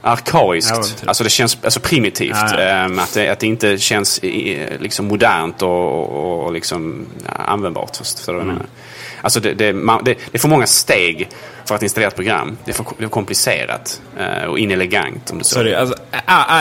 Arkaiskt. 0.06 1.04
Alltså 1.06 1.24
det 1.24 1.30
känns 1.30 1.58
alltså 1.64 1.80
primitivt. 1.80 2.36
Ja, 2.36 2.62
ja. 2.62 2.86
Ähm, 2.86 3.00
att, 3.00 3.14
det, 3.14 3.30
att 3.30 3.40
det 3.40 3.48
inte 3.48 3.78
känns 3.78 4.20
liksom 4.80 5.08
modernt 5.08 5.62
och, 5.62 6.10
och, 6.10 6.46
och 6.46 6.54
liksom 6.54 7.06
användbart. 7.26 7.98
Förstår 7.98 8.34
du 8.34 8.40
vad 8.40 8.48
jag 8.48 8.52
mm. 8.52 8.56
menar? 8.56 8.70
Alltså 9.22 9.40
det, 9.40 9.54
det, 9.54 9.74
man, 9.74 10.04
det, 10.04 10.14
det, 10.14 10.38
är 10.38 10.40
för 10.40 10.48
många 10.48 10.68
steg 10.68 11.30
för 11.66 11.76
att 11.76 11.84
installera 11.84 12.08
ett 12.08 12.16
program. 12.16 12.58
Det 12.66 12.72
är 12.72 12.76
för, 12.76 13.10
komplicerat 13.10 14.02
uh, 14.20 14.46
och 14.46 14.60
inelegant. 14.60 15.32
Om 15.32 15.38
du 15.38 15.44
så. 15.44 15.56
Sorry, 15.56 15.74
alltså, 15.74 15.96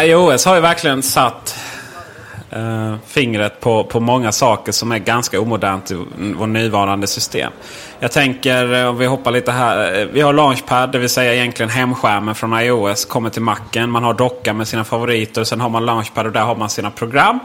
iOS 0.03 0.45
har 0.45 0.55
ju 0.55 0.61
verkligen 0.61 1.03
satt 1.03 1.59
eh, 2.55 2.95
fingret 3.07 3.61
på, 3.61 3.85
på 3.85 4.01
många 4.01 4.33
saker 4.33 4.73
som 4.73 4.93
är 4.93 4.99
ganska 4.99 5.41
omodernt 5.41 5.91
i 5.91 5.95
vårt 6.37 6.49
nuvarande 6.49 7.07
system. 7.07 7.53
Jag 7.99 8.13
tänker, 8.13 8.75
eh, 8.75 8.89
om 8.89 8.99
vi 8.99 9.07
hoppar 9.07 9.31
lite 9.31 9.53
här. 9.53 10.01
Eh, 10.01 10.07
vi 10.07 10.21
har 10.21 10.33
Launchpad, 10.33 10.93
det 10.93 10.99
vill 10.99 11.09
säga 11.09 11.35
egentligen 11.35 11.71
hemskärmen 11.71 12.35
från 12.35 12.61
iOS. 12.61 13.05
Kommer 13.05 13.31
till 13.31 13.43
macken. 13.43 13.91
Man 13.91 14.05
har 14.05 14.15
docka 14.15 14.53
med 14.53 14.69
sina 14.69 14.85
favoriter. 14.85 15.45
Sen 15.45 15.61
har 15.61 15.69
man 15.69 15.87
Launchpad 15.87 16.27
och 16.27 16.33
där 16.33 16.43
har 16.43 16.57
man 16.57 16.71
sina 16.71 16.91
program. 16.91 17.41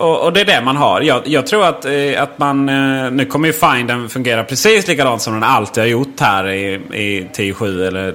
Och, 0.00 0.24
och, 0.24 0.32
det 0.32 0.40
är 0.40 0.44
det 0.44 0.60
man 0.60 0.76
har. 0.76 1.00
Jag, 1.00 1.22
jag 1.24 1.46
tror 1.46 1.66
att, 1.66 1.84
eh, 1.84 2.22
att 2.22 2.38
man... 2.38 2.68
Eh, 2.68 3.10
nu 3.10 3.24
kommer 3.24 3.46
ju 3.48 3.52
Finden 3.52 4.08
fungera 4.08 4.44
precis 4.44 4.88
likadant 4.88 5.22
som 5.22 5.32
den 5.34 5.42
alltid 5.42 5.82
har 5.82 5.88
gjort 5.88 6.20
här 6.20 6.48
i, 6.48 6.74
i 6.74 7.28
10.7 7.36 7.86
eller 7.86 8.12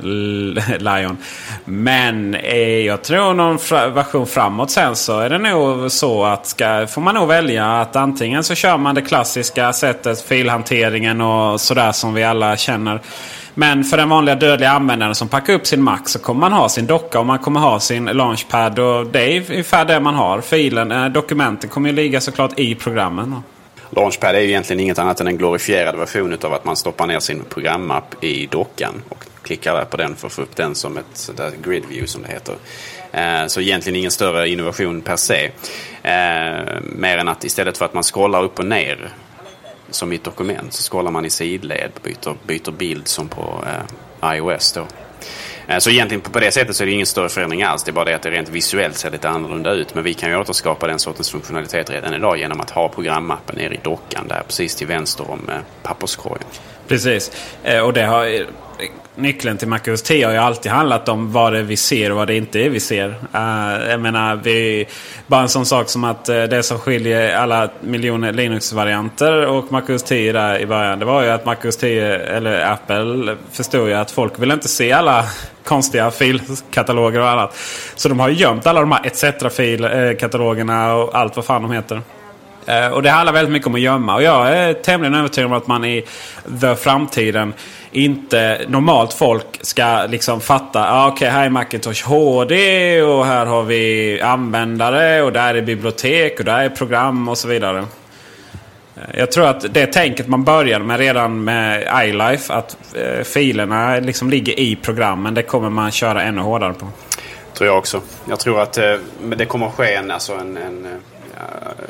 Lion. 0.99 1.17
Men 1.65 2.35
eh, 2.35 2.57
jag 2.59 3.01
tror 3.01 3.33
någon 3.33 3.59
fra, 3.59 3.87
version 3.87 4.27
framåt 4.27 4.71
sen 4.71 4.95
så 4.95 5.19
är 5.19 5.29
det 5.29 5.37
nog 5.37 5.91
så 5.91 6.25
att 6.25 6.47
ska, 6.47 6.87
får 6.87 7.01
man 7.01 7.15
nog 7.15 7.27
välja 7.27 7.81
att 7.81 7.95
antingen 7.95 8.43
så 8.43 8.55
kör 8.55 8.77
man 8.77 8.95
det 8.95 9.01
klassiska 9.01 9.73
sättet, 9.73 10.21
filhanteringen 10.21 11.21
och 11.21 11.61
sådär 11.61 11.91
som 11.91 12.13
vi 12.13 12.23
alla 12.23 12.57
känner. 12.57 13.01
Men 13.57 13.83
för 13.83 13.97
den 13.97 14.09
vanliga 14.09 14.35
dödliga 14.35 14.69
användaren 14.69 15.15
som 15.15 15.27
packar 15.27 15.53
upp 15.53 15.67
sin 15.67 15.81
Mac 15.81 15.99
så 16.05 16.19
kommer 16.19 16.39
man 16.39 16.53
ha 16.53 16.69
sin 16.69 16.85
docka 16.85 17.19
och 17.19 17.25
man 17.25 17.39
kommer 17.39 17.59
ha 17.59 17.79
sin 17.79 18.05
Launchpad. 18.05 18.79
Och 18.79 19.07
det 19.07 19.37
är 19.37 19.51
ungefär 19.51 19.85
det 19.85 19.99
man 19.99 20.15
har. 20.15 20.41
Filen, 20.41 20.91
eh, 20.91 21.05
dokumenten 21.05 21.69
kommer 21.69 21.89
ju 21.89 21.95
ligga 21.95 22.21
såklart 22.21 22.59
i 22.59 22.75
programmen. 22.75 23.43
Launchpad 23.89 24.35
är 24.35 24.39
ju 24.39 24.47
egentligen 24.47 24.79
inget 24.79 24.99
annat 24.99 25.21
än 25.21 25.27
en 25.27 25.37
glorifierad 25.37 25.95
version 25.95 26.37
av 26.43 26.53
att 26.53 26.65
man 26.65 26.75
stoppar 26.75 27.07
ner 27.07 27.19
sin 27.19 27.43
programapp 27.49 28.23
i 28.23 28.45
dockan 28.45 29.01
och 29.09 29.25
klickar 29.41 29.73
där 29.73 29.85
på 29.85 29.97
den 29.97 30.15
för 30.15 30.27
att 30.27 30.33
få 30.33 30.41
upp 30.41 30.55
den 30.55 30.75
som 30.75 30.97
ett 30.97 31.31
grid 31.63 31.83
view 31.89 32.07
som 32.07 32.21
det 32.21 32.27
heter. 32.27 32.55
Eh, 33.11 33.47
så 33.47 33.61
egentligen 33.61 33.99
ingen 33.99 34.11
större 34.11 34.49
innovation 34.49 35.01
per 35.01 35.15
se. 35.15 35.51
Eh, 36.03 36.81
mer 36.81 37.17
än 37.17 37.27
att 37.27 37.43
istället 37.43 37.77
för 37.77 37.85
att 37.85 37.93
man 37.93 38.03
scrollar 38.03 38.43
upp 38.43 38.59
och 38.59 38.65
ner 38.65 39.09
som 39.89 40.11
i 40.11 40.15
ett 40.15 40.23
dokument 40.23 40.73
så 40.73 40.91
scrollar 40.91 41.11
man 41.11 41.25
i 41.25 41.29
sidled, 41.29 41.91
byter, 42.03 42.35
byter 42.47 42.71
bild 42.71 43.07
som 43.07 43.27
på 43.27 43.63
eh, 43.67 44.35
iOS 44.35 44.71
då. 44.71 44.87
Eh, 45.67 45.77
så 45.77 45.89
egentligen 45.89 46.21
på 46.21 46.39
det 46.39 46.51
sättet 46.51 46.75
så 46.75 46.83
är 46.83 46.85
det 46.85 46.91
ingen 46.91 47.05
större 47.05 47.29
förändring 47.29 47.63
alls. 47.63 47.83
Det 47.83 47.91
är 47.91 47.93
bara 47.93 48.05
det 48.05 48.13
att 48.13 48.21
det 48.21 48.31
rent 48.31 48.49
visuellt 48.49 48.97
ser 48.97 49.11
lite 49.11 49.29
annorlunda 49.29 49.71
ut. 49.71 49.95
Men 49.95 50.03
vi 50.03 50.13
kan 50.13 50.29
ju 50.29 50.37
återskapa 50.37 50.87
den 50.87 50.99
sortens 50.99 51.29
funktionalitet 51.29 51.89
redan 51.89 52.13
idag 52.13 52.37
genom 52.37 52.61
att 52.61 52.69
ha 52.69 52.89
programappen 52.89 53.55
nere 53.55 53.73
i 53.73 53.79
dockan 53.83 54.27
där 54.27 54.43
precis 54.47 54.75
till 54.75 54.87
vänster 54.87 55.31
om 55.31 55.49
eh, 55.49 55.55
papperskorgen. 55.83 56.47
Precis. 56.87 57.31
Eh, 57.63 57.79
och 57.79 57.93
det 57.93 58.05
har 58.05 58.45
nyckeln 59.15 59.57
till 59.57 59.67
MacOS 59.67 60.01
10 60.01 60.25
har 60.25 60.33
ju 60.33 60.39
alltid 60.39 60.71
handlat 60.71 61.09
om 61.09 61.31
vad 61.31 61.53
det 61.53 61.59
är 61.59 61.63
vi 61.63 61.77
ser 61.77 62.11
och 62.11 62.17
vad 62.17 62.27
det 62.27 62.35
inte 62.35 62.59
är 62.59 62.69
vi 62.69 62.79
ser. 62.79 63.07
Uh, 63.07 63.89
jag 63.89 63.99
menar, 63.99 64.35
vi, 64.35 64.85
bara 65.27 65.41
en 65.41 65.49
sån 65.49 65.65
sak 65.65 65.89
som 65.89 66.03
att 66.03 66.29
uh, 66.29 66.43
det 66.43 66.63
som 66.63 66.79
skiljer 66.79 67.35
alla 67.35 67.69
miljoner 67.81 68.33
Linux-varianter 68.33 69.45
och 69.45 69.71
MacOS 69.71 70.03
10 70.03 70.33
där 70.33 70.59
i 70.59 70.65
början. 70.65 70.99
Det 70.99 71.05
var 71.05 71.23
ju 71.23 71.29
att 71.29 71.45
MacOS 71.45 71.77
10, 71.77 72.15
eller 72.15 72.71
Apple, 72.71 73.37
förstod 73.51 73.87
ju 73.87 73.93
att 73.93 74.11
folk 74.11 74.39
vill 74.39 74.51
inte 74.51 74.67
se 74.67 74.91
alla 74.91 75.25
konstiga 75.63 76.11
filkataloger 76.11 77.19
och 77.19 77.29
annat. 77.29 77.57
Så 77.95 78.09
de 78.09 78.19
har 78.19 78.29
gömt 78.29 78.67
alla 78.67 78.79
de 78.79 78.91
här 78.91 79.05
ETC-filkatalogerna 79.05 80.89
eh, 80.89 80.95
och 80.95 81.15
allt 81.15 81.35
vad 81.35 81.45
fan 81.45 81.61
de 81.61 81.71
heter. 81.71 82.01
Eh, 82.65 82.87
och 82.87 83.03
det 83.03 83.09
handlar 83.09 83.33
väldigt 83.33 83.51
mycket 83.51 83.67
om 83.67 83.75
att 83.75 83.81
gömma. 83.81 84.15
Och 84.15 84.23
jag 84.23 84.49
är 84.49 84.73
tämligen 84.73 85.15
övertygad 85.15 85.51
om 85.51 85.57
att 85.57 85.67
man 85.67 85.85
i 85.85 86.05
the 86.61 86.75
framtiden 86.75 87.53
inte 87.91 88.61
normalt 88.67 89.13
folk 89.13 89.45
ska 89.61 90.05
liksom 90.09 90.41
fatta. 90.41 90.89
Ah, 90.89 91.07
Okej, 91.07 91.15
okay, 91.15 91.29
här 91.29 91.45
är 91.45 91.49
Macintosh 91.49 92.07
HD 92.07 93.01
och 93.01 93.25
här 93.25 93.45
har 93.45 93.63
vi 93.63 94.21
användare 94.21 95.21
och 95.21 95.33
där 95.33 95.55
är 95.55 95.61
bibliotek 95.61 96.39
och 96.39 96.45
där 96.45 96.59
är 96.59 96.69
program 96.69 97.29
och 97.29 97.37
så 97.37 97.47
vidare. 97.47 97.79
Eh, 98.95 99.19
jag 99.19 99.31
tror 99.31 99.45
att 99.45 99.73
det 99.73 99.85
tänket 99.85 100.27
man 100.27 100.43
började 100.43 100.85
med 100.85 100.99
redan 100.99 101.43
med 101.43 101.87
iLife, 102.05 102.53
att 102.53 102.77
eh, 102.93 103.23
filerna 103.23 103.99
liksom 103.99 104.29
ligger 104.29 104.59
i 104.59 104.75
programmen, 104.75 105.33
det 105.33 105.43
kommer 105.43 105.69
man 105.69 105.91
köra 105.91 106.21
ännu 106.23 106.41
hårdare 106.41 106.73
på. 106.73 106.87
Tror 107.53 107.67
jag 107.67 107.77
också. 107.77 108.01
Jag 108.29 108.39
tror 108.39 108.61
att 108.61 108.77
eh, 108.77 108.95
det 109.37 109.45
kommer 109.45 109.69
ske 109.69 109.93
en, 109.93 110.11
alltså 110.11 110.33
en, 110.33 110.57
en 110.57 110.85
eh, 110.85 110.91
Eh, 111.35 111.41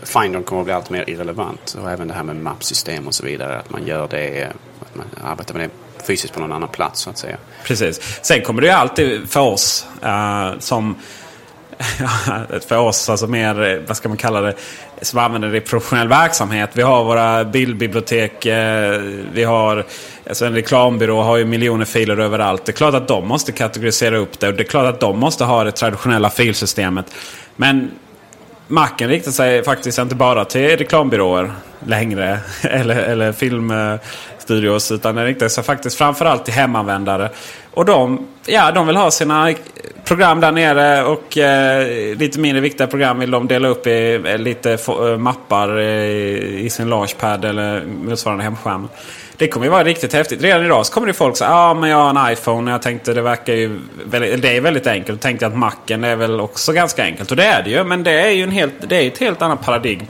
Finder 0.04 0.42
kommer 0.42 0.62
att 0.62 0.66
bli 0.66 0.74
allt 0.74 0.90
mer 0.90 1.10
irrelevant. 1.10 1.78
Och 1.82 1.92
även 1.92 2.08
det 2.08 2.14
här 2.14 2.24
med 2.24 2.36
mappsystem 2.36 3.08
och 3.08 3.14
så 3.14 3.26
vidare. 3.26 3.60
Att 3.60 3.70
man 3.70 3.86
gör 3.86 4.08
det, 4.08 4.48
att 4.80 4.96
man 4.96 5.06
arbetar 5.24 5.54
med 5.54 5.70
det 5.70 6.06
fysiskt 6.06 6.34
på 6.34 6.40
någon 6.40 6.52
annan 6.52 6.70
plats 6.70 7.02
så 7.02 7.10
att 7.10 7.18
säga. 7.18 7.38
Precis. 7.64 8.20
Sen 8.22 8.42
kommer 8.42 8.62
det 8.62 8.68
ju 8.68 8.74
alltid 8.74 9.30
för 9.30 9.40
oss 9.40 9.88
uh, 10.04 10.60
som 10.60 10.96
för 12.68 12.78
oss, 12.78 13.10
alltså 13.10 13.28
mer, 13.28 13.84
vad 13.88 13.98
ska 13.98 14.10
man 14.10 14.18
kalla 14.18 14.42
det, 14.42 14.54
som 15.02 15.20
använder 15.20 15.50
det 15.50 15.58
i 15.58 15.62
professionell 15.62 16.08
verksamhet. 16.08 16.70
Vi 16.74 16.82
har 16.82 17.04
våra 17.04 17.46
bildbibliotek, 17.46 18.46
eh, 18.46 19.02
vi 19.34 19.44
har, 19.44 19.86
alltså 20.28 20.46
en 20.46 20.54
reklambyrå 20.54 21.22
har 21.22 21.38
ju 21.38 21.46
miljoner 21.46 21.86
filer 21.86 22.18
överallt. 22.18 22.66
Det 22.66 22.72
är 22.72 22.74
klart 22.74 22.94
att 22.94 23.08
de 23.08 23.28
måste 23.28 23.52
kategorisera 23.52 24.18
upp 24.18 24.40
det 24.40 24.48
och 24.48 24.54
det 24.54 24.64
är 24.64 24.68
klart 24.68 24.94
att 24.94 25.00
de 25.00 25.20
måste 25.20 25.44
ha 25.44 25.64
det 25.64 25.72
traditionella 25.72 26.30
filsystemet. 26.30 27.06
Men 27.56 27.92
Macken 28.68 29.10
riktar 29.10 29.32
sig 29.32 29.64
faktiskt 29.64 30.00
inte 30.00 30.16
bara 30.16 30.46
till 30.46 30.78
reklambyråer 30.78 31.52
längre. 31.86 32.40
Eller, 32.64 32.96
eller 32.96 33.32
filmstudios. 33.32 34.92
Utan 34.92 35.16
den 35.16 35.26
riktar 35.26 35.48
sig 35.48 35.64
faktiskt 35.64 35.98
framförallt 35.98 36.46
till 36.46 36.54
hemanvändare. 36.54 37.30
Och 37.72 37.86
de, 37.86 38.28
ja, 38.46 38.72
de 38.72 38.88
vill 38.88 38.96
ha 38.96 39.12
sina 39.12 39.54
program 40.04 40.40
där 40.40 40.52
nere. 40.52 41.04
Och 41.04 41.38
eh, 41.38 42.18
lite 42.18 42.40
mindre 42.40 42.62
viktiga 42.62 42.88
program 42.88 43.20
vill 43.20 43.32
de 43.32 43.48
dela 43.48 43.68
upp 43.68 43.88
i 43.88 44.22
eh, 44.26 44.38
lite 44.38 44.78
eh, 44.88 45.18
mappar 45.18 45.80
i, 45.80 46.66
i 46.66 46.70
sin 46.70 46.90
launchpad 46.90 47.46
eller 47.46 47.86
motsvarande 47.86 48.44
hemskärm. 48.44 48.88
Det 49.38 49.48
kommer 49.48 49.66
ju 49.66 49.70
vara 49.72 49.84
riktigt 49.84 50.14
häftigt. 50.14 50.42
Redan 50.42 50.66
idag 50.66 50.86
så 50.86 50.94
kommer 50.94 51.08
det 51.08 51.14
folk 51.14 51.38
säga 51.38 51.50
ah, 51.54 51.74
men 51.74 51.90
jag 51.90 51.98
har 51.98 52.10
en 52.10 52.34
iPhone. 52.34 52.72
Jag 52.72 52.82
tänkte 52.82 53.14
det 53.14 53.22
verkar 53.22 53.54
ju 53.54 53.80
väldigt, 54.06 54.42
det 54.42 54.58
är 54.58 54.62
väldigt 54.62 54.88
enkelt. 54.88 55.10
Jag 55.10 55.20
tänkte 55.20 55.48
att 55.48 55.58
Macen 55.58 56.04
är 56.04 56.16
väl 56.16 56.40
också 56.40 56.74
ganska 56.74 57.04
enkelt. 57.04 57.32
Och 57.32 57.38
det 57.38 57.46
är 57.46 57.64
det 57.64 57.70
ju. 57.70 57.84
Men 57.84 58.04
det 58.04 58.12
är 58.12 58.30
ju 58.30 58.44
en 58.44 58.52
helt, 58.52 58.74
det 58.88 58.96
är 58.96 59.08
ett 59.08 59.18
helt 59.18 59.42
annat 59.42 59.66
paradigm. 59.66 60.02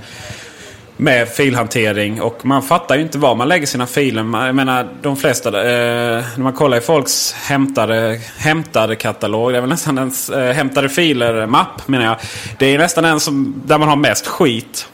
med 0.98 1.30
filhantering. 1.30 2.22
Och 2.22 2.46
man 2.46 2.62
fattar 2.64 2.96
ju 2.96 3.02
inte 3.02 3.18
var 3.18 3.36
man 3.36 3.48
lägger 3.48 3.68
sina 3.68 3.88
filer. 3.88 4.46
Jag 4.46 4.56
menar 4.56 4.88
de 5.02 5.18
flesta, 5.18 5.50
eh, 5.50 6.24
när 6.36 6.44
man 6.44 6.54
kollar 6.54 6.78
i 6.78 6.82
folks 6.82 7.34
hämtade, 7.34 8.20
hämtade 8.38 8.96
katalog. 8.96 9.52
Det 9.52 9.58
är 9.58 9.62
väl 9.62 9.70
nästan 9.70 9.98
ens 9.98 10.30
eh, 10.30 10.54
hämtade 10.54 10.90
filer-mapp 10.90 11.88
menar 11.88 12.06
jag. 12.06 12.16
Det 12.58 12.66
är 12.66 12.78
nästan 12.78 13.04
den 13.04 13.20
som, 13.20 13.62
där 13.66 13.78
man 13.78 13.90
har 13.90 13.96
mest 13.96 14.28
skit. 14.28 14.88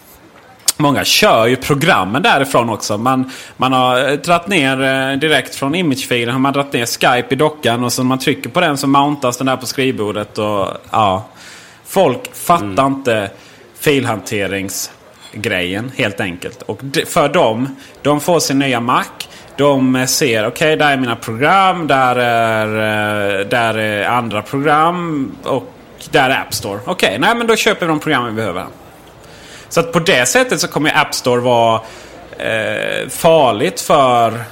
Många 0.82 1.04
kör 1.04 1.48
ju 1.48 1.56
programmen 1.56 2.22
därifrån 2.22 2.70
också. 2.70 2.98
Man, 2.98 3.32
man 3.58 3.74
har 3.74 4.10
eh, 4.10 4.14
dragit 4.14 4.48
ner 4.48 4.84
eh, 4.84 5.14
direkt 5.18 5.56
från 5.56 5.76
imagefilen. 5.76 6.34
Har 6.34 6.40
man 6.40 6.54
dragit 6.54 6.74
ner 6.74 6.86
Skype 6.86 7.28
i 7.30 7.36
dockan 7.36 7.84
och 7.84 7.94
så 7.94 8.04
man 8.04 8.20
trycker 8.20 8.50
på 8.50 8.62
den 8.62 8.78
så 8.78 8.88
mountas 8.88 9.38
den 9.38 9.48
där 9.48 9.58
på 9.58 9.66
skrivbordet. 9.66 10.38
Och, 10.38 10.68
ja. 10.92 11.26
Folk 11.86 12.36
fattar 12.36 12.86
mm. 12.86 12.94
inte 12.94 13.32
filhanteringsgrejen 13.80 15.92
helt 15.96 16.20
enkelt. 16.20 16.62
Och 16.62 16.82
för 17.08 17.30
dem, 17.30 17.76
de 18.02 18.20
får 18.20 18.40
sin 18.40 18.60
nya 18.60 18.80
Mac. 18.80 19.06
De 19.58 20.08
ser, 20.08 20.48
okej 20.48 20.48
okay, 20.48 20.76
där 20.76 20.92
är 20.92 20.98
mina 20.98 21.16
program, 21.16 21.88
där 21.88 22.16
är, 22.16 22.68
eh, 23.40 23.48
där 23.48 23.78
är 23.78 24.08
andra 24.08 24.42
program 24.42 25.32
och 25.44 25.74
där 26.12 26.30
är 26.30 26.42
App 26.42 26.54
Store. 26.54 26.80
Okej, 26.86 27.08
okay, 27.08 27.20
nej 27.20 27.36
men 27.36 27.48
då 27.48 27.56
köper 27.56 27.86
vi 27.86 27.88
de 27.88 28.00
program 28.00 28.26
vi 28.26 28.32
behöver. 28.32 28.66
Så 29.72 29.80
att 29.80 29.92
på 29.92 30.00
det 30.00 30.26
sättet 30.26 30.62
så 30.62 30.68
kommer 30.68 30.98
App 30.98 31.16
Store 31.16 31.42
vara 31.42 31.82
eh, 32.38 33.10
farligt 33.10 33.82
för 33.82 34.44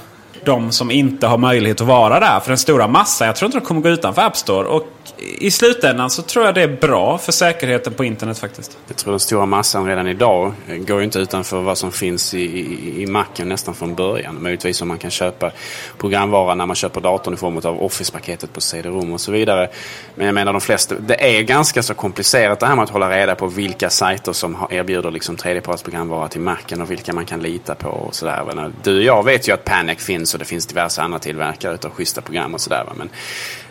de 0.44 0.72
som 0.72 0.90
inte 0.90 1.26
har 1.26 1.38
möjlighet 1.38 1.80
att 1.80 1.86
vara 1.86 2.20
där. 2.20 2.40
För 2.40 2.48
den 2.48 2.58
stora 2.58 2.88
massan, 2.88 3.26
jag 3.26 3.36
tror 3.36 3.46
inte 3.46 3.58
de 3.58 3.66
kommer 3.66 3.80
gå 3.80 3.88
utanför 3.88 4.22
App 4.22 4.36
Store. 4.36 4.68
Och 4.68 4.86
i 5.18 5.50
slutändan 5.50 6.10
så 6.10 6.22
tror 6.22 6.44
jag 6.44 6.54
det 6.54 6.62
är 6.62 6.76
bra 6.80 7.18
för 7.18 7.32
säkerheten 7.32 7.92
på 7.92 8.04
internet 8.04 8.38
faktiskt. 8.38 8.78
Jag 8.88 8.96
tror 8.96 9.12
den 9.12 9.20
stora 9.20 9.46
massan 9.46 9.86
redan 9.86 10.06
idag 10.06 10.52
eh, 10.68 10.76
går 10.76 10.98
ju 10.98 11.04
inte 11.04 11.18
utanför 11.18 11.60
vad 11.60 11.78
som 11.78 11.92
finns 11.92 12.34
i, 12.34 12.40
i, 12.40 13.02
i 13.02 13.06
Macen 13.06 13.48
nästan 13.48 13.74
från 13.74 13.94
början. 13.94 14.42
Möjligtvis 14.42 14.82
om 14.82 14.88
man 14.88 14.98
kan 14.98 15.10
köpa 15.10 15.50
programvara 15.98 16.54
när 16.54 16.66
man 16.66 16.76
köper 16.76 17.00
datorn 17.00 17.34
i 17.34 17.36
form 17.36 17.56
av 17.56 17.82
Office-paketet 17.82 18.52
på 18.52 18.60
CD-ROM 18.60 19.12
och 19.12 19.20
så 19.20 19.32
vidare. 19.32 19.68
Men 20.14 20.26
jag 20.26 20.34
menar 20.34 20.52
de 20.52 20.60
flesta, 20.60 20.94
det 20.94 21.38
är 21.38 21.42
ganska 21.42 21.82
så 21.82 21.94
komplicerat 21.94 22.60
det 22.60 22.66
här 22.66 22.76
med 22.76 22.82
att 22.82 22.90
hålla 22.90 23.10
reda 23.10 23.34
på 23.34 23.46
vilka 23.46 23.90
sajter 23.90 24.32
som 24.32 24.56
erbjuder 24.70 25.10
liksom 25.10 25.36
tredjepartsprogramvara 25.36 26.28
till 26.28 26.40
Macen 26.40 26.82
och 26.82 26.90
vilka 26.90 27.12
man 27.12 27.26
kan 27.26 27.42
lita 27.42 27.74
på 27.74 27.88
och 27.88 28.14
sådär. 28.14 28.70
Du 28.82 28.96
och 28.98 29.04
jag 29.04 29.24
vet 29.24 29.48
ju 29.48 29.52
att 29.52 29.64
Panic 29.64 29.98
finns 29.98 30.34
och 30.34 30.38
det 30.38 30.44
finns 30.44 30.66
diverse 30.66 31.02
andra 31.02 31.18
tillverkare 31.18 31.78
av 31.84 31.90
schyssta 31.90 32.20
program 32.20 32.54
och 32.54 32.60
sådär. 32.60 32.84
Men 32.96 33.08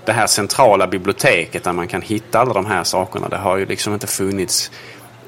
det 0.09 0.13
här 0.13 0.27
centrala 0.27 0.87
biblioteket 0.87 1.63
där 1.63 1.73
man 1.73 1.87
kan 1.87 2.01
hitta 2.01 2.39
alla 2.39 2.53
de 2.53 2.65
här 2.65 2.83
sakerna. 2.83 3.29
Det 3.29 3.37
har 3.37 3.57
ju 3.57 3.65
liksom 3.65 3.93
inte 3.93 4.07
funnits 4.07 4.71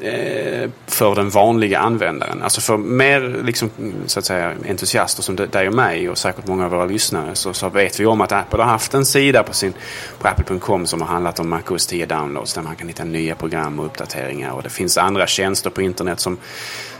eh, 0.01 0.69
för 0.87 1.15
den 1.15 1.29
vanliga 1.29 1.79
användaren. 1.79 2.41
Alltså 2.43 2.61
för 2.61 2.77
mer 2.77 3.43
liksom, 3.43 3.69
så 4.05 4.19
att 4.19 4.25
säga, 4.25 4.53
entusiaster 4.67 5.23
som 5.23 5.35
dig 5.35 5.67
och 5.67 5.73
mig 5.73 6.09
och 6.09 6.17
säkert 6.17 6.47
många 6.47 6.65
av 6.65 6.71
våra 6.71 6.85
lyssnare 6.85 7.35
så, 7.35 7.53
så 7.53 7.69
vet 7.69 7.99
vi 7.99 8.05
om 8.05 8.21
att 8.21 8.31
Apple 8.31 8.63
har 8.63 8.69
haft 8.69 8.93
en 8.93 9.05
sida 9.05 9.43
på, 9.43 9.53
sin, 9.53 9.73
på 10.19 10.27
apple.com 10.27 10.85
som 10.85 11.01
har 11.01 11.07
handlat 11.07 11.39
om 11.39 11.49
MacOS 11.49 11.87
10 11.87 12.05
downloads 12.05 12.53
där 12.53 12.61
man 12.61 12.75
kan 12.75 12.87
hitta 12.87 13.03
nya 13.03 13.35
program 13.35 13.79
och 13.79 13.85
uppdateringar. 13.85 14.51
Och 14.51 14.63
det 14.63 14.69
finns 14.69 14.97
andra 14.97 15.27
tjänster 15.27 15.69
på 15.69 15.81
internet 15.81 16.19
som 16.19 16.37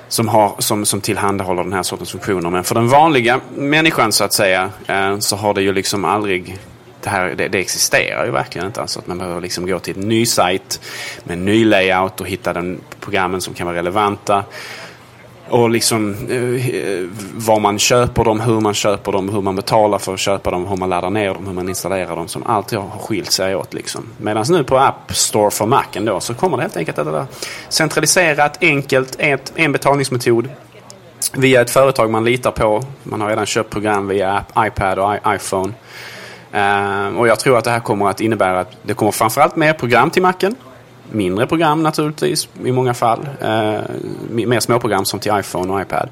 som, 0.08 0.28
har, 0.28 0.56
som, 0.60 0.86
som 0.86 1.02
tillhandahåller 1.02 1.64
den 1.64 1.74
här 1.74 1.84
sortens 1.84 2.12
funktioner. 2.12 2.50
Men 2.50 2.64
för 2.64 2.76
den 2.76 2.90
vanliga 2.90 3.42
människan 3.56 4.12
så 4.12 4.24
att 4.24 4.34
säga 4.34 4.70
eh, 4.88 5.20
så 5.20 5.36
har 5.36 5.54
det 5.54 5.62
ju 5.62 5.74
liksom 5.74 6.06
aldrig 6.06 6.58
det, 7.04 7.10
här, 7.10 7.34
det, 7.38 7.48
det, 7.48 7.60
existerar 7.60 8.26
ju 8.26 8.32
verkligen 8.32 8.68
inte. 8.68 8.82
Alltså 8.82 9.00
att 9.00 9.08
man 9.08 9.18
behöver 9.18 9.42
liksom 9.42 9.68
gå 9.68 9.80
till 9.80 9.98
en 9.98 10.10
ny 10.10 10.26
sajt 10.26 10.82
med 11.24 11.38
en 11.38 11.46
ny 11.46 11.66
layout 11.66 12.22
och 12.22 12.28
hitta 12.28 12.54
den 12.54 12.82
programmen 13.00 13.42
som 13.42 13.54
kan 13.54 13.68
vara 13.68 13.78
relevanta. 13.78 14.44
Och 15.50 15.70
liksom 15.70 16.16
eh, 16.30 16.76
eh 16.76 17.08
var 17.36 17.60
man 17.60 17.80
köper 17.80 18.24
dem, 18.24 18.40
hur 18.40 18.60
man 18.60 18.74
köper 18.74 19.12
dem, 19.12 19.30
hur 19.30 19.42
man 19.42 19.56
betalar 19.56 19.98
för 19.98 20.14
att 20.14 20.20
köpa 20.20 20.52
dem, 20.52 20.68
hur 20.68 20.76
man 20.76 20.90
laddar 20.90 21.10
ner 21.10 21.34
dem, 21.34 21.48
hur 21.48 21.54
man 21.54 21.70
installerar 21.70 22.16
dem. 22.16 22.28
Som 22.28 22.44
alltid 22.44 22.80
har 22.80 23.00
skilt 23.00 23.32
sig 23.32 23.56
åt. 23.56 23.74
Liksom. 23.74 24.04
Medan 24.18 24.46
nu 24.50 24.64
på 24.64 24.78
App 24.78 25.16
Store 25.16 25.52
för 25.52 25.66
Macen 25.66 26.06
då 26.06 26.20
så 26.20 26.34
kommer 26.34 26.58
det 26.58 26.64
helt 26.64 26.78
enkelt 26.78 26.98
att 26.98 27.08
vara 27.08 27.28
centraliserat, 27.70 28.58
enkelt, 28.62 29.16
ett, 29.20 29.54
en 29.56 29.72
betalningsmetod 29.72 30.50
via 31.34 31.62
ett 31.62 31.70
företag 31.70 32.10
man 32.10 32.26
litar 32.26 32.52
på. 32.52 32.84
Man 33.04 33.22
har 33.22 33.30
redan 33.30 33.46
köpt 33.46 33.70
program 33.70 34.08
via 34.08 34.34
app, 34.34 34.68
iPad 34.68 35.00
och 35.00 35.36
iPhone. 35.36 35.74
Ehm, 36.52 37.18
och 37.18 37.28
jag 37.28 37.40
tror 37.40 37.58
att 37.58 37.64
det 37.64 37.72
här 37.72 37.80
kommer 37.80 38.10
att 38.10 38.22
innebära 38.22 38.60
att 38.60 38.78
det 38.84 38.94
kommer 38.94 39.12
framförallt 39.12 39.56
mer 39.56 39.74
program 39.74 40.10
till 40.10 40.22
Macen. 40.22 40.56
Mindre 41.12 41.48
program 41.48 41.84
naturligtvis 41.84 42.50
i 42.64 42.72
många 42.72 42.94
fall. 42.94 43.30
Ehm, 43.42 43.84
mer 44.30 44.60
småprogram 44.60 45.06
som 45.06 45.20
till 45.20 45.32
iPhone 45.40 45.74
och 45.74 45.82
iPad. 45.82 46.10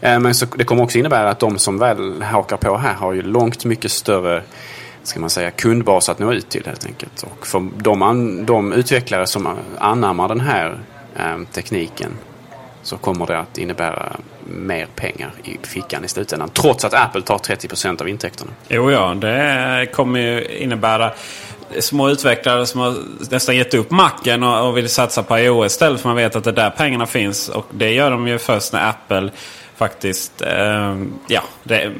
Ehm, 0.00 0.22
men 0.22 0.34
så, 0.34 0.46
det 0.56 0.64
kommer 0.64 0.82
också 0.82 0.98
innebära 0.98 1.30
att 1.30 1.40
de 1.40 1.58
som 1.58 1.78
väl 1.78 2.22
hakar 2.22 2.56
på 2.56 2.76
här 2.76 2.94
har 2.94 3.12
ju 3.12 3.22
långt 3.22 3.64
mycket 3.64 3.90
större 3.92 4.42
ska 5.02 5.20
man 5.20 5.30
säga, 5.30 5.50
kundbas 5.50 6.08
att 6.08 6.18
nå 6.18 6.32
ut 6.32 6.48
till 6.48 6.66
helt 6.66 6.86
enkelt. 6.86 7.22
Och 7.22 7.46
för 7.46 7.68
de, 7.76 8.46
de 8.46 8.72
utvecklare 8.72 9.26
som 9.26 9.56
anammar 9.78 10.28
den 10.28 10.40
här 10.40 10.78
tekniken 11.52 12.10
så 12.90 12.96
kommer 12.96 13.26
det 13.26 13.38
att 13.38 13.58
innebära 13.58 14.16
mer 14.44 14.86
pengar 14.96 15.32
i 15.44 15.58
fickan 15.62 16.04
i 16.04 16.08
slutändan. 16.08 16.48
Trots 16.48 16.84
att 16.84 16.94
Apple 16.94 17.22
tar 17.22 17.38
30% 17.38 18.00
av 18.00 18.08
intäkterna. 18.08 18.50
Jo, 18.68 18.90
ja, 18.90 19.14
det 19.14 19.88
kommer 19.92 20.20
ju 20.20 20.44
innebära 20.56 21.12
små 21.78 22.08
utvecklare 22.08 22.66
som 22.66 22.80
har 22.80 22.94
nästan 23.30 23.56
gett 23.56 23.74
upp 23.74 23.90
macken 23.90 24.42
och, 24.42 24.68
och 24.68 24.76
vill 24.76 24.88
satsa 24.88 25.22
på 25.22 25.38
iOS 25.38 25.72
istället. 25.72 26.00
För 26.00 26.08
man 26.08 26.16
vet 26.16 26.36
att 26.36 26.44
det 26.44 26.50
är 26.50 26.54
där 26.54 26.70
pengarna 26.70 27.06
finns. 27.06 27.48
Och 27.48 27.66
det 27.70 27.92
gör 27.92 28.10
de 28.10 28.28
ju 28.28 28.38
först 28.38 28.72
när 28.72 28.88
Apple 28.88 29.30
faktiskt 29.76 30.42
eh, 30.42 30.96
ja, 31.26 31.42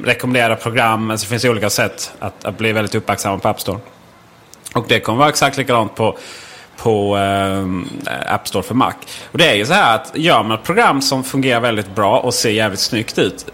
rekommenderar 0.03 0.55
program. 0.55 1.11
Alltså 1.11 1.25
det 1.25 1.29
finns 1.29 1.45
olika 1.45 1.69
sätt 1.69 2.13
att, 2.19 2.45
att 2.45 2.57
bli 2.57 2.71
väldigt 2.71 2.95
uppmärksamma 2.95 3.39
på 3.39 3.47
App 3.47 3.61
Store. 3.61 3.79
Och 4.75 4.85
det 4.87 4.99
kommer 4.99 5.19
vara 5.19 5.29
exakt 5.29 5.57
likadant 5.57 5.95
på 5.95 6.17
på 6.83 7.17
eh, 7.17 8.33
App 8.33 8.47
Store 8.47 8.63
för 8.63 8.75
Mac. 8.75 8.93
Och 9.31 9.37
det 9.37 9.49
är 9.49 9.55
ju 9.55 9.65
så 9.65 9.73
här 9.73 9.95
att 9.95 10.11
gör 10.15 10.43
man 10.43 10.57
ett 10.57 10.63
program 10.63 11.01
som 11.01 11.23
fungerar 11.23 11.59
väldigt 11.59 11.95
bra 11.95 12.19
och 12.19 12.33
ser 12.33 12.49
jävligt 12.49 12.79
snyggt 12.79 13.17
ut. 13.17 13.45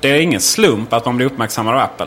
Det 0.00 0.10
är 0.10 0.20
ingen 0.20 0.40
slump 0.40 0.92
att 0.92 1.04
man 1.04 1.16
blir 1.16 1.26
uppmärksammad 1.26 1.74
av 1.74 1.80
Apple. 1.80 2.06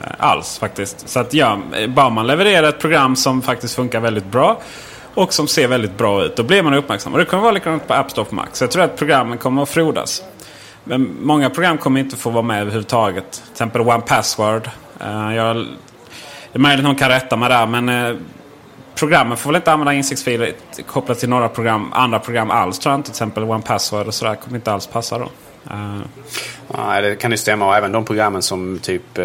Eh, 0.00 0.10
alls 0.18 0.58
faktiskt. 0.58 1.08
Så 1.08 1.20
att 1.20 1.34
ja, 1.34 1.58
bara 1.88 2.10
man 2.10 2.26
levererar 2.26 2.68
ett 2.68 2.78
program 2.78 3.16
som 3.16 3.42
faktiskt 3.42 3.74
funkar 3.74 4.00
väldigt 4.00 4.26
bra. 4.26 4.60
Och 5.14 5.32
som 5.34 5.48
ser 5.48 5.68
väldigt 5.68 5.98
bra 5.98 6.24
ut. 6.24 6.36
Då 6.36 6.42
blir 6.42 6.62
man 6.62 6.74
uppmärksammad. 6.74 7.20
Och 7.20 7.24
det 7.24 7.30
kommer 7.30 7.42
vara 7.42 7.52
likadant 7.52 7.86
på 7.86 7.94
App 7.94 8.10
Store 8.10 8.26
för 8.26 8.34
Mac. 8.34 8.46
Så 8.52 8.64
jag 8.64 8.70
tror 8.70 8.82
att 8.82 8.96
programmen 8.96 9.38
kommer 9.38 9.62
att 9.62 9.68
frodas. 9.68 10.22
Men 10.84 11.16
många 11.20 11.50
program 11.50 11.78
kommer 11.78 12.00
inte 12.00 12.16
få 12.16 12.30
vara 12.30 12.42
med 12.42 12.60
överhuvudtaget. 12.60 13.32
Till 13.32 13.52
exempel 13.52 13.80
One 13.80 14.00
Password. 14.00 14.70
Uh, 15.04 15.36
jag, 15.36 15.56
det 15.56 15.64
är 16.52 16.58
möjligt 16.58 16.78
att 16.78 16.84
någon 16.84 16.96
kan 16.96 17.08
rätta 17.08 17.36
mig 17.36 17.48
där. 17.48 17.66
Men 17.66 17.88
uh, 17.88 18.16
programmen 18.94 19.36
får 19.36 19.50
väl 19.50 19.56
inte 19.56 19.72
använda 19.72 19.92
insiktsfiler 19.92 20.52
kopplat 20.86 21.18
till 21.18 21.28
några 21.28 21.48
program, 21.48 21.92
andra 21.92 22.18
program 22.18 22.50
alls 22.50 22.78
tror 22.78 22.92
jag 22.92 22.98
inte. 22.98 23.06
Till 23.06 23.12
exempel 23.12 23.42
One 23.42 23.62
Password 23.62 24.06
och 24.06 24.14
sådär 24.14 24.34
kommer 24.34 24.56
inte 24.56 24.72
alls 24.72 24.86
passa 24.86 25.18
då. 25.18 25.30
Uh. 25.70 26.00
Ja, 26.72 27.00
det 27.00 27.16
kan 27.16 27.30
ju 27.30 27.36
stämma. 27.36 27.66
Och 27.66 27.76
även 27.76 27.92
de 27.92 28.04
programmen 28.04 28.42
som 28.42 28.78
typ 28.78 29.18
uh, 29.18 29.24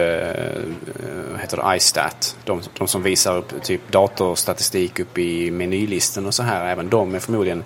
heter 1.41 1.57
det 1.57 1.75
iStat. 1.75 2.35
De, 2.43 2.61
de, 2.77 2.87
som 2.87 3.03
visar 3.03 3.37
upp 3.37 3.63
typ 3.63 3.91
datorstatistik 3.91 4.99
upp 4.99 5.17
i 5.17 5.51
menylisten 5.51 6.25
och 6.25 6.33
så 6.33 6.43
här. 6.43 6.65
Även 6.65 6.89
de 6.89 7.15
är 7.15 7.19
förmodligen 7.19 7.63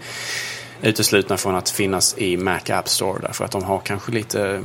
uteslutna 0.84 1.38
från 1.38 1.56
att 1.56 1.70
finnas 1.70 2.18
i 2.18 2.38
Mac 2.38 2.60
App 2.70 2.90
Store. 2.90 3.20
Därför 3.22 3.46
att 3.46 3.52
de 3.52 3.64
har 3.64 3.80
kanske 3.80 4.12
lite 4.12 4.62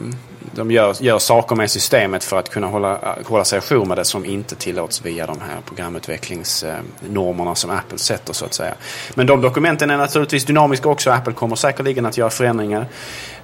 de 0.53 0.71
gör, 0.71 0.97
gör 1.03 1.19
saker 1.19 1.57
med 1.57 1.71
systemet 1.71 2.25
för 2.25 2.39
att 2.39 2.51
kunna 2.51 2.67
hålla, 2.67 3.19
hålla 3.25 3.45
sig 3.45 3.59
ajour 3.59 3.85
med 3.85 3.99
det 3.99 4.05
som 4.05 4.25
inte 4.25 4.55
tillåts 4.55 5.05
via 5.05 5.27
de 5.27 5.41
här 5.41 5.61
programutvecklingsnormerna 5.67 7.55
som 7.55 7.71
Apple 7.71 7.99
sätter 7.99 8.33
så 8.33 8.45
att 8.45 8.55
säga. 8.55 8.75
Men 9.15 9.27
de 9.27 9.41
dokumenten 9.41 9.91
är 9.91 9.97
naturligtvis 9.97 10.45
dynamiska 10.45 10.89
också. 10.89 11.11
Apple 11.11 11.33
kommer 11.33 11.57
säkerligen 11.57 12.07
att 12.07 12.17
göra 12.17 12.31
förändringar 12.31 12.87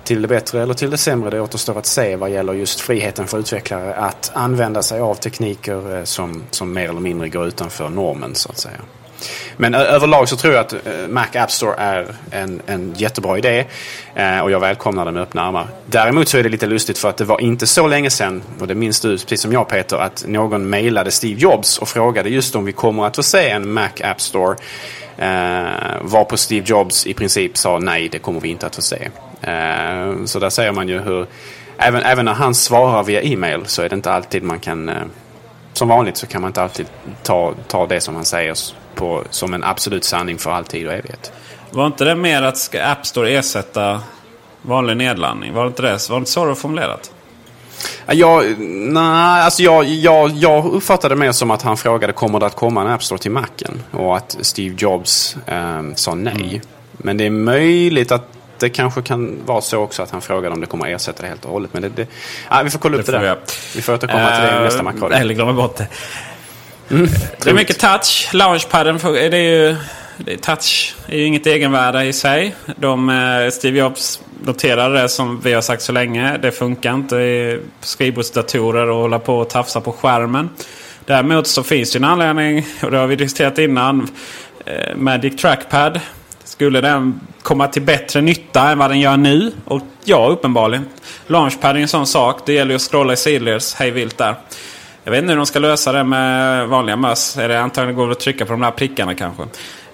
till 0.04 0.22
det 0.22 0.28
bättre 0.28 0.62
eller 0.62 0.74
till 0.74 0.90
det 0.90 0.98
sämre. 0.98 1.30
Det 1.30 1.40
återstår 1.40 1.78
att 1.78 1.86
se 1.86 2.16
vad 2.16 2.30
gäller 2.30 2.52
just 2.52 2.80
friheten 2.80 3.26
för 3.26 3.38
utvecklare 3.38 3.94
att 3.94 4.30
använda 4.34 4.82
sig 4.82 5.00
av 5.00 5.14
tekniker 5.14 5.98
eh, 5.98 6.04
som, 6.04 6.42
som 6.50 6.72
mer 6.72 6.88
eller 6.88 7.00
mindre 7.00 7.28
går 7.28 7.46
utanför 7.46 7.88
normen 7.88 8.34
så 8.34 8.48
att 8.50 8.58
säga. 8.58 8.78
Men 9.56 9.74
överlag 9.74 10.28
så 10.28 10.36
tror 10.36 10.54
jag 10.54 10.60
att 10.60 10.72
eh, 10.72 10.78
Mac 11.08 11.26
App 11.34 11.50
Store 11.50 11.74
är 11.78 12.06
en, 12.30 12.62
en 12.66 12.94
jättebra 12.96 13.38
idé. 13.38 13.64
Eh, 14.14 14.40
och 14.40 14.50
jag 14.50 14.60
välkomnar 14.60 15.04
den 15.04 15.14
med 15.14 15.22
öppna 15.22 15.42
armar. 15.42 15.68
Däremot 15.86 16.28
så 16.28 16.38
är 16.38 16.42
det 16.42 16.48
lite 16.48 16.66
lustigt 16.66 16.98
för 16.98 17.08
att 17.08 17.16
det 17.16 17.24
var 17.24 17.40
inte 17.40 17.66
så 17.66 17.86
länge 17.86 18.10
sedan, 18.10 18.42
och 18.60 18.66
det 18.66 18.74
minns 18.74 19.00
du 19.00 19.18
precis 19.18 19.40
som 19.40 19.52
jag 19.52 19.68
Peter, 19.68 19.96
att 19.96 20.24
någon 20.28 20.70
mejlade 20.70 21.10
Steve 21.10 21.40
Jobs 21.40 21.78
och 21.78 21.88
frågade 21.88 22.28
just 22.28 22.56
om 22.56 22.64
vi 22.64 22.72
kommer 22.72 23.06
att 23.06 23.16
få 23.16 23.22
se 23.22 23.50
en 23.50 23.72
Mac 23.72 23.90
App 24.02 24.20
Store. 24.20 24.56
Eh, 25.16 25.66
var 26.00 26.24
på 26.24 26.36
Steve 26.36 26.64
Jobs 26.66 27.06
i 27.06 27.14
princip 27.14 27.56
sa 27.56 27.78
nej, 27.78 28.08
det 28.08 28.18
kommer 28.18 28.40
vi 28.40 28.48
inte 28.48 28.66
att 28.66 28.76
få 28.76 28.82
se. 28.82 29.08
Eh, 29.40 30.24
så 30.24 30.38
där 30.38 30.50
ser 30.50 30.72
man 30.72 30.88
ju 30.88 31.00
hur, 31.00 31.26
även, 31.78 32.02
även 32.02 32.24
när 32.24 32.32
han 32.32 32.54
svarar 32.54 33.02
via 33.02 33.22
e-mail 33.22 33.60
så 33.66 33.82
är 33.82 33.88
det 33.88 33.94
inte 33.94 34.12
alltid 34.12 34.42
man 34.42 34.58
kan, 34.58 34.88
eh, 34.88 34.94
som 35.74 35.88
vanligt 35.88 36.16
så 36.16 36.26
kan 36.26 36.40
man 36.40 36.48
inte 36.48 36.62
alltid 36.62 36.86
ta, 37.22 37.54
ta 37.68 37.86
det 37.86 38.00
som 38.00 38.14
han 38.14 38.24
säger 38.24 38.56
på, 38.94 39.24
som 39.30 39.54
en 39.54 39.64
absolut 39.64 40.04
sanning 40.04 40.38
för 40.38 40.50
all 40.50 40.64
tid 40.64 40.86
och 40.86 40.92
evighet. 40.92 41.32
Var 41.70 41.86
inte 41.86 42.04
det 42.04 42.14
mer 42.14 42.42
att 42.42 42.58
ska 42.58 42.84
App 42.84 43.06
Store 43.06 43.30
ersätta 43.30 44.00
Vanlig 44.66 44.96
nedladdning. 44.96 45.54
Var 45.54 45.66
inte 45.66 45.82
det? 45.82 46.10
Var 46.10 46.16
inte 46.16 46.30
så 46.30 46.40
det 46.40 46.46
var 46.46 46.54
formulerat? 46.54 47.12
Jag, 48.06 48.60
nej, 48.60 49.42
alltså 49.42 49.62
jag, 49.62 49.84
jag, 49.84 50.30
jag 50.30 50.64
uppfattade 50.64 51.14
det 51.14 51.18
mer 51.18 51.32
som 51.32 51.50
att 51.50 51.62
han 51.62 51.76
frågade 51.76 52.12
kommer 52.12 52.40
det 52.40 52.46
att 52.46 52.56
komma 52.56 52.80
en 52.80 52.86
App 52.86 53.02
Store 53.02 53.18
till 53.18 53.30
Macen? 53.30 53.82
Och 53.90 54.16
att 54.16 54.36
Steve 54.40 54.74
Jobs 54.78 55.36
eh, 55.46 55.82
sa 55.94 56.14
nej. 56.14 56.34
Mm. 56.34 56.60
Men 56.92 57.16
det 57.16 57.26
är 57.26 57.30
möjligt 57.30 58.12
att 58.12 58.28
det 58.64 58.70
kanske 58.70 59.02
kan 59.02 59.46
vara 59.46 59.60
så 59.60 59.78
också 59.78 60.02
att 60.02 60.10
han 60.10 60.20
frågade 60.20 60.54
om 60.54 60.60
det 60.60 60.66
kommer 60.66 60.84
att 60.84 61.00
ersätta 61.00 61.22
det 61.22 61.28
helt 61.28 61.44
och 61.44 61.50
hållet. 61.50 61.72
Men 61.72 61.82
det, 61.82 61.88
det 61.88 62.08
nej, 62.50 62.64
vi 62.64 62.70
får 62.70 62.78
kolla 62.78 62.96
upp 62.96 63.06
det, 63.06 63.12
det 63.12 63.18
där. 63.18 63.34
Vi, 63.34 63.40
vi 63.76 63.82
får 63.82 63.94
återkomma 63.94 64.30
uh, 64.30 64.34
till 64.34 64.44
det 64.44 64.60
i 64.60 64.64
nästa 64.64 64.82
Macradio. 64.82 65.16
Eller 65.16 65.34
glömma 65.34 65.52
bort 65.52 65.76
det. 65.76 65.88
Mm, 66.90 67.08
det 67.42 67.50
är 67.50 67.54
mycket 67.54 67.78
touch. 67.78 68.28
Launchpaden 68.32 68.98
det 69.02 69.36
är 69.36 69.68
ju... 69.68 69.76
Det 70.16 70.36
touch 70.36 70.96
är 71.06 71.18
ju 71.18 71.24
inget 71.24 71.46
egenvärde 71.46 72.04
i 72.04 72.12
sig. 72.12 72.54
De, 72.76 73.08
eh, 73.10 73.50
Steve 73.50 73.78
Jobs 73.78 74.20
noterade 74.44 75.02
det 75.02 75.08
som 75.08 75.40
vi 75.40 75.52
har 75.52 75.62
sagt 75.62 75.82
så 75.82 75.92
länge. 75.92 76.38
Det 76.38 76.52
funkar 76.52 76.94
inte 76.94 77.16
i 77.16 77.60
skrivbordsdatorer 77.80 78.90
och 78.90 78.96
hålla 78.96 79.18
på 79.18 79.38
och 79.38 79.50
tafsa 79.50 79.80
på 79.80 79.92
skärmen. 79.92 80.48
Däremot 81.04 81.46
så 81.46 81.62
finns 81.62 81.92
det 81.92 81.98
en 81.98 82.04
anledning, 82.04 82.66
och 82.82 82.90
det 82.90 82.98
har 82.98 83.06
vi 83.06 83.16
diskuterat 83.16 83.58
innan. 83.58 84.08
Eh, 84.66 84.96
Magic 84.96 85.36
Trackpad. 85.36 86.00
Skulle 86.54 86.80
den 86.80 87.20
komma 87.42 87.68
till 87.68 87.82
bättre 87.82 88.20
nytta 88.20 88.70
än 88.70 88.78
vad 88.78 88.90
den 88.90 89.00
gör 89.00 89.16
nu? 89.16 89.52
Och 89.64 89.80
ja, 90.04 90.28
uppenbarligen. 90.28 90.86
Launchpad 91.26 91.76
är 91.76 91.80
en 91.80 91.88
sån 91.88 92.06
sak. 92.06 92.40
Det 92.46 92.52
gäller 92.52 92.70
ju 92.70 92.76
att 92.76 92.82
scrolla 92.82 93.12
i 93.12 93.16
sidleds 93.16 93.74
hej 93.74 93.90
vilt 93.90 94.18
där. 94.18 94.34
Jag 95.04 95.10
vet 95.10 95.18
inte 95.22 95.32
hur 95.32 95.36
de 95.36 95.46
ska 95.46 95.58
lösa 95.58 95.92
det 95.92 96.04
med 96.04 96.68
vanliga 96.68 96.96
möss. 96.96 97.36
Är 97.36 97.48
det 97.48 97.60
antagligen 97.60 97.96
går 97.96 98.06
det 98.06 98.12
att 98.12 98.20
trycka 98.20 98.44
på 98.44 98.52
de 98.52 98.60
där 98.60 98.70
prickarna 98.70 99.14
kanske. 99.14 99.42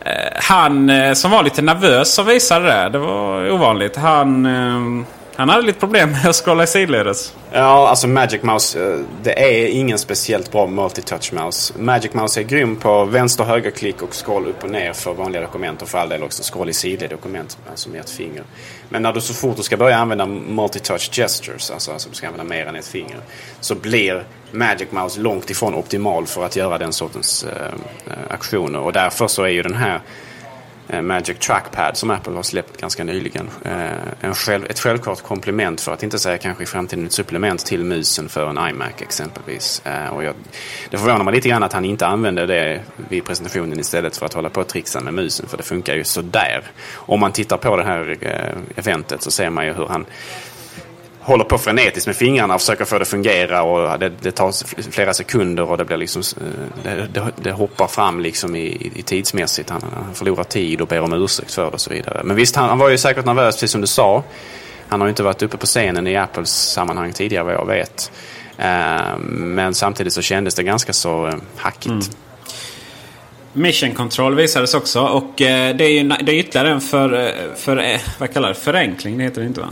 Eh, 0.00 0.12
han 0.34 0.90
eh, 0.90 1.12
som 1.12 1.30
var 1.30 1.42
lite 1.42 1.62
nervös 1.62 2.14
som 2.14 2.26
visade 2.26 2.66
det. 2.66 2.88
Det 2.88 2.98
var 2.98 3.50
ovanligt. 3.50 3.96
Han, 3.96 4.46
eh, 4.46 5.06
han 5.40 5.48
hade 5.48 5.66
lite 5.66 5.80
problem 5.80 6.10
med 6.10 6.26
att 6.26 6.36
scrolla 6.36 6.62
i 6.62 6.66
sidledes. 6.66 7.34
Ja, 7.52 7.88
alltså 7.88 8.08
Magic 8.08 8.42
Mouse. 8.42 8.92
Eh, 8.92 9.00
det 9.22 9.62
är 9.62 9.68
ingen 9.68 9.98
speciellt 9.98 10.52
bra 10.52 10.66
multitouch 10.66 11.32
mouse. 11.32 11.74
Magic 11.78 12.14
Mouse 12.14 12.40
är 12.40 12.44
grym 12.44 12.76
på 12.76 13.04
vänster 13.04 13.44
och 13.44 13.50
högerklick 13.50 14.02
och 14.02 14.14
scroll 14.26 14.46
upp 14.46 14.64
och 14.64 14.70
ner 14.70 14.92
för 14.92 15.14
vanliga 15.14 15.42
dokument. 15.42 15.82
Och 15.82 15.88
för 15.88 15.98
all 15.98 16.08
del 16.08 16.22
också 16.22 16.42
scroll 16.52 16.68
i 16.68 16.72
sidled 16.72 17.10
dokument, 17.10 17.58
alltså 17.70 17.88
med 17.88 18.00
ett 18.00 18.10
finger. 18.10 18.42
Men 18.88 19.02
när 19.02 19.12
du 19.12 19.20
så 19.20 19.34
fort 19.34 19.56
du 19.56 19.62
ska 19.62 19.76
börja 19.76 19.96
använda 19.96 20.26
multitouch 20.26 21.10
gestures, 21.12 21.70
alltså, 21.70 21.92
alltså 21.92 22.08
du 22.08 22.14
ska 22.14 22.26
använda 22.26 22.54
mer 22.54 22.66
än 22.66 22.76
ett 22.76 22.86
finger. 22.86 23.18
Så 23.60 23.74
blir 23.74 24.24
Magic 24.52 24.88
Mouse 24.90 25.20
långt 25.20 25.50
ifrån 25.50 25.74
optimal 25.74 26.26
för 26.26 26.44
att 26.44 26.56
göra 26.56 26.78
den 26.78 26.92
sortens 26.92 27.44
äh, 27.44 28.12
aktioner. 28.30 28.78
Och 28.78 28.92
därför 28.92 29.28
så 29.28 29.42
är 29.42 29.48
ju 29.48 29.62
den 29.62 29.74
här 29.74 30.00
Eh, 30.92 31.02
Magic 31.02 31.38
Trackpad 31.38 31.96
som 31.96 32.10
Apple 32.10 32.32
har 32.32 32.42
släppt 32.42 32.80
ganska 32.80 33.04
nyligen. 33.04 33.50
Eh, 33.64 33.90
en 34.20 34.34
själv, 34.34 34.66
ett 34.70 34.80
självklart 34.80 35.22
komplement 35.22 35.80
för 35.80 35.92
att 35.92 36.02
inte 36.02 36.18
säga 36.18 36.38
kanske 36.38 36.62
i 36.62 36.66
framtiden 36.66 37.06
ett 37.06 37.12
supplement 37.12 37.66
till 37.66 37.84
musen 37.84 38.28
för 38.28 38.50
en 38.50 38.68
iMac 38.70 38.92
exempelvis. 38.98 39.82
Eh, 39.84 40.08
och 40.08 40.24
jag, 40.24 40.34
det 40.90 40.98
förvånar 40.98 41.24
mig 41.24 41.34
lite 41.34 41.48
grann 41.48 41.62
att 41.62 41.72
han 41.72 41.84
inte 41.84 42.06
använde 42.06 42.46
det 42.46 42.80
vid 43.08 43.24
presentationen 43.24 43.80
istället 43.80 44.16
för 44.16 44.26
att 44.26 44.34
hålla 44.34 44.50
på 44.50 44.60
och 44.60 44.68
trixa 44.68 45.00
med 45.00 45.14
musen 45.14 45.48
för 45.48 45.56
det 45.56 45.62
funkar 45.62 45.94
ju 45.94 46.04
sådär. 46.04 46.62
Om 46.94 47.20
man 47.20 47.32
tittar 47.32 47.56
på 47.56 47.76
det 47.76 47.84
här 47.84 48.16
eventet 48.76 49.22
så 49.22 49.30
ser 49.30 49.50
man 49.50 49.66
ju 49.66 49.72
hur 49.72 49.86
han 49.86 50.06
håller 51.20 51.44
på 51.44 51.58
frenetiskt 51.58 52.06
med 52.06 52.16
fingrarna 52.16 52.54
och 52.54 52.60
försöker 52.60 52.84
få 52.84 52.98
det 52.98 53.02
att 53.02 53.08
fungera. 53.08 53.62
Och 53.62 53.98
det, 53.98 54.12
det 54.20 54.30
tar 54.30 54.52
flera 54.90 55.14
sekunder 55.14 55.70
och 55.70 55.78
det, 55.78 55.84
blir 55.84 55.96
liksom, 55.96 56.22
eh, 56.84 56.92
det, 56.92 57.08
det, 57.12 57.32
det 57.36 57.52
hoppar 57.52 57.86
fram 57.86 58.20
liksom 58.20 58.56
i, 58.56 58.90
i 58.94 59.02
tidsmässigt. 59.02 59.70
Han, 59.70 59.82
han 59.94 60.14
förlorar 60.14 60.44
tid 60.44 60.80
och 60.80 60.88
ber 60.88 61.00
om 61.00 61.12
ursäkt 61.12 61.54
för 61.54 61.62
det 61.62 61.68
och 61.68 61.80
så 61.80 61.90
vidare. 61.90 62.20
Men 62.24 62.36
visst, 62.36 62.56
han, 62.56 62.68
han 62.68 62.78
var 62.78 62.88
ju 62.88 62.98
säkert 62.98 63.24
nervös, 63.24 63.54
precis 63.54 63.70
som 63.70 63.80
du 63.80 63.86
sa. 63.86 64.22
Han 64.88 65.00
har 65.00 65.08
ju 65.08 65.10
inte 65.10 65.22
varit 65.22 65.42
uppe 65.42 65.56
på 65.56 65.66
scenen 65.66 66.06
i 66.06 66.16
Apples 66.16 66.72
sammanhang 66.72 67.12
tidigare 67.12 67.44
vad 67.44 67.54
jag 67.54 67.66
vet. 67.66 68.12
Eh, 68.58 69.18
men 69.28 69.74
samtidigt 69.74 70.12
så 70.12 70.22
kändes 70.22 70.54
det 70.54 70.62
ganska 70.62 70.92
så 70.92 71.26
eh, 71.26 71.34
hackigt. 71.56 71.86
Mm. 71.86 72.02
Mission 73.52 73.94
Control 73.94 74.34
visades 74.34 74.74
också 74.74 75.00
och 75.00 75.32
det 75.36 75.44
är 75.80 75.88
ju 75.88 76.08
det 76.08 76.32
är 76.32 76.38
ytterligare 76.38 76.70
en 76.70 76.80
för, 76.80 77.34
för, 77.56 77.98
vad 78.18 78.32
kallar 78.32 78.48
det? 78.48 78.54
förenkling. 78.54 79.18
Det 79.18 79.24
heter 79.24 79.40
det 79.40 79.46
inte 79.46 79.60
va? 79.60 79.68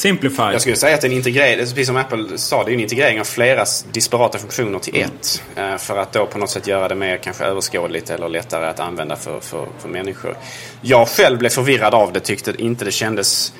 Simplify. 0.00 0.42
Jag 0.42 0.60
skulle 0.60 0.76
säga 0.76 0.94
att 0.94 1.04
en 1.04 1.12
integrering, 1.12 1.60
alltså, 1.60 1.74
precis 1.74 1.86
som 1.86 1.96
Apple 1.96 2.38
sa, 2.38 2.64
det 2.64 2.70
är 2.70 2.74
en 2.74 2.80
integrering 2.80 3.20
av 3.20 3.24
flera 3.24 3.64
disparata 3.92 4.38
funktioner 4.38 4.78
till 4.78 4.96
mm. 4.96 5.10
ett. 5.10 5.42
Eh, 5.56 5.76
för 5.76 5.98
att 5.98 6.12
då 6.12 6.26
på 6.26 6.38
något 6.38 6.50
sätt 6.50 6.66
göra 6.66 6.88
det 6.88 6.94
mer 6.94 7.16
kanske 7.16 7.44
överskådligt 7.44 8.10
eller 8.10 8.28
lättare 8.28 8.66
att 8.66 8.80
använda 8.80 9.16
för, 9.16 9.40
för, 9.40 9.66
för 9.78 9.88
människor. 9.88 10.36
Jag 10.80 11.08
själv 11.08 11.38
blev 11.38 11.50
förvirrad 11.50 11.94
av 11.94 12.12
det, 12.12 12.20
tyckte 12.20 12.54
inte 12.58 12.84
det 12.84 12.90
kändes 12.90 13.52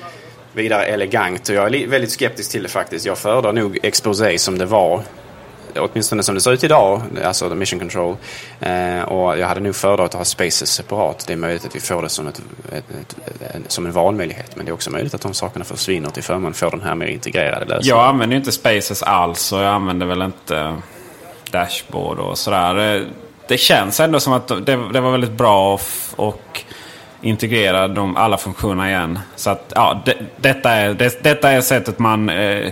vidare 0.53 0.85
elegant. 0.85 1.49
Och 1.49 1.55
jag 1.55 1.75
är 1.75 1.87
väldigt 1.87 2.11
skeptisk 2.11 2.51
till 2.51 2.63
det 2.63 2.69
faktiskt. 2.69 3.05
Jag 3.05 3.17
föredrar 3.17 3.53
nog 3.53 3.79
Exposé 3.83 4.37
som 4.37 4.57
det 4.57 4.65
var 4.65 5.03
åtminstone 5.79 6.23
som 6.23 6.35
det 6.35 6.41
ser 6.41 6.51
ut 6.51 6.63
idag, 6.63 7.01
alltså 7.23 7.49
Mission 7.49 7.79
Control. 7.79 8.15
Eh, 8.59 9.01
och 9.01 9.39
jag 9.39 9.47
hade 9.47 9.59
nog 9.59 9.75
föredragit 9.75 10.13
att 10.13 10.17
ha 10.17 10.25
Spaces 10.25 10.71
separat. 10.71 11.23
Det 11.27 11.33
är 11.33 11.37
möjligt 11.37 11.65
att 11.65 11.75
vi 11.75 11.79
får 11.79 12.01
det 12.01 12.09
som, 12.09 12.27
ett, 12.27 12.41
ett, 12.71 13.15
ett, 13.41 13.71
som 13.71 13.85
en 13.85 13.91
valmöjlighet. 13.91 14.55
Men 14.55 14.65
det 14.65 14.69
är 14.69 14.73
också 14.73 14.91
möjligt 14.91 15.13
att 15.13 15.21
de 15.21 15.33
sakerna 15.33 15.65
försvinner 15.65 16.09
till 16.09 16.23
förmån 16.23 16.53
för 16.53 16.71
den 16.71 16.81
här 16.81 16.95
mer 16.95 17.07
integrerade 17.07 17.65
lösningen. 17.65 17.97
Jag 17.97 18.07
använder 18.07 18.35
ju 18.35 18.39
inte 18.39 18.51
Spaces 18.51 19.03
alls 19.03 19.51
och 19.51 19.59
jag 19.59 19.73
använder 19.73 20.05
väl 20.05 20.21
inte 20.21 20.75
Dashboard 21.51 22.19
och 22.19 22.37
sådär. 22.37 23.05
Det 23.47 23.57
känns 23.57 23.99
ändå 23.99 24.19
som 24.19 24.33
att 24.33 24.47
det, 24.47 24.79
det 24.93 24.99
var 24.99 25.11
väldigt 25.11 25.31
bra 25.31 25.73
och, 25.73 25.81
och 26.15 26.63
integrera 27.21 27.87
de, 27.87 28.17
alla 28.17 28.37
funktioner 28.37 28.87
igen. 28.87 29.19
Så 29.35 29.49
att 29.49 29.71
ja, 29.75 30.01
det, 30.05 30.17
detta, 30.37 30.71
är, 30.71 30.93
det, 30.93 31.23
detta 31.23 31.51
är 31.51 31.61
sättet 31.61 31.99
man 31.99 32.29
eh, 32.29 32.71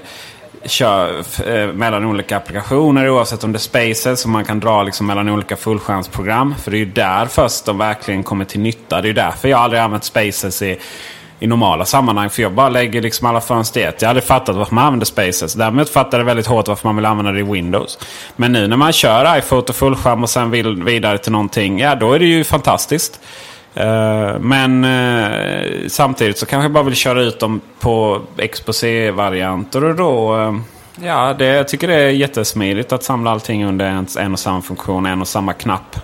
kör 0.66 1.24
eh, 1.45 1.74
mellan 1.74 2.05
olika 2.05 2.38
applikationer 2.38 3.10
oavsett 3.10 3.43
om 3.43 3.51
det 3.51 3.57
är 3.57 3.60
spaces 3.60 4.20
som 4.20 4.32
man 4.32 4.45
kan 4.45 4.60
dra 4.60 4.84
liksom 4.84 5.07
mellan 5.07 5.30
olika 5.30 5.55
fullskärmsprogram. 5.55 6.55
För 6.64 6.72
det 6.72 6.78
är 6.78 6.80
ju 6.80 6.86
där 6.86 7.26
först 7.26 7.66
de 7.66 7.78
verkligen 7.78 8.24
kommer 8.24 8.45
till 8.45 8.60
nytta. 8.60 9.01
Det 9.01 9.05
är 9.05 9.07
ju 9.07 9.14
därför 9.14 9.47
jag 9.47 9.60
aldrig 9.60 9.82
använt 9.82 10.03
spaces 10.03 10.62
i, 10.62 10.80
i 11.39 11.47
normala 11.47 11.86
sammanhang. 11.86 12.30
För 12.30 12.41
jag 12.41 12.53
bara 12.53 12.70
lägger 12.70 13.01
liksom 13.01 13.28
alla 13.28 13.41
fönster 13.41 13.80
i 13.80 13.84
ett. 13.84 14.01
Jag 14.01 14.10
hade 14.10 14.22
fattat 14.22 14.55
varför 14.55 14.76
man 14.76 14.86
använder 14.86 15.05
spaces. 15.05 15.53
Däremot 15.53 15.89
fattar 15.89 16.18
jag 16.18 16.26
väldigt 16.26 16.47
hårt 16.47 16.68
varför 16.68 16.88
man 16.88 16.95
vill 16.95 17.05
använda 17.05 17.32
det 17.32 17.39
i 17.39 17.43
Windows. 17.43 17.99
Men 18.36 18.51
nu 18.51 18.68
när 18.68 18.78
man 18.78 18.93
kör 18.93 19.38
iPhoto 19.38 19.74
fullskärm 19.74 20.24
och 20.24 20.30
sen 20.30 20.51
vill 20.51 20.84
vidare 20.84 21.18
till 21.18 21.32
någonting. 21.32 21.80
Ja, 21.80 21.95
då 21.95 22.14
är 22.14 22.20
det 22.20 22.26
ju 22.26 22.43
fantastiskt. 22.43 23.20
Eh, 23.74 24.39
men 24.39 24.86
uh, 24.86 25.88
samtidigt 25.88 26.38
så 26.38 26.45
kanske 26.45 26.63
jag 26.63 26.72
bara 26.72 26.84
vill 26.84 26.95
köra 26.95 27.22
ut 27.22 27.39
dem 27.39 27.61
på 27.80 28.22
exposé-varianter. 28.38 29.84
Och 29.84 29.95
då, 29.95 30.38
uh, 30.38 30.59
ja, 31.03 31.34
det, 31.34 31.45
jag 31.45 31.67
tycker 31.67 31.88
det 31.88 31.95
är 31.95 32.09
jättesmidigt 32.09 32.91
att 32.91 33.03
samla 33.03 33.32
allting 33.32 33.65
under 33.65 34.05
en 34.20 34.34
och 34.34 34.39
samma 34.39 34.61
funktion, 34.61 35.05
en 35.05 35.22
och 35.22 35.28
samma 35.28 35.53
knapp 35.53 35.95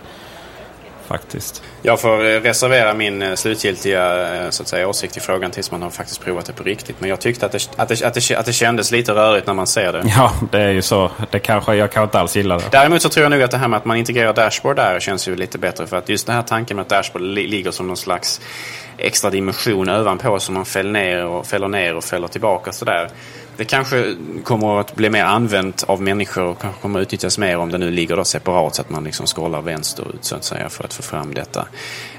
faktiskt. 1.07 1.63
Jag 1.85 2.01
får 2.01 2.25
eh, 2.25 2.41
reservera 2.41 2.93
min 2.93 3.21
eh, 3.21 3.35
slutgiltiga 3.35 4.35
eh, 4.35 4.49
så 4.49 4.63
att 4.63 4.67
säga, 4.67 4.87
åsikt 4.87 5.17
i 5.17 5.19
frågan 5.19 5.51
tills 5.51 5.71
man 5.71 5.81
har 5.81 5.89
faktiskt 5.89 6.21
provat 6.21 6.45
det 6.45 6.53
på 6.53 6.63
riktigt. 6.63 6.95
Men 6.99 7.09
jag 7.09 7.19
tyckte 7.19 7.45
att 7.45 7.51
det, 7.51 7.69
att 7.75 7.87
det, 7.87 8.03
att 8.03 8.13
det, 8.13 8.35
att 8.35 8.45
det 8.45 8.53
kändes 8.53 8.91
lite 8.91 9.11
rörigt 9.11 9.47
när 9.47 9.53
man 9.53 9.67
ser 9.67 9.93
det. 9.93 10.03
Ja, 10.17 10.33
det 10.51 10.61
är 10.61 10.69
ju 10.69 10.81
så. 10.81 11.11
Det 11.31 11.39
kanske, 11.39 11.75
jag 11.75 11.91
kanske 11.91 12.03
inte 12.03 12.19
alls 12.19 12.35
gillar 12.35 12.59
det. 12.59 12.65
Däremot 12.71 13.01
så 13.01 13.09
tror 13.09 13.23
jag 13.23 13.31
nog 13.31 13.41
att 13.41 13.51
det 13.51 13.57
här 13.57 13.67
med 13.67 13.77
att 13.77 13.85
man 13.85 13.97
integrerar 13.97 14.33
dashboard 14.33 14.75
där 14.75 14.99
känns 14.99 15.27
ju 15.27 15.35
lite 15.35 15.57
bättre. 15.57 15.87
För 15.87 15.97
att 15.97 16.09
just 16.09 16.25
den 16.25 16.35
här 16.35 16.43
tanken 16.43 16.77
med 16.77 16.81
att 16.81 16.89
dashboard 16.89 17.21
ligger 17.21 17.71
som 17.71 17.87
någon 17.87 17.97
slags 17.97 18.41
extra 18.97 19.29
dimension 19.29 19.89
ovanpå 19.89 20.39
som 20.39 20.55
man 20.55 20.65
fäller 20.65 20.91
ner 20.91 21.25
och 21.25 21.47
fäller 21.47 21.67
ner 21.67 21.95
och 21.95 22.03
fäller 22.03 22.27
tillbaka 22.27 22.71
sådär. 22.71 23.09
Det 23.57 23.65
kanske 23.65 24.15
kommer 24.43 24.79
att 24.79 24.95
bli 24.95 25.09
mer 25.09 25.23
använt 25.23 25.83
av 25.87 26.01
människor 26.01 26.43
och 26.43 26.61
kanske 26.61 26.81
kommer 26.81 26.99
att 26.99 27.03
utnyttjas 27.03 27.37
mer 27.37 27.57
om 27.57 27.71
det 27.71 27.77
nu 27.77 27.91
ligger 27.91 28.17
då 28.17 28.23
separat 28.23 28.75
så 28.75 28.81
att 28.81 28.89
man 28.89 29.03
liksom 29.03 29.25
scrollar 29.25 29.61
vänsterut 29.61 30.25
så 30.25 30.35
att 30.35 30.43
säga 30.43 30.69
för 30.69 30.83
att 30.83 30.93
få 30.93 31.03
fram 31.03 31.33
detta 31.33 31.67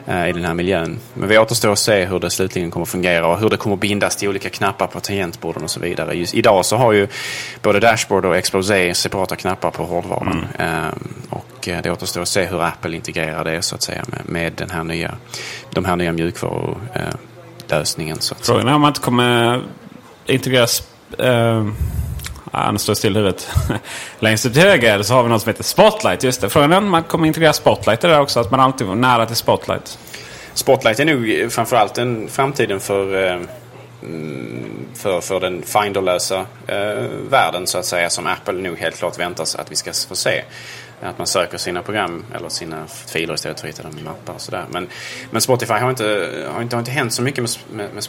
eh, 0.07 0.29
i 0.29 0.33
den 0.33 0.45
här 0.45 0.55
miljön. 0.55 0.99
Men 1.15 1.29
vi 1.29 1.39
återstår 1.39 1.73
att 1.73 1.79
se 1.79 2.05
hur 2.05 2.21
det 2.21 2.31
slutligen 2.31 2.71
kommer 2.71 2.83
att 2.83 2.91
fungera 2.91 3.27
och 3.27 3.39
hur 3.39 3.51
det 3.51 3.57
kommer 3.57 3.77
att 3.77 3.81
bindas 3.81 4.17
till 4.17 4.29
olika 4.29 4.51
knappar 4.51 4.87
på 4.87 5.01
tangentborden 5.01 5.65
och 5.65 5.71
så 5.71 5.81
vidare. 5.81 6.15
Just 6.15 6.35
idag 6.35 6.67
så 6.67 6.77
har 6.77 6.93
ju 6.93 7.09
både 7.63 7.81
Dashboard 7.81 8.25
och 8.25 8.37
Exposé 8.37 8.95
separata 8.95 9.37
knappar 9.37 9.71
på 9.71 9.85
hårdvaran. 9.85 10.47
Mm. 10.59 10.85
Eh, 10.85 10.91
och 11.31 11.69
det 11.83 11.91
återstår 11.91 12.23
att 12.23 12.29
se 12.29 12.45
hur 12.45 12.63
Apple 12.63 12.97
integrerar 12.97 13.45
det 13.45 13.63
så 13.63 13.75
att 13.75 13.83
säga 13.83 14.05
med, 14.09 14.21
med 14.25 14.53
den 14.53 14.71
här 14.71 14.85
nya, 14.85 15.17
de 15.71 15.85
här 15.85 15.97
nya 15.97 16.13
mjukvarulösningen. 16.13 18.17
Eh, 18.17 18.23
Frågan 18.41 18.69
är 18.69 18.75
om 18.75 18.81
man 18.81 18.91
inte 18.91 19.01
kommer 19.01 19.63
integreras 20.27 20.83
Uh, 21.21 21.73
ah, 22.51 22.71
nu 22.71 22.79
står 22.79 22.95
still 22.95 23.17
i 23.17 23.19
huvudet. 23.19 23.51
Längst 24.19 24.47
ut 24.47 24.53
till 24.53 24.63
höger 24.63 25.03
så 25.03 25.15
har 25.15 25.23
vi 25.23 25.29
något 25.29 25.43
som 25.43 25.49
heter 25.49 25.65
Spotlight. 25.65 26.23
Just 26.23 26.41
det. 26.41 26.49
Frågan 26.49 26.73
är 26.73 26.79
om 26.79 26.91
man 26.91 27.03
kommer 27.03 27.27
integrera 27.27 27.53
Spotlight 27.53 28.05
i 28.05 28.07
det 28.07 28.13
där 28.13 28.21
också. 28.21 28.41
Att 28.41 28.51
man 28.51 28.61
alltid 28.61 28.87
var 28.87 28.95
nära 28.95 29.27
till 29.27 29.37
Spotlight. 29.37 29.99
Spotlight 30.55 31.01
är 31.01 31.05
nog 31.05 31.53
framförallt 31.53 31.99
en 31.99 32.29
framtiden 32.29 32.81
för, 32.81 33.27
eh, 33.27 33.41
för, 34.95 35.21
för 35.21 35.41
den 35.41 35.63
Finderlösa 35.63 36.47
eh, 36.67 37.05
världen 37.31 37.67
så 37.67 37.79
att 37.79 37.85
säga. 37.85 38.11
Som 38.11 38.27
Apple 38.27 38.53
nog 38.55 38.79
helt 38.79 38.99
klart 38.99 39.19
väntar 39.19 39.45
sig 39.45 39.61
att 39.61 39.73
vi 39.73 39.77
ska 39.77 39.93
få 40.09 40.15
se. 40.17 40.43
Att 41.03 41.19
man 41.19 41.27
söker 41.27 41.59
sina 41.59 41.83
program 41.83 42.25
eller 42.35 42.49
sina 42.49 42.87
filer 42.87 43.35
istället 43.35 43.61
för 43.61 43.69
att 43.69 43.75
hitta 43.75 43.83
dem 43.89 43.99
i 43.99 44.03
mappar 44.03 44.35
och 44.35 44.41
sådär. 44.41 44.65
Men, 44.71 44.89
men 45.31 45.41
Spotify 45.41 45.75
har 45.75 45.91
inte, 45.91 46.05
har 46.55 46.63
inte, 46.63 46.77
har 46.77 46.81
inte 46.81 46.91
hänt 46.91 47.13
så 47.13 47.23
mycket 47.23 47.41
med, 47.43 47.51
med, 47.73 47.95
med 47.95 48.05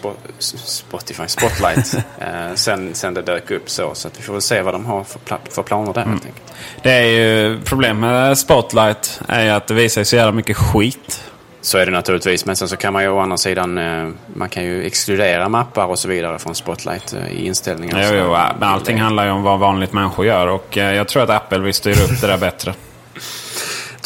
Spotify, 0.59 1.27
Spotlight 1.27 1.93
eh, 2.19 2.53
sen, 2.55 2.95
sen 2.95 3.13
det 3.13 3.21
dök 3.21 3.51
upp 3.51 3.69
så. 3.69 3.95
Så 3.95 4.07
att 4.07 4.19
vi 4.19 4.23
får 4.23 4.33
väl 4.33 4.41
se 4.41 4.61
vad 4.61 4.73
de 4.73 4.85
har 4.85 5.03
för, 5.03 5.19
för 5.49 5.63
planer 5.63 5.93
där 5.93 6.01
mm. 6.01 6.13
helt 6.13 6.25
enkelt. 6.25 6.53
Det 6.83 6.91
är 6.91 7.05
ju 7.05 7.61
problem 7.61 7.99
med 7.99 8.37
Spotlight 8.37 9.21
är 9.27 9.43
ju 9.43 9.49
att 9.49 9.67
det 9.67 9.73
visar 9.73 9.93
sig 9.93 10.05
så 10.05 10.15
jävla 10.15 10.31
mycket 10.31 10.57
skit. 10.57 11.23
Så 11.67 11.77
är 11.77 11.85
det 11.85 11.91
naturligtvis. 11.91 12.45
Men 12.45 12.55
sen 12.55 12.69
så 12.69 12.77
kan 12.77 12.93
man 12.93 13.03
ju 13.03 13.09
å 13.09 13.19
andra 13.19 13.37
sidan 13.37 13.77
eh, 13.77 14.09
man 14.33 14.49
kan 14.49 14.63
ju 14.63 14.85
exkludera 14.85 15.49
mappar 15.49 15.85
och 15.85 15.99
så 15.99 16.07
vidare 16.07 16.39
från 16.39 16.55
Spotlight 16.55 17.13
eh, 17.13 17.27
i 17.31 17.45
inställningar. 17.45 18.03
Jo, 18.03 18.19
jo, 18.19 18.31
men 18.59 18.69
allting 18.69 18.97
handlar 18.97 19.25
ju 19.25 19.31
om 19.31 19.43
vad 19.43 19.59
vanligt 19.59 19.93
människor 19.93 20.25
gör. 20.25 20.47
Och 20.47 20.77
eh, 20.77 20.95
jag 20.95 21.07
tror 21.07 21.23
att 21.23 21.29
Apple 21.29 21.59
vill 21.59 21.73
styra 21.73 22.03
upp 22.03 22.21
det 22.21 22.27
där 22.27 22.37
bättre. 22.37 22.73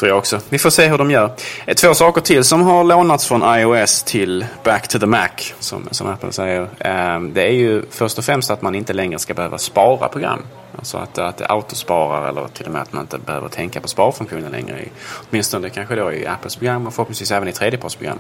tror 0.01 0.09
jag 0.09 0.17
också. 0.17 0.39
Vi 0.49 0.57
får 0.57 0.69
se 0.69 0.87
hur 0.87 0.97
de 0.97 1.11
gör. 1.11 1.31
Eh, 1.65 1.75
två 1.75 1.93
saker 1.93 2.21
till 2.21 2.43
som 2.43 2.61
har 2.61 2.83
lånats 2.83 3.27
från 3.27 3.59
iOS 3.59 4.03
till 4.03 4.45
Back 4.63 4.87
to 4.87 4.99
the 4.99 5.05
Mac, 5.05 5.29
som, 5.59 5.87
som 5.91 6.07
Apple 6.07 6.31
säger. 6.31 6.67
Ehm, 6.79 7.33
det 7.33 7.41
är 7.41 7.51
ju 7.51 7.83
först 7.89 8.17
och 8.17 8.23
främst 8.23 8.51
att 8.51 8.61
man 8.61 8.75
inte 8.75 8.93
längre 8.93 9.19
ska 9.19 9.33
behöva 9.33 9.57
spara 9.57 10.07
program. 10.07 10.39
Alltså 10.77 10.97
att, 10.97 11.17
att 11.17 11.37
det 11.37 11.45
autosparar 11.45 12.29
eller 12.29 12.47
till 12.47 12.65
och 12.65 12.71
med 12.71 12.81
att 12.81 12.93
man 12.93 13.01
inte 13.01 13.17
behöver 13.17 13.49
tänka 13.49 13.81
på 13.81 13.87
sparfunktionen 13.87 14.51
längre. 14.51 14.79
I, 14.79 14.89
åtminstone 15.29 15.69
kanske 15.69 15.95
då 15.95 16.13
i 16.13 16.27
Apples 16.27 16.55
program 16.55 16.87
och 16.87 16.93
förhoppningsvis 16.93 17.31
även 17.31 17.47
i 17.47 17.51
tredjepartsprogram. 17.51 18.17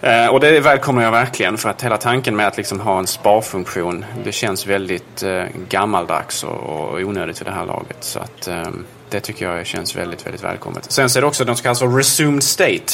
Eh, 0.00 0.26
och 0.26 0.40
det 0.40 0.60
välkomnar 0.60 1.02
jag 1.02 1.10
verkligen 1.10 1.58
för 1.58 1.68
att 1.68 1.84
hela 1.84 1.96
tanken 1.96 2.36
med 2.36 2.46
att 2.46 2.56
liksom 2.56 2.80
ha 2.80 2.98
en 2.98 3.06
sparfunktion 3.06 4.04
det 4.24 4.32
känns 4.32 4.66
väldigt 4.66 5.22
eh, 5.22 5.44
gammaldags 5.68 6.44
och, 6.44 6.58
och 6.58 7.00
onödigt 7.00 7.40
vid 7.40 7.46
det 7.46 7.52
här 7.52 7.66
laget. 7.66 7.96
Så 8.00 8.18
att, 8.18 8.48
eh, 8.48 8.68
det 9.10 9.20
tycker 9.20 9.50
jag 9.50 9.66
känns 9.66 9.96
väldigt, 9.96 10.26
väldigt 10.26 10.44
välkommet. 10.44 10.92
Sen 10.92 11.10
så 11.10 11.18
är 11.18 11.20
det 11.20 11.26
också 11.26 11.44
de 11.44 11.56
som 11.56 11.62
kallas 11.62 11.78
för 11.78 11.88
resumed 11.88 12.42
state. 12.42 12.92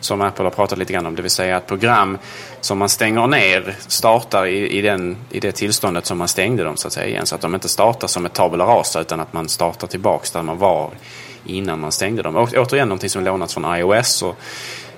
Som 0.00 0.20
Apple 0.20 0.44
har 0.44 0.50
pratat 0.50 0.78
lite 0.78 0.92
grann 0.92 1.06
om. 1.06 1.16
Det 1.16 1.22
vill 1.22 1.30
säga 1.30 1.56
att 1.56 1.66
program 1.66 2.18
som 2.60 2.78
man 2.78 2.88
stänger 2.88 3.26
ner 3.26 3.76
startar 3.86 4.46
i, 4.46 4.78
i, 4.78 4.82
den, 4.82 5.16
i 5.30 5.40
det 5.40 5.52
tillståndet 5.52 6.06
som 6.06 6.18
man 6.18 6.28
stängde 6.28 6.64
dem 6.64 6.76
så 6.76 6.86
att 6.86 6.92
säga 6.92 7.06
igen. 7.06 7.26
Så 7.26 7.34
att 7.34 7.40
de 7.40 7.54
inte 7.54 7.68
startar 7.68 8.08
som 8.08 8.26
ett 8.26 8.32
tabula 8.32 8.64
rasa 8.64 9.00
utan 9.00 9.20
att 9.20 9.32
man 9.32 9.48
startar 9.48 9.86
tillbaks 9.86 10.30
där 10.30 10.42
man 10.42 10.58
var 10.58 10.90
innan 11.44 11.80
man 11.80 11.92
stängde 11.92 12.22
dem. 12.22 12.36
Och, 12.36 12.54
återigen 12.56 12.88
någonting 12.88 13.10
som 13.10 13.24
lånats 13.24 13.54
från 13.54 13.76
iOS. 13.76 14.22
Och, 14.22 14.36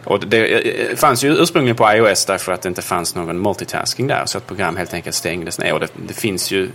och 0.04 0.26
det 0.26 0.38
eh, 0.38 0.90
eh, 0.90 0.96
fanns 0.96 1.24
ju 1.24 1.32
ursprungligen 1.32 1.76
på 1.76 1.92
iOS 1.92 2.24
därför 2.24 2.52
att 2.52 2.62
det 2.62 2.68
inte 2.68 2.82
fanns 2.82 3.14
någon 3.14 3.42
multitasking 3.42 4.06
där. 4.06 4.22
Så 4.26 4.38
att 4.38 4.46
program 4.46 4.76
helt 4.76 4.94
enkelt 4.94 5.16
stängdes 5.16 5.58
ner. 5.58 5.72
Och 5.72 5.80
det, 5.80 5.88
det 6.08 6.14
finns 6.14 6.50
ju 6.50 6.64
eh, 6.64 6.70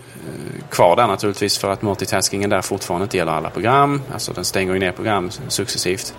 kvar 0.69 0.95
där 0.95 1.07
naturligtvis 1.07 1.57
för 1.57 1.71
att 1.71 1.81
multitaskingen 1.81 2.49
där 2.49 2.61
fortfarande 2.61 3.03
inte 3.03 3.17
gäller 3.17 3.31
alla 3.31 3.49
program. 3.49 4.01
Alltså 4.13 4.33
den 4.33 4.45
stänger 4.45 4.73
ju 4.73 4.79
ner 4.79 4.91
program 4.91 5.29
successivt 5.47 6.13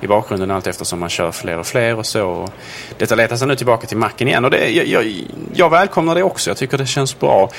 i 0.00 0.06
bakgrunden 0.06 0.50
allt 0.50 0.66
eftersom 0.66 1.00
man 1.00 1.08
kör 1.08 1.32
fler 1.32 1.58
och 1.58 1.66
fler 1.66 1.96
och 1.96 2.06
så. 2.06 2.28
Och 2.28 2.50
detta 2.98 3.14
letar 3.14 3.36
sig 3.36 3.48
nu 3.48 3.56
tillbaka 3.56 3.86
till 3.86 3.96
macken 3.96 4.28
igen 4.28 4.44
och 4.44 4.50
det, 4.50 4.68
jag, 4.68 4.86
jag, 4.86 5.14
jag 5.54 5.70
välkomnar 5.70 6.14
det 6.14 6.22
också. 6.22 6.50
Jag 6.50 6.56
tycker 6.56 6.78
det 6.78 6.86
känns 6.86 7.18
bra. 7.18 7.50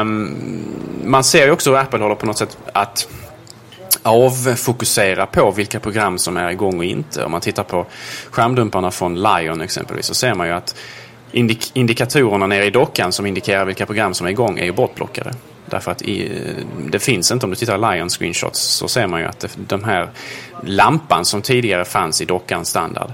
Um, 0.00 0.36
man 1.04 1.24
ser 1.24 1.46
ju 1.46 1.50
också 1.50 1.70
hur 1.70 1.78
Apple 1.78 1.98
håller 1.98 2.14
på 2.14 2.26
något 2.26 2.38
sätt 2.38 2.58
att 2.72 3.08
avfokusera 4.02 5.26
på 5.26 5.50
vilka 5.50 5.80
program 5.80 6.18
som 6.18 6.36
är 6.36 6.50
igång 6.50 6.78
och 6.78 6.84
inte. 6.84 7.24
Om 7.24 7.32
man 7.32 7.40
tittar 7.40 7.62
på 7.62 7.86
skärmdumparna 8.30 8.90
från 8.90 9.22
Lion 9.22 9.60
exempelvis 9.60 10.06
så 10.06 10.14
ser 10.14 10.34
man 10.34 10.46
ju 10.46 10.52
att 10.52 10.76
indik 11.32 11.70
indikatorerna 11.74 12.46
nere 12.46 12.64
i 12.64 12.70
dockan 12.70 13.12
som 13.12 13.26
indikerar 13.26 13.64
vilka 13.64 13.86
program 13.86 14.14
som 14.14 14.26
är 14.26 14.30
igång 14.30 14.58
är 14.58 14.64
ju 14.64 14.72
bortblockade. 14.72 15.32
Därför 15.66 15.90
att 15.90 16.02
i, 16.02 16.32
det 16.90 16.98
finns 16.98 17.32
inte, 17.32 17.46
om 17.46 17.50
du 17.50 17.56
tittar 17.56 17.74
i 17.74 17.96
Lion 17.96 18.08
screenshots 18.10 18.60
så 18.60 18.88
ser 18.88 19.06
man 19.06 19.20
ju 19.20 19.26
att 19.26 19.40
det, 19.40 19.48
den 19.56 19.84
här 19.84 20.10
lampan 20.62 21.24
som 21.24 21.42
tidigare 21.42 21.84
fanns 21.84 22.20
i 22.20 22.24
dockan 22.24 22.64
standard 22.64 23.10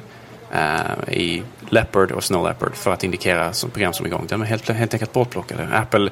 eh, 0.52 1.14
i 1.14 1.42
Leopard 1.68 2.12
och 2.12 2.24
Snow 2.24 2.44
Leopard 2.44 2.74
för 2.74 2.92
att 2.92 3.04
indikera 3.04 3.52
som 3.52 3.70
program 3.70 3.92
som 3.92 4.06
är 4.06 4.10
igång. 4.10 4.26
De 4.28 4.42
är 4.42 4.46
helt, 4.46 4.68
helt 4.68 4.94
enkelt 4.94 5.12
bortplockade. 5.12 5.68
Apple 5.72 6.10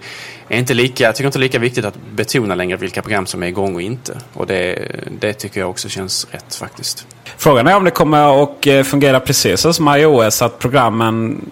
är 0.48 0.58
inte 0.58 0.74
lika, 0.74 1.12
tycker 1.12 1.26
inte 1.26 1.38
lika 1.38 1.58
viktigt 1.58 1.84
att 1.84 1.94
betona 2.14 2.54
längre 2.54 2.76
vilka 2.76 3.02
program 3.02 3.26
som 3.26 3.42
är 3.42 3.46
igång 3.46 3.74
och 3.74 3.82
inte. 3.82 4.18
Och 4.34 4.46
det, 4.46 4.90
det 5.20 5.32
tycker 5.32 5.60
jag 5.60 5.70
också 5.70 5.88
känns 5.88 6.26
rätt 6.30 6.54
faktiskt. 6.54 7.06
Frågan 7.36 7.66
är 7.66 7.76
om 7.76 7.84
det 7.84 7.90
kommer 7.90 8.42
att 8.42 8.66
eh, 8.66 8.82
fungera 8.82 9.20
precis 9.20 9.60
som 9.60 9.88
iOS. 9.88 10.42
Att 10.42 10.58
programmen 10.58 11.50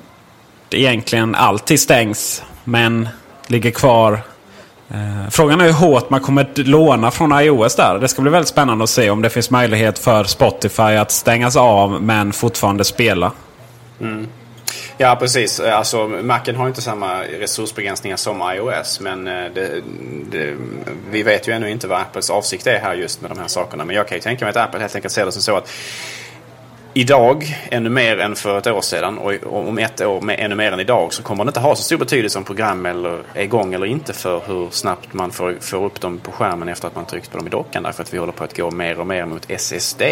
egentligen 0.71 1.35
alltid 1.35 1.81
stängs 1.81 2.43
men 2.65 3.09
ligger 3.47 3.71
kvar 3.71 4.21
eh, 4.91 5.31
frågan 5.31 5.61
är 5.61 5.65
hur 5.65 5.73
hårt 5.73 6.11
man 6.11 6.21
kommer 6.21 6.47
låna 6.55 7.11
från 7.11 7.41
iOS 7.41 7.77
där. 7.77 7.99
Det 7.99 8.09
ska 8.09 8.23
bli 8.23 8.31
väldigt 8.31 8.49
spännande 8.49 8.85
att 8.85 8.91
se 8.91 9.11
om 9.11 9.23
det 9.23 9.31
finns 9.31 9.51
möjlighet 9.51 9.99
för 9.99 10.25
Spotify 10.25 10.83
att 10.83 11.11
stängas 11.11 11.57
av 11.57 12.03
men 12.03 12.33
fortfarande 12.33 12.85
spela. 12.85 13.33
Mm. 14.01 14.27
Ja, 14.97 15.17
precis. 15.21 15.61
Eh, 15.61 15.79
alltså, 15.79 16.09
Macen 16.09 16.57
har 16.57 16.69
inte 16.69 16.83
samma 16.83 17.23
resursbegränsningar 17.23 18.17
som 18.17 18.53
iOS. 18.55 19.01
Men 19.01 19.27
eh, 19.27 19.53
det, 19.55 19.83
det, 20.31 20.55
vi 21.11 21.23
vet 21.23 21.49
ju 21.49 21.53
ännu 21.53 21.71
inte 21.71 21.87
vad 21.87 22.01
Apples 22.01 22.31
avsikt 22.31 22.67
är 22.67 22.79
här 22.79 22.95
just 22.95 23.21
med 23.21 23.31
de 23.31 23.39
här 23.39 23.49
sakerna. 23.49 23.85
Men 23.85 23.97
jag 23.97 24.09
kan 24.09 24.17
ju 24.17 24.23
tänka 24.23 24.45
mig 24.45 24.51
att 24.51 24.57
Apple 24.57 24.81
helt 24.81 24.95
enkelt 24.95 25.15
ser 25.15 25.27
det 25.27 25.33
som 25.33 25.43
så 25.43 25.57
att 25.57 25.71
idag 26.95 27.57
ännu 27.71 27.91
mer 27.91 28.19
än 28.19 28.37
för 28.37 28.59
ett 28.59 28.67
år 28.67 28.81
sedan 28.81 29.19
och 29.19 29.33
om 29.69 29.79
ett 29.79 30.01
år 30.01 30.21
med 30.21 30.37
ännu 30.41 30.55
mer 30.55 30.73
än 30.73 30.81
idag 30.81 31.13
så 31.13 31.23
kommer 31.23 31.45
det 31.45 31.49
inte 31.49 31.61
ha 31.61 31.77
så 31.77 31.83
stor 31.83 31.97
betydelse 31.97 32.39
om 32.39 32.45
program 32.45 32.87
eller 32.87 33.23
är 33.35 33.43
igång 33.43 33.75
eller 33.75 33.87
inte 33.87 34.13
för 34.13 34.43
hur 34.47 34.71
snabbt 34.71 35.13
man 35.13 35.31
får, 35.31 35.57
får 35.61 35.85
upp 35.85 36.01
dem 36.01 36.19
på 36.19 36.33
skärmen 36.33 36.69
efter 36.69 36.89
att 36.89 36.95
man 36.95 37.05
tryckt 37.05 37.31
på 37.31 37.39
dem 37.39 37.47
i 37.47 37.51
dockan. 37.51 37.83
Därför 37.83 38.03
att 38.03 38.15
vi 38.15 38.19
håller 38.19 38.33
på 38.33 38.45
att 38.45 38.57
gå 38.57 38.71
mer 38.71 39.01
och 39.01 39.07
mer 39.07 39.25
mot 39.25 39.51
SSD 39.51 40.03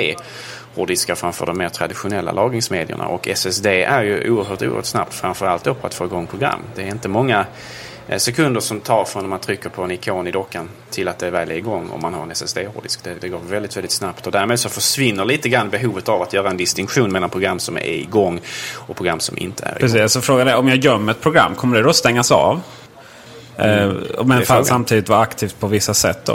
hårddiskar 0.78 1.14
framför 1.14 1.46
de 1.46 1.58
mer 1.58 1.68
traditionella 1.68 2.32
lagringsmedierna. 2.32 3.06
Och 3.06 3.28
SSD 3.28 3.66
är 3.66 4.02
ju 4.02 4.30
oerhört, 4.30 4.62
oerhört 4.62 4.84
snabbt 4.84 5.14
framförallt 5.14 5.64
då 5.64 5.74
på 5.74 5.86
att 5.86 5.94
få 5.94 6.04
igång 6.04 6.26
program. 6.26 6.60
Det 6.74 6.82
är 6.82 6.86
inte 6.86 7.08
många 7.08 7.46
eh, 8.08 8.18
sekunder 8.18 8.60
som 8.60 8.80
tar 8.80 9.04
från 9.04 9.22
när 9.22 9.28
man 9.28 9.40
trycker 9.40 9.68
på 9.68 9.82
en 9.82 9.90
ikon 9.90 10.26
i 10.26 10.30
dockan 10.30 10.68
till 10.90 11.08
att 11.08 11.18
det 11.18 11.30
väl 11.30 11.50
är 11.50 11.54
igång 11.54 11.90
om 11.90 12.02
man 12.02 12.14
har 12.14 12.22
en 12.22 12.30
SSD-hårddisk. 12.30 13.04
Det, 13.04 13.14
det, 13.20 13.28
går 13.28 13.40
väldigt, 13.48 13.76
väldigt 13.76 13.92
snabbt 13.92 14.26
och 14.26 14.32
därmed 14.32 14.60
så 14.60 14.68
försvinner 14.68 15.24
lite 15.24 15.48
grann 15.48 15.70
behovet 15.70 16.08
av 16.08 16.22
att 16.22 16.32
göra 16.32 16.50
en 16.50 16.56
distinktion 16.56 17.12
mellan 17.12 17.30
program 17.30 17.58
som 17.58 17.76
är 17.76 17.86
igång 17.86 18.40
och 18.74 18.96
program 18.96 19.20
som 19.20 19.38
inte 19.38 19.64
är 19.64 19.68
igång. 19.68 19.80
Precis, 19.80 20.12
så 20.12 20.20
frågan 20.20 20.48
är 20.48 20.56
om 20.56 20.68
jag 20.68 20.78
gömmer 20.78 21.12
ett 21.12 21.20
program, 21.20 21.54
kommer 21.54 21.76
det 21.76 21.82
då 21.82 21.92
stängas 21.92 22.30
av? 22.30 22.60
Mm. 23.58 23.96
Eh, 24.18 24.24
men 24.24 24.46
för 24.46 24.62
samtidigt 24.62 25.08
vara 25.08 25.20
aktivt 25.20 25.60
på 25.60 25.66
vissa 25.66 25.94
sätt. 25.94 26.24
Då. 26.24 26.32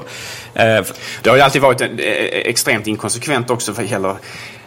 Eh, 0.54 0.84
det 1.22 1.30
har 1.30 1.36
ju 1.36 1.42
alltid 1.42 1.62
varit 1.62 1.82
en, 1.82 2.00
extremt 2.00 2.88
inkonsekvent 2.88 3.50
också 3.50 3.72
vad 3.72 3.86
gäller 3.86 4.16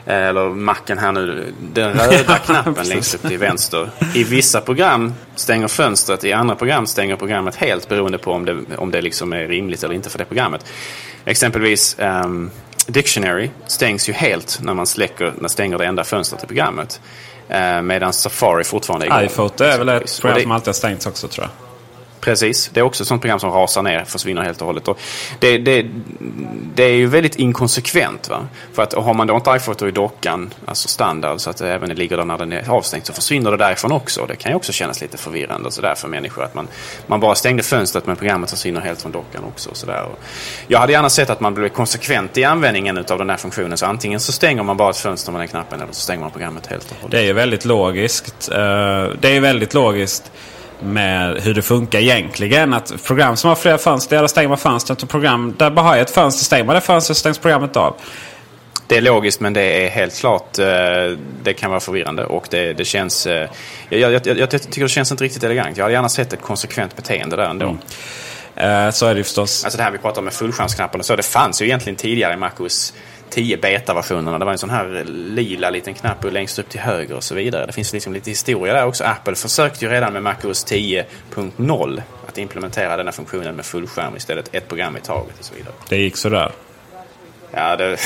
eller 0.09 0.49
macken 0.49 0.99
här 0.99 1.13
nu, 1.13 1.53
den 1.73 1.95
röda 2.11 2.39
knappen 2.39 2.89
längst 2.89 3.15
upp 3.15 3.23
till 3.23 3.39
vänster. 3.39 3.91
I 4.15 4.25
vissa 4.25 4.61
program 4.61 5.15
stänger 5.35 5.69
fönstret, 5.69 6.25
i 6.25 6.33
andra 6.33 6.55
program 6.55 6.87
stänger 6.87 7.17
programmet 7.17 7.57
helt 7.57 7.89
beroende 7.89 8.19
på 8.19 8.33
om 8.33 8.45
det, 8.45 8.57
om 8.77 8.91
det 8.91 9.01
liksom 9.01 9.33
är 9.33 9.49
rimligt 9.49 9.85
eller 9.85 9.95
inte 9.95 10.11
för 10.11 10.19
det 10.19 10.25
programmet. 10.25 10.67
Exempelvis 11.25 11.97
um, 11.99 12.51
Dictionary 12.87 13.51
stängs 13.67 14.09
ju 14.09 14.13
helt 14.13 14.59
när 14.63 14.75
man 14.75 14.87
släcker, 14.87 15.33
när 15.41 15.49
stänger 15.49 15.79
det 15.79 15.87
enda 15.87 16.05
fönstret 16.05 16.45
i 16.45 16.47
programmet. 16.47 17.01
Uh, 17.51 17.83
medan 17.83 18.13
Safari 18.13 18.65
fortfarande 18.65 19.07
är 19.07 19.09
igång. 19.09 19.25
iPhoto 19.25 19.65
är 19.65 19.79
väl 19.79 19.89
ett 19.89 20.21
program 20.21 20.43
som 20.43 20.51
alltid 20.51 20.69
har 20.69 20.73
stängts 20.73 21.07
också 21.07 21.29
tror 21.29 21.45
jag. 21.47 21.66
Precis, 22.27 22.70
det 22.72 22.81
är 22.81 22.85
också 22.85 23.03
ett 23.03 23.09
sånt 23.09 23.22
program 23.22 23.41
som 23.41 23.51
rasar 23.51 23.83
ner, 23.83 24.05
försvinner 24.05 24.43
helt 24.43 24.61
och 24.61 24.66
hållet. 24.66 24.89
Och 24.89 24.99
det, 25.39 25.59
det, 25.59 25.87
det 26.74 26.83
är 26.83 26.95
ju 26.95 27.07
väldigt 27.07 27.37
inkonsekvent. 27.37 28.29
Va? 28.29 28.47
För 28.72 28.83
att 28.83 28.93
har 28.93 29.14
man 29.14 29.27
då 29.27 29.35
inte 29.35 29.51
iPhoto 29.51 29.89
i 29.89 29.91
dockan, 29.91 30.55
alltså 30.64 30.89
standard, 30.89 31.41
så 31.41 31.51
att 31.51 31.57
det 31.57 31.68
även 31.68 31.89
ligger 31.89 32.16
där 32.16 32.24
när 32.24 32.39
den 32.39 32.53
är 32.53 32.70
avstängd, 32.70 33.07
så 33.07 33.12
försvinner 33.12 33.51
det 33.51 33.57
därifrån 33.57 33.93
också. 33.93 34.27
Det 34.27 34.37
kan 34.37 34.53
ju 34.53 34.57
också 34.57 34.72
kännas 34.72 35.01
lite 35.01 35.16
förvirrande 35.16 35.70
så 35.70 35.81
där 35.81 35.95
för 35.95 36.09
människor. 36.09 36.45
Att 36.45 36.55
man, 36.55 36.68
man 37.07 37.20
bara 37.20 37.35
stängde 37.35 37.62
fönstret 37.62 38.07
men 38.07 38.16
programmet 38.16 38.51
försvinner 38.51 38.81
helt 38.81 39.03
från 39.03 39.12
dockan 39.12 39.45
också. 39.45 39.70
Så 39.72 39.87
där. 39.87 40.03
Och 40.05 40.18
jag 40.66 40.79
hade 40.79 40.93
gärna 40.93 41.11
sett 41.11 41.31
att 41.31 41.41
man 41.41 41.55
blev 41.55 41.68
konsekvent 41.68 42.39
i 42.39 42.45
användningen 42.45 42.99
av 42.99 43.18
den 43.18 43.31
här 43.31 43.37
funktionen. 43.37 43.79
Så 43.79 43.87
antingen 43.87 44.20
så 44.20 44.33
stänger 44.33 44.62
man 44.62 44.77
bara 44.77 44.91
ett 44.91 44.97
fönster 44.97 45.33
med 45.33 45.41
den 45.41 45.49
knappen 45.49 45.81
eller 45.81 45.93
så 45.93 46.01
stänger 46.01 46.20
man 46.20 46.31
programmet 46.31 46.66
helt 46.66 46.91
och 46.91 46.97
hållet. 46.97 47.11
Det 47.11 47.18
är 47.18 47.24
ju 47.24 47.33
väldigt 47.33 47.64
logiskt. 47.64 48.49
Eh, 48.53 48.57
det 49.20 49.37
är 49.37 49.41
väldigt 49.41 49.74
logiskt 49.74 50.33
med 50.81 51.43
hur 51.43 51.55
det 51.55 51.62
funkar 51.62 51.99
egentligen. 51.99 52.74
Att 52.74 53.05
program 53.05 53.37
som 53.37 53.49
har 53.49 53.57
flera 53.57 53.79
fönster, 53.79 54.20
där 54.20 54.27
stänger 54.27 54.49
man 54.49 54.59
fönstret. 54.59 55.03
Och 55.03 55.09
program 55.09 55.55
där 55.59 55.70
bara 55.70 55.83
har 55.87 55.97
ett 55.97 56.11
fönster, 56.11 56.45
stänger 56.45 56.64
man 56.64 56.74
det 56.74 56.81
fönstret 56.81 57.16
stängs 57.16 57.39
programmet 57.39 57.77
av. 57.77 57.97
Det 58.87 58.97
är 58.97 59.01
logiskt 59.01 59.41
men 59.41 59.53
det 59.53 59.87
är 59.87 59.91
helt 59.91 60.18
klart, 60.18 60.59
eh, 60.59 60.66
det 61.43 61.55
kan 61.55 61.70
vara 61.70 61.81
förvirrande 61.81 62.24
och 62.24 62.47
det, 62.51 62.72
det 62.72 62.85
känns, 62.85 63.27
eh, 63.27 63.49
jag, 63.89 64.01
jag, 64.01 64.27
jag, 64.27 64.39
jag, 64.39 64.51
tycker 64.51 64.83
det 64.83 64.89
känns 64.89 65.11
inte 65.11 65.24
riktigt 65.24 65.45
elegant. 65.45 65.77
Jag 65.77 65.85
hade 65.85 65.95
gärna 65.95 66.09
sett 66.09 66.33
ett 66.33 66.43
konsekvent 66.43 66.97
beteende 66.97 67.37
där 67.37 67.45
ändå. 67.45 67.66
Mm. 67.66 67.79
Uh, 68.61 68.91
så 68.91 69.07
är 69.07 69.14
det 69.14 69.24
förstås. 69.24 69.64
Alltså 69.64 69.77
det 69.79 69.85
här 69.85 69.91
vi 69.91 69.99
pratar 69.99 70.18
om 70.18 70.24
med 70.24 70.35
fullskärmsknapparna, 70.35 71.05
så 71.05 71.16
det 71.16 71.22
fanns 71.22 71.62
ju 71.62 71.66
egentligen 71.66 71.97
tidigare 71.97 72.33
i 72.33 72.37
MacOS 72.37 72.93
10 73.31 73.57
beta-versionerna. 73.57 74.39
Det 74.39 74.45
var 74.45 74.53
en 74.53 74.59
sån 74.59 74.70
här 74.70 75.05
lila 75.09 75.70
liten 75.70 75.95
knapp 75.95 76.24
längst 76.24 76.59
upp 76.59 76.68
till 76.68 76.81
höger 76.81 77.16
och 77.16 77.24
så 77.24 77.35
vidare. 77.35 77.66
Det 77.66 77.72
finns 77.72 77.93
liksom 77.93 78.12
lite 78.12 78.31
historia 78.31 78.74
där 78.74 78.87
också. 78.87 79.05
Apple 79.05 79.35
försökte 79.35 79.85
ju 79.85 79.91
redan 79.91 80.12
med 80.12 80.22
MacOS 80.22 80.66
10.0 80.66 82.03
att 82.29 82.39
implementera 82.39 82.97
denna 82.97 83.12
funktionen 83.12 83.57
med 83.57 83.64
fullskärm 83.64 84.16
istället. 84.16 84.55
Ett 84.55 84.68
program 84.68 84.97
i 84.97 85.01
taget 85.01 85.39
och 85.39 85.45
så 85.45 85.55
vidare. 85.55 85.74
Det 85.89 85.97
gick 85.97 86.16
sådär. 86.16 86.53
Ja, 87.51 87.77
det, 87.77 87.97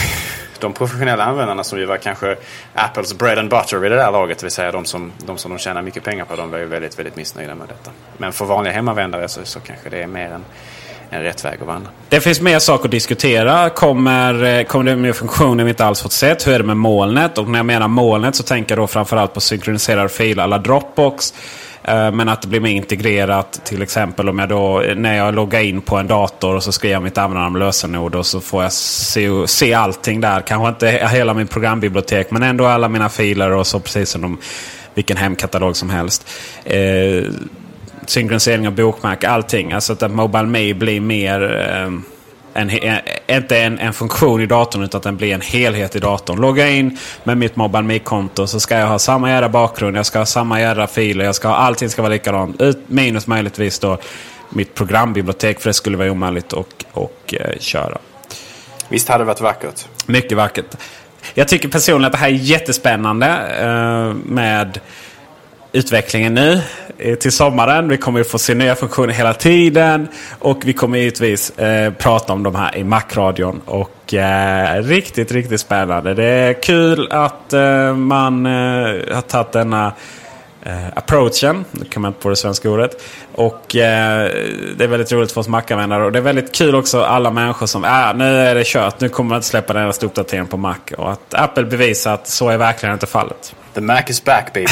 de 0.60 0.72
professionella 0.72 1.24
användarna 1.24 1.64
som 1.64 1.78
ju 1.78 1.84
var 1.84 1.96
kanske 1.96 2.36
Apples 2.74 3.14
bread 3.14 3.38
and 3.38 3.50
butter 3.50 3.76
vid 3.76 3.90
det 3.90 3.96
där 3.96 4.12
laget, 4.12 4.38
det 4.38 4.44
vill 4.44 4.52
säga 4.52 4.72
de 4.72 4.84
som 4.84 5.12
de, 5.26 5.38
som 5.38 5.50
de 5.50 5.58
tjänar 5.58 5.82
mycket 5.82 6.04
pengar 6.04 6.24
på, 6.24 6.36
de 6.36 6.50
var 6.50 6.58
ju 6.58 6.66
väldigt, 6.66 6.98
väldigt 6.98 7.16
missnöjda 7.16 7.54
med 7.54 7.68
detta. 7.68 7.90
Men 8.18 8.32
för 8.32 8.44
vanliga 8.44 8.74
hemmavändare 8.74 9.28
så, 9.28 9.44
så 9.44 9.60
kanske 9.60 9.90
det 9.90 10.02
är 10.02 10.06
mer 10.06 10.30
en, 10.30 10.44
en 11.10 11.22
rätt 11.22 11.44
väg 11.44 11.58
att 11.60 11.66
vandra. 11.66 11.90
Det 12.08 12.20
finns 12.20 12.40
mer 12.40 12.58
saker 12.58 12.84
att 12.84 12.90
diskutera. 12.90 13.70
Kommer, 13.70 14.44
eh, 14.44 14.64
kommer 14.64 14.84
det 14.84 14.96
med 14.96 15.16
funktioner 15.16 15.64
vi 15.64 15.70
inte 15.70 15.84
alls 15.84 16.02
fått 16.02 16.12
sett? 16.12 16.46
Hur 16.46 16.52
är 16.52 16.58
det 16.58 16.64
med 16.64 16.76
molnet? 16.76 17.38
Och 17.38 17.48
när 17.48 17.58
jag 17.58 17.66
menar 17.66 17.88
molnet 17.88 18.34
så 18.34 18.42
tänker 18.42 18.76
jag 18.76 18.82
då 18.82 18.86
framförallt 18.86 19.34
på 19.34 19.40
synkroniserade 19.40 20.08
filer 20.08 20.42
alla 20.42 20.58
Dropbox. 20.58 21.34
Eh, 21.84 22.12
men 22.12 22.28
att 22.28 22.42
det 22.42 22.48
blir 22.48 22.60
mer 22.60 22.70
integrerat. 22.70 23.60
Till 23.64 23.82
exempel 23.82 24.28
om 24.28 24.38
jag 24.38 24.48
då, 24.48 24.82
när 24.96 25.16
jag 25.16 25.34
loggar 25.34 25.60
in 25.60 25.80
på 25.80 25.96
en 25.96 26.06
dator 26.06 26.56
och 26.56 26.62
så 26.62 26.72
skriver 26.72 26.92
jag 26.92 27.02
mitt 27.02 27.18
användarnamn 27.18 27.56
och 27.56 27.60
lösenord. 27.60 28.14
Och 28.14 28.26
så 28.26 28.40
får 28.40 28.62
jag 28.62 28.72
se, 28.72 29.28
se 29.46 29.74
allting 29.74 30.20
där. 30.20 30.40
Kanske 30.40 30.68
inte 30.68 31.08
hela 31.12 31.34
min 31.34 31.46
programbibliotek 31.46 32.30
men 32.30 32.42
ändå 32.42 32.66
alla 32.66 32.88
mina 32.88 33.08
filer 33.08 33.50
och 33.50 33.66
så 33.66 33.80
precis 33.80 34.10
som 34.10 34.20
de, 34.20 34.38
vilken 34.94 35.16
hemkatalog 35.16 35.76
som 35.76 35.90
helst. 35.90 36.28
Eh, 36.64 37.24
synkronisering 38.10 38.66
av 38.66 38.74
bokmärke, 38.74 39.28
allting. 39.28 39.72
Alltså 39.72 39.92
att 39.92 40.10
Mobile 40.10 40.46
Me 40.46 40.74
blir 40.74 41.00
mer... 41.00 41.68
Eh, 41.68 41.90
en, 42.52 42.70
inte 43.28 43.58
en, 43.58 43.78
en 43.78 43.92
funktion 43.92 44.40
i 44.40 44.46
datorn 44.46 44.82
utan 44.82 44.98
att 44.98 45.02
den 45.02 45.16
blir 45.16 45.34
en 45.34 45.40
helhet 45.40 45.96
i 45.96 45.98
datorn. 45.98 46.40
Logga 46.40 46.68
in 46.68 46.98
med 47.24 47.38
mitt 47.38 47.56
Mobile 47.56 47.82
Me-konto 47.82 48.46
så 48.46 48.60
ska 48.60 48.78
jag 48.78 48.86
ha 48.86 48.98
samma 48.98 49.30
jävla 49.30 49.48
bakgrund, 49.48 49.96
jag 49.96 50.06
ska 50.06 50.18
ha 50.18 50.26
samma 50.26 50.60
jävla 50.60 50.86
filer, 50.86 51.24
jag 51.24 51.34
ska 51.34 51.48
ha, 51.48 51.54
allting 51.54 51.90
ska 51.90 52.02
vara 52.02 52.12
likadant. 52.12 52.60
Ut, 52.60 52.78
minus 52.86 53.26
möjligtvis 53.26 53.78
då 53.78 53.98
mitt 54.48 54.74
programbibliotek 54.74 55.60
för 55.60 55.70
det 55.70 55.74
skulle 55.74 55.96
vara 55.96 56.12
omöjligt 56.12 56.52
att 56.52 56.86
och, 56.92 57.34
eh, 57.34 57.58
köra. 57.58 57.98
Visst 58.88 59.08
hade 59.08 59.24
det 59.24 59.26
varit 59.26 59.40
vackert? 59.40 59.86
Mycket 60.06 60.36
vackert. 60.36 60.76
Jag 61.34 61.48
tycker 61.48 61.68
personligen 61.68 62.06
att 62.06 62.12
det 62.12 62.18
här 62.18 62.28
är 62.28 62.32
jättespännande 62.32 63.26
eh, 63.60 64.14
med 64.24 64.80
utvecklingen 65.72 66.34
nu 66.34 66.60
eh, 66.98 67.14
till 67.14 67.32
sommaren. 67.32 67.88
Vi 67.88 67.96
kommer 67.96 68.22
få 68.22 68.38
se 68.38 68.54
nya 68.54 68.74
funktioner 68.74 69.12
hela 69.12 69.34
tiden. 69.34 70.08
Och 70.38 70.62
vi 70.64 70.72
kommer 70.72 70.98
givetvis 70.98 71.58
eh, 71.58 71.92
prata 71.92 72.32
om 72.32 72.42
de 72.42 72.54
här 72.54 72.76
i 72.76 72.84
Mac-radion. 72.84 73.60
Och 73.64 74.14
eh, 74.14 74.82
riktigt, 74.82 75.32
riktigt 75.32 75.60
spännande. 75.60 76.14
Det 76.14 76.24
är 76.24 76.62
kul 76.62 77.08
att 77.10 77.52
eh, 77.52 77.96
man 77.96 78.46
eh, 78.46 78.52
har 79.14 79.20
tagit 79.20 79.52
denna 79.52 79.92
eh, 80.62 80.86
approachen. 80.94 81.64
Nu 81.70 81.84
kan 81.84 82.02
man 82.02 82.08
inte 82.08 82.22
på 82.22 82.28
det 82.28 82.36
svenska 82.36 82.70
ordet. 82.70 83.02
Och 83.34 83.76
eh, 83.76 84.30
det 84.76 84.84
är 84.84 84.88
väldigt 84.88 85.12
roligt 85.12 85.32
för 85.32 85.40
oss 85.40 85.48
Mac-användare. 85.48 86.04
Och 86.04 86.12
det 86.12 86.18
är 86.18 86.22
väldigt 86.22 86.54
kul 86.54 86.74
också 86.74 87.02
alla 87.02 87.30
människor 87.30 87.66
som 87.66 87.84
äh, 87.84 88.14
nu 88.14 88.24
är 88.24 88.54
det 88.54 88.66
kört. 88.66 89.00
Nu 89.00 89.08
kommer 89.08 89.28
man 89.28 89.36
inte 89.36 89.48
släppa 89.48 89.72
den 89.72 89.86
nästa 89.86 90.06
uppdateringen 90.06 90.46
på 90.46 90.56
Mac. 90.56 90.76
Och 90.98 91.12
att 91.12 91.34
Apple 91.34 91.64
bevisar 91.64 92.14
att 92.14 92.26
så 92.26 92.48
är 92.48 92.56
verkligen 92.56 92.92
inte 92.92 93.06
fallet. 93.06 93.54
The 93.74 93.80
Mac 93.80 94.02
is 94.08 94.24
back 94.24 94.52
baby. 94.52 94.66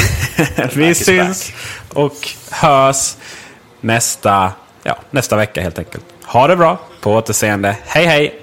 Vi 0.74 0.95
syns 0.95 1.53
och 1.95 2.28
hörs 2.51 3.16
nästa, 3.80 4.53
ja, 4.82 4.99
nästa 5.11 5.36
vecka 5.36 5.61
helt 5.61 5.78
enkelt. 5.78 6.05
Ha 6.24 6.47
det 6.47 6.57
bra. 6.57 6.78
På 7.01 7.14
återseende. 7.14 7.76
Hej 7.86 8.07
hej! 8.07 8.43